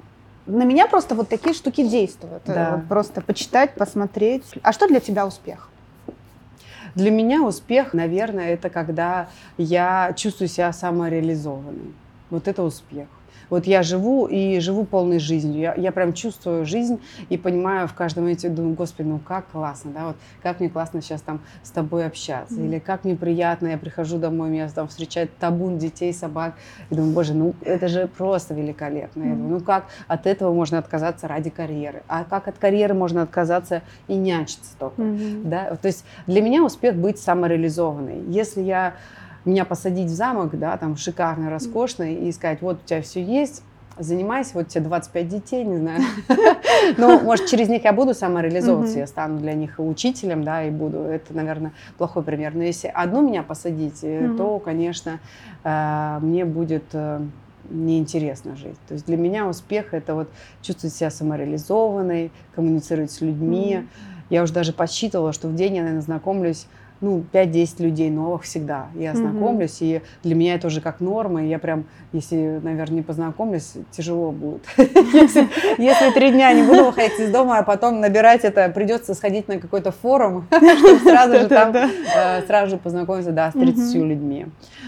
на 0.47 0.63
меня 0.63 0.87
просто 0.87 1.13
вот 1.13 1.29
такие 1.29 1.53
штуки 1.53 1.87
действуют. 1.87 2.43
Да. 2.45 2.77
Вот 2.77 2.87
просто 2.87 3.21
почитать, 3.21 3.75
посмотреть. 3.75 4.43
А 4.63 4.71
что 4.71 4.87
для 4.87 4.99
тебя 4.99 5.27
успех? 5.27 5.69
Для 6.95 7.11
меня 7.11 7.43
успех, 7.43 7.93
наверное, 7.93 8.53
это 8.53 8.69
когда 8.69 9.29
я 9.57 10.13
чувствую 10.15 10.47
себя 10.47 10.73
самореализованной. 10.73 11.93
Вот 12.31 12.47
это 12.47 12.63
успех. 12.63 13.07
Вот 13.49 13.65
я 13.65 13.83
живу 13.83 14.25
и 14.25 14.59
живу 14.59 14.85
полной 14.85 15.19
жизнью. 15.19 15.59
Я, 15.59 15.73
я 15.75 15.91
прям 15.91 16.13
чувствую 16.13 16.65
жизнь 16.65 16.99
и 17.29 17.37
понимаю 17.37 17.87
в 17.87 17.93
каждом 17.93 18.23
моменте, 18.23 18.49
думаю, 18.49 18.75
господи, 18.75 19.07
ну 19.07 19.19
как 19.19 19.47
классно, 19.51 19.91
да, 19.91 20.07
вот 20.07 20.15
как 20.41 20.59
мне 20.59 20.69
классно 20.69 21.01
сейчас 21.01 21.21
там 21.21 21.41
с 21.63 21.71
тобой 21.71 22.05
общаться. 22.05 22.55
Mm-hmm. 22.55 22.65
Или 22.65 22.79
как 22.79 23.03
мне 23.03 23.15
приятно, 23.15 23.67
я 23.67 23.77
прихожу 23.77 24.17
домой, 24.17 24.49
меня 24.49 24.69
там 24.69 24.87
встречает 24.87 25.35
табун 25.37 25.77
детей, 25.77 26.13
собак. 26.13 26.55
И 26.89 26.95
думаю, 26.95 27.13
боже, 27.13 27.33
ну 27.33 27.53
это 27.61 27.87
же 27.87 28.07
просто 28.07 28.53
великолепно. 28.53 29.21
Mm-hmm. 29.21 29.29
Я 29.29 29.35
думаю, 29.35 29.51
ну 29.51 29.59
как 29.61 29.85
от 30.07 30.27
этого 30.27 30.53
можно 30.53 30.77
отказаться 30.77 31.27
ради 31.27 31.49
карьеры? 31.49 32.03
А 32.07 32.23
как 32.23 32.47
от 32.47 32.57
карьеры 32.57 32.93
можно 32.93 33.21
отказаться 33.21 33.81
и 34.07 34.15
нянчиться 34.15 34.71
только? 34.77 35.01
Mm-hmm. 35.01 35.43
Да? 35.45 35.75
То 35.75 35.87
есть 35.87 36.05
для 36.25 36.41
меня 36.41 36.63
успех 36.63 36.95
быть 36.95 37.19
самореализованной. 37.19 38.23
Если 38.27 38.61
я 38.61 38.95
меня 39.47 39.65
посадить 39.65 40.07
в 40.07 40.13
замок, 40.13 40.57
да, 40.57 40.77
там 40.77 40.95
шикарный, 40.97 41.49
роскошный, 41.49 42.15
и 42.15 42.31
сказать, 42.31 42.61
вот 42.61 42.79
у 42.83 42.87
тебя 42.87 43.01
все 43.01 43.23
есть, 43.23 43.63
занимайся, 43.99 44.51
вот 44.53 44.67
тебе 44.67 44.85
25 44.85 45.27
детей, 45.27 45.63
не 45.63 45.77
знаю. 45.77 46.01
Ну, 46.97 47.19
может, 47.19 47.47
через 47.47 47.67
них 47.69 47.83
я 47.83 47.91
буду 47.91 48.13
самореализовываться, 48.13 48.99
я 48.99 49.07
стану 49.07 49.39
для 49.39 49.53
них 49.53 49.75
учителем, 49.77 50.43
да, 50.43 50.63
и 50.63 50.69
буду. 50.69 50.99
Это, 50.99 51.33
наверное, 51.33 51.73
плохой 51.97 52.23
пример. 52.23 52.53
Но 52.53 52.63
если 52.63 52.87
одну 52.87 53.21
меня 53.21 53.43
посадить, 53.43 54.03
э, 54.03 54.29
то, 54.37 54.59
конечно, 54.59 55.19
э, 55.63 56.19
мне 56.21 56.45
будет 56.45 56.83
э, 56.93 57.21
неинтересно 57.69 58.55
жить. 58.55 58.77
То 58.87 58.93
есть 58.93 59.05
для 59.05 59.17
меня 59.17 59.47
успех– 59.47 59.87
это 59.93 60.13
вот 60.13 60.29
чувствовать 60.61 60.95
себя 60.95 61.09
самореализованной, 61.09 62.31
коммуницировать 62.55 63.11
с 63.11 63.21
людьми. 63.21 63.87
Я 64.29 64.43
уже 64.43 64.53
даже 64.53 64.71
подсчитывала, 64.71 65.33
что 65.33 65.47
в 65.47 65.55
день 65.55 65.75
я, 65.75 65.81
наверное, 65.81 66.03
знакомлюсь 66.03 66.67
ну, 67.01 67.23
5-10 67.31 67.83
людей 67.83 68.09
новых 68.09 68.43
всегда. 68.43 68.87
Я 68.95 69.15
знакомлюсь, 69.15 69.81
mm-hmm. 69.81 69.97
и 69.97 70.01
для 70.23 70.35
меня 70.35 70.55
это 70.55 70.67
уже 70.67 70.81
как 70.81 70.99
норма. 70.99 71.43
И 71.43 71.47
я 71.47 71.59
прям, 71.59 71.85
если, 72.11 72.59
наверное, 72.63 72.97
не 72.97 73.01
познакомлюсь, 73.03 73.73
тяжело 73.91 74.31
будет. 74.31 74.63
Если 75.77 76.11
три 76.11 76.31
дня 76.31 76.51
не 76.53 76.63
буду 76.63 76.85
выходить 76.85 77.19
из 77.19 77.31
дома, 77.31 77.59
а 77.59 77.63
потом 77.63 77.99
набирать 77.99 78.43
это, 78.43 78.69
придется 78.69 79.13
сходить 79.13 79.47
на 79.47 79.59
какой-то 79.59 79.91
форум, 79.91 80.47
чтобы 80.51 80.99
сразу 80.99 81.39
же 81.39 81.47
там, 81.47 81.75
э, 81.75 82.41
сразу 82.47 82.71
же 82.71 82.77
познакомиться, 82.77 83.31
да, 83.31 83.51
с 83.51 83.53
30 83.53 83.95
людьми. 83.95 84.47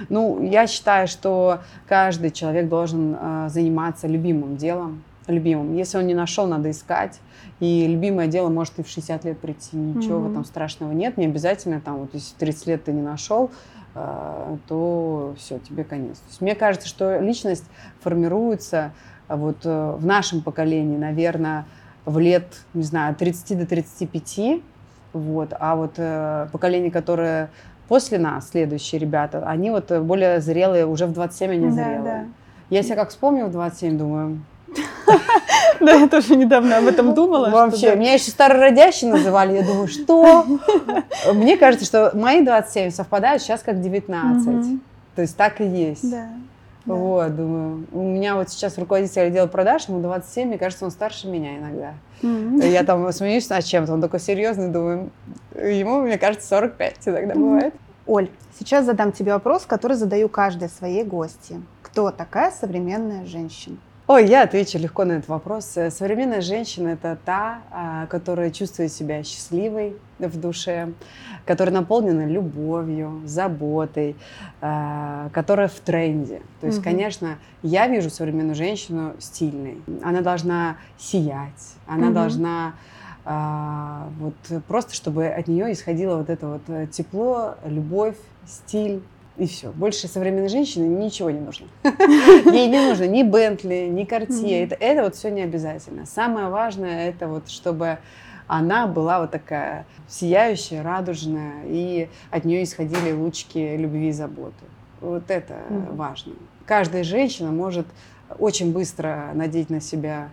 Ну, 0.09 0.43
я 0.43 0.67
считаю, 0.67 1.07
что 1.07 1.59
каждый 1.87 2.31
человек 2.31 2.67
должен 2.67 3.17
э, 3.19 3.49
заниматься 3.49 4.07
любимым 4.07 4.57
делом, 4.57 5.03
любимым. 5.29 5.75
Если 5.75 5.97
он 5.97 6.07
не 6.07 6.13
нашел, 6.13 6.47
надо 6.47 6.71
искать. 6.71 7.19
И 7.59 7.87
любимое 7.87 8.27
дело 8.27 8.49
может 8.49 8.79
и 8.79 8.83
в 8.83 8.87
60 8.87 9.25
лет 9.25 9.39
прийти. 9.39 9.75
Ничего 9.75 10.17
mm-hmm. 10.17 10.27
в 10.27 10.31
этом 10.31 10.45
страшного 10.45 10.91
нет. 10.91 11.17
Не 11.17 11.25
обязательно 11.25 11.81
там, 11.81 11.97
вот 11.97 12.13
если 12.13 12.35
30 12.37 12.67
лет 12.67 12.83
ты 12.85 12.93
не 12.93 13.01
нашел, 13.01 13.51
э, 13.95 14.57
то 14.67 15.35
все, 15.37 15.59
тебе 15.59 15.83
конец. 15.83 16.19
То 16.19 16.27
есть, 16.29 16.41
мне 16.41 16.55
кажется, 16.55 16.87
что 16.87 17.19
личность 17.19 17.65
формируется 17.99 18.91
э, 19.27 19.35
вот 19.35 19.65
э, 19.65 19.95
в 19.97 20.05
нашем 20.05 20.41
поколении, 20.41 20.97
наверное, 20.97 21.65
в 22.05 22.17
лет, 22.17 22.45
не 22.73 22.83
знаю, 22.83 23.11
от 23.11 23.17
30 23.17 23.59
до 23.59 23.65
35. 23.65 24.61
Вот. 25.11 25.53
А 25.59 25.75
вот 25.75 25.95
поколение, 26.51 26.91
которое 26.91 27.49
после 27.87 28.19
нас, 28.19 28.49
следующие 28.49 28.99
ребята, 28.99 29.43
они 29.45 29.69
вот 29.69 29.91
более 29.91 30.39
зрелые, 30.39 30.85
уже 30.85 31.07
в 31.07 31.13
27 31.13 31.51
они 31.51 31.69
зрелые. 31.69 31.97
Да, 31.99 32.03
да. 32.03 32.25
Я 32.69 32.83
себя 32.83 32.95
как 32.95 33.09
вспомню 33.09 33.47
в 33.47 33.51
27, 33.51 33.97
думаю, 33.97 34.39
Да, 35.79 35.93
я 35.93 36.07
тоже 36.09 36.35
недавно 36.35 36.77
об 36.77 36.87
этом 36.87 37.13
думала. 37.13 37.49
Вообще, 37.49 37.95
меня 37.95 38.13
еще 38.13 38.31
старородящий 38.31 39.07
называли. 39.07 39.55
Я 39.55 39.63
думаю, 39.63 39.87
что? 39.87 40.45
Мне 41.33 41.55
кажется, 41.55 41.85
что 41.85 42.11
мои 42.13 42.41
27 42.43 42.91
совпадают 42.91 43.41
сейчас 43.41 43.61
как 43.61 43.79
19. 43.79 44.81
То 45.15 45.21
есть 45.21 45.37
так 45.37 45.61
и 45.61 45.65
есть. 45.65 46.09
Да. 46.11 46.27
Вот, 46.85 47.35
думаю, 47.35 47.85
у 47.91 48.01
меня 48.01 48.35
вот 48.35 48.49
сейчас 48.49 48.77
руководитель 48.77 49.21
отдела 49.21 49.47
продаж, 49.47 49.87
ему 49.89 50.01
27, 50.01 50.47
мне 50.47 50.57
кажется, 50.57 50.85
он 50.85 50.91
старше 50.91 51.27
меня 51.27 51.57
иногда. 51.57 51.93
Mm-hmm. 52.23 52.67
Я 52.67 52.83
там 52.83 53.11
смеюсь 53.11 53.47
над 53.49 53.63
чем-то, 53.63 53.93
он 53.93 54.01
такой 54.01 54.19
серьезный, 54.19 54.69
думаю, 54.69 55.11
ему, 55.53 56.01
мне 56.01 56.17
кажется, 56.17 56.47
45 56.47 56.95
иногда 57.05 57.33
mm-hmm. 57.33 57.37
бывает. 57.37 57.73
Оль, 58.07 58.29
сейчас 58.57 58.85
задам 58.85 59.11
тебе 59.11 59.33
вопрос, 59.33 59.65
который 59.67 59.97
задаю 59.97 60.29
каждой 60.29 60.69
своей 60.69 61.03
гости. 61.03 61.61
Кто 61.83 62.09
такая 62.09 62.49
современная 62.49 63.25
женщина? 63.25 63.77
Ой, 64.11 64.25
я 64.25 64.41
отвечу 64.41 64.79
легко 64.79 65.05
на 65.05 65.11
этот 65.11 65.29
вопрос. 65.29 65.77
Современная 65.91 66.41
женщина– 66.41 66.87
это 66.99 67.15
та, 67.25 67.61
а, 67.69 68.07
которая 68.07 68.49
чувствует 68.49 68.91
себя 68.91 69.23
счастливой 69.23 69.97
в 70.17 70.39
душе, 70.39 70.93
которая 71.45 71.75
наполнена 71.75 72.25
любовью, 72.25 73.21
заботой, 73.25 74.15
а, 74.61 75.29
которая 75.31 75.67
в 75.67 75.79
тренде. 75.81 76.41
То 76.59 76.65
есть, 76.65 76.79
угу. 76.79 76.85
конечно, 76.85 77.37
я 77.61 77.87
вижу 77.87 78.09
современную 78.09 78.55
женщину 78.55 79.13
стильной. 79.19 79.77
Она 80.01 80.21
должна 80.21 80.77
сиять, 80.97 81.75
она 81.85 82.07
угу. 82.07 82.15
должна 82.15 82.73
а, 83.25 84.09
вот 84.17 84.63
просто, 84.67 84.95
чтобы 84.95 85.27
от 85.27 85.47
нее 85.47 85.71
исходило 85.71 86.17
вот 86.17 86.31
это 86.31 86.47
вот 86.47 86.61
э, 86.67 86.87
тепло, 86.87 87.57
любовь, 87.63 88.17
стиль, 88.47 89.03
и 89.39 89.47
все. 89.47 89.71
Больше 89.71 90.07
современной 90.07 90.49
женщины 90.49 90.83
ничего 90.83 91.31
не 91.31 91.39
нужно. 91.39 91.67
Ей 91.83 92.67
не 92.67 92.89
нужно 92.89 93.05
ни 93.05 93.23
Бентли, 93.23 93.87
ни 93.89 94.03
Картье. 94.03 94.63
Это, 94.63 94.75
это 94.75 95.03
вот 95.03 95.15
все 95.15 95.29
не 95.31 95.41
обязательно. 95.41 96.05
Самое 96.05 96.49
важное 96.49 97.09
это 97.09 97.27
вот, 97.27 97.49
чтобы 97.49 97.99
она 98.47 98.87
была 98.87 99.21
вот 99.21 99.31
такая 99.31 99.85
сияющая, 100.07 100.83
радужная, 100.83 101.63
и 101.65 102.09
от 102.31 102.45
нее 102.45 102.63
исходили 102.63 103.11
лучки 103.11 103.77
любви 103.77 104.09
и 104.09 104.11
заботы. 104.11 104.65
Вот 105.01 105.31
это 105.31 105.55
важно. 105.91 106.33
Каждая 106.65 107.03
женщина 107.03 107.51
может 107.51 107.87
очень 108.37 108.73
быстро 108.73 109.31
надеть 109.33 109.69
на 109.69 109.79
себя 109.79 110.29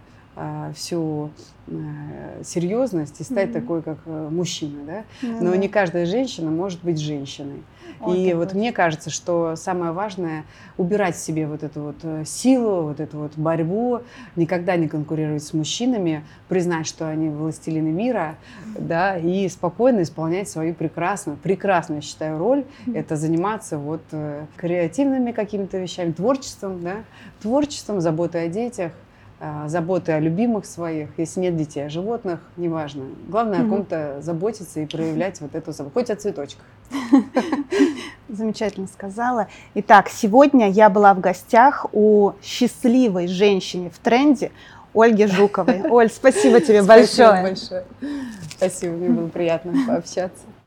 всю 0.74 1.30
э, 1.66 2.42
серьезность 2.44 3.20
и 3.20 3.24
стать 3.24 3.48
mm 3.48 3.52
такой, 3.52 3.82
как 3.82 3.98
э, 4.04 4.28
мужчина, 4.30 4.84
да? 4.86 4.98
Mm-hmm. 5.22 5.38
Но 5.40 5.54
не 5.54 5.68
каждая 5.68 6.04
женщина 6.04 6.50
может 6.50 6.82
быть 6.82 7.00
женщиной. 7.00 7.62
Вот 8.00 8.14
и 8.14 8.34
вот 8.34 8.52
мне 8.52 8.72
кажется, 8.72 9.08
что 9.08 9.56
самое 9.56 9.92
важное 9.92 10.44
убирать 10.76 11.16
в 11.16 11.18
себе 11.18 11.46
вот 11.46 11.62
эту 11.62 11.80
вот 11.80 11.96
э, 12.02 12.24
силу, 12.26 12.82
вот 12.82 13.00
эту 13.00 13.18
вот 13.18 13.32
борьбу, 13.36 14.00
никогда 14.34 14.76
не 14.76 14.88
конкурировать 14.88 15.42
с 15.42 15.54
мужчинами, 15.54 16.22
признать, 16.48 16.86
что 16.86 17.08
они 17.08 17.30
властелины 17.30 17.88
мира, 17.88 18.36
да, 18.78 19.16
и 19.16 19.48
спокойно 19.48 20.02
исполнять 20.02 20.50
свою 20.50 20.74
прекрасную, 20.74 21.38
прекрасную, 21.38 21.98
я 21.98 22.02
считаю, 22.02 22.38
роль. 22.38 22.64
Это 22.92 23.16
заниматься 23.16 23.78
вот 23.78 24.02
креативными 24.56 25.32
какими-то 25.32 25.78
вещами, 25.78 26.12
творчеством, 26.12 26.82
да, 26.82 26.96
творчеством, 27.40 28.02
заботой 28.02 28.44
о 28.44 28.48
детях, 28.48 28.92
заботы 29.66 30.12
о 30.12 30.20
любимых 30.20 30.64
своих, 30.64 31.10
если 31.18 31.40
нет 31.40 31.56
детей, 31.56 31.86
о 31.86 31.90
животных, 31.90 32.40
неважно. 32.56 33.04
Главное 33.28 33.60
mm-hmm. 33.60 33.66
о 33.66 33.70
ком-то 33.70 34.16
заботиться 34.20 34.80
и 34.80 34.86
проявлять 34.86 35.40
вот 35.40 35.54
эту 35.54 35.72
заботу, 35.72 35.92
хоть 35.94 36.10
о 36.10 36.16
цветочках. 36.16 36.64
Замечательно 38.28 38.86
сказала. 38.86 39.48
Итак, 39.74 40.08
сегодня 40.08 40.70
я 40.70 40.88
была 40.88 41.12
в 41.14 41.20
гостях 41.20 41.86
у 41.92 42.32
счастливой 42.42 43.28
женщины 43.28 43.90
в 43.90 43.98
тренде 43.98 44.52
Ольги 44.94 45.26
Жуковой. 45.26 45.82
Оль, 45.90 46.08
спасибо 46.08 46.60
тебе 46.60 46.82
большое. 46.82 47.06
Спасибо 47.06 47.42
большое. 47.42 47.84
Спасибо, 48.56 48.92
мне 48.94 49.08
было 49.10 49.28
приятно 49.28 49.74
пообщаться. 49.86 50.44